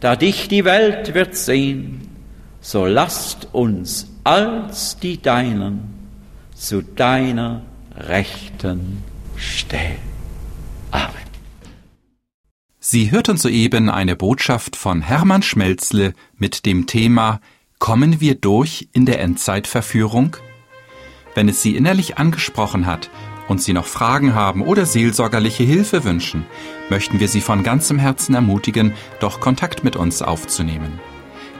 da 0.00 0.16
dich 0.16 0.48
die 0.48 0.64
Welt 0.64 1.14
wird 1.14 1.36
sehen, 1.36 2.08
so 2.60 2.86
lasst 2.86 3.48
uns 3.52 4.08
als 4.22 4.98
die 4.98 5.20
Deinen 5.20 5.94
zu 6.54 6.82
deiner 6.82 7.62
Rechten 7.96 9.02
stehen. 9.36 9.98
Amen. 10.90 11.23
Sie 12.86 13.10
hörten 13.10 13.38
soeben 13.38 13.88
eine 13.88 14.14
Botschaft 14.14 14.76
von 14.76 15.00
Hermann 15.00 15.40
Schmelzle 15.40 16.12
mit 16.36 16.66
dem 16.66 16.86
Thema 16.86 17.40
Kommen 17.78 18.20
wir 18.20 18.34
durch 18.34 18.88
in 18.92 19.06
der 19.06 19.22
Endzeitverführung? 19.22 20.36
Wenn 21.34 21.48
es 21.48 21.62
Sie 21.62 21.76
innerlich 21.76 22.18
angesprochen 22.18 22.84
hat 22.84 23.08
und 23.48 23.62
Sie 23.62 23.72
noch 23.72 23.86
Fragen 23.86 24.34
haben 24.34 24.60
oder 24.60 24.84
seelsorgerliche 24.84 25.64
Hilfe 25.64 26.04
wünschen, 26.04 26.44
möchten 26.90 27.20
wir 27.20 27.28
Sie 27.28 27.40
von 27.40 27.62
ganzem 27.62 27.98
Herzen 27.98 28.34
ermutigen, 28.34 28.92
doch 29.18 29.40
Kontakt 29.40 29.82
mit 29.82 29.96
uns 29.96 30.20
aufzunehmen. 30.20 31.00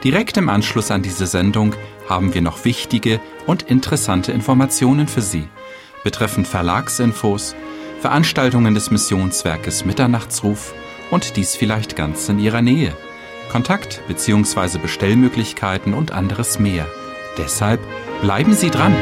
Direkt 0.03 0.37
im 0.37 0.47
Anschluss 0.47 0.91
an 0.91 1.01
diese 1.01 1.25
Sendung 1.25 1.73
haben 2.07 2.35
wir 2.35 2.43
noch 2.43 2.65
wichtige 2.65 3.19
und 3.47 3.63
interessante 3.63 4.31
Informationen 4.31 5.07
für 5.07 5.23
Sie, 5.23 5.47
betreffend 6.03 6.47
Verlagsinfos, 6.47 7.55
Veranstaltungen 7.99 8.75
des 8.75 8.91
Missionswerkes 8.91 9.85
Mitternachtsruf 9.85 10.75
und 11.11 11.35
dies 11.35 11.55
vielleicht 11.55 11.95
ganz 11.95 12.27
in 12.29 12.39
Ihrer 12.39 12.61
Nähe, 12.61 12.95
Kontakt 13.49 14.01
bzw. 14.07 14.79
Bestellmöglichkeiten 14.79 15.93
und 15.93 16.11
anderes 16.11 16.59
mehr. 16.59 16.87
Deshalb 17.37 17.79
bleiben 18.21 18.53
Sie 18.53 18.69
dran! 18.69 18.95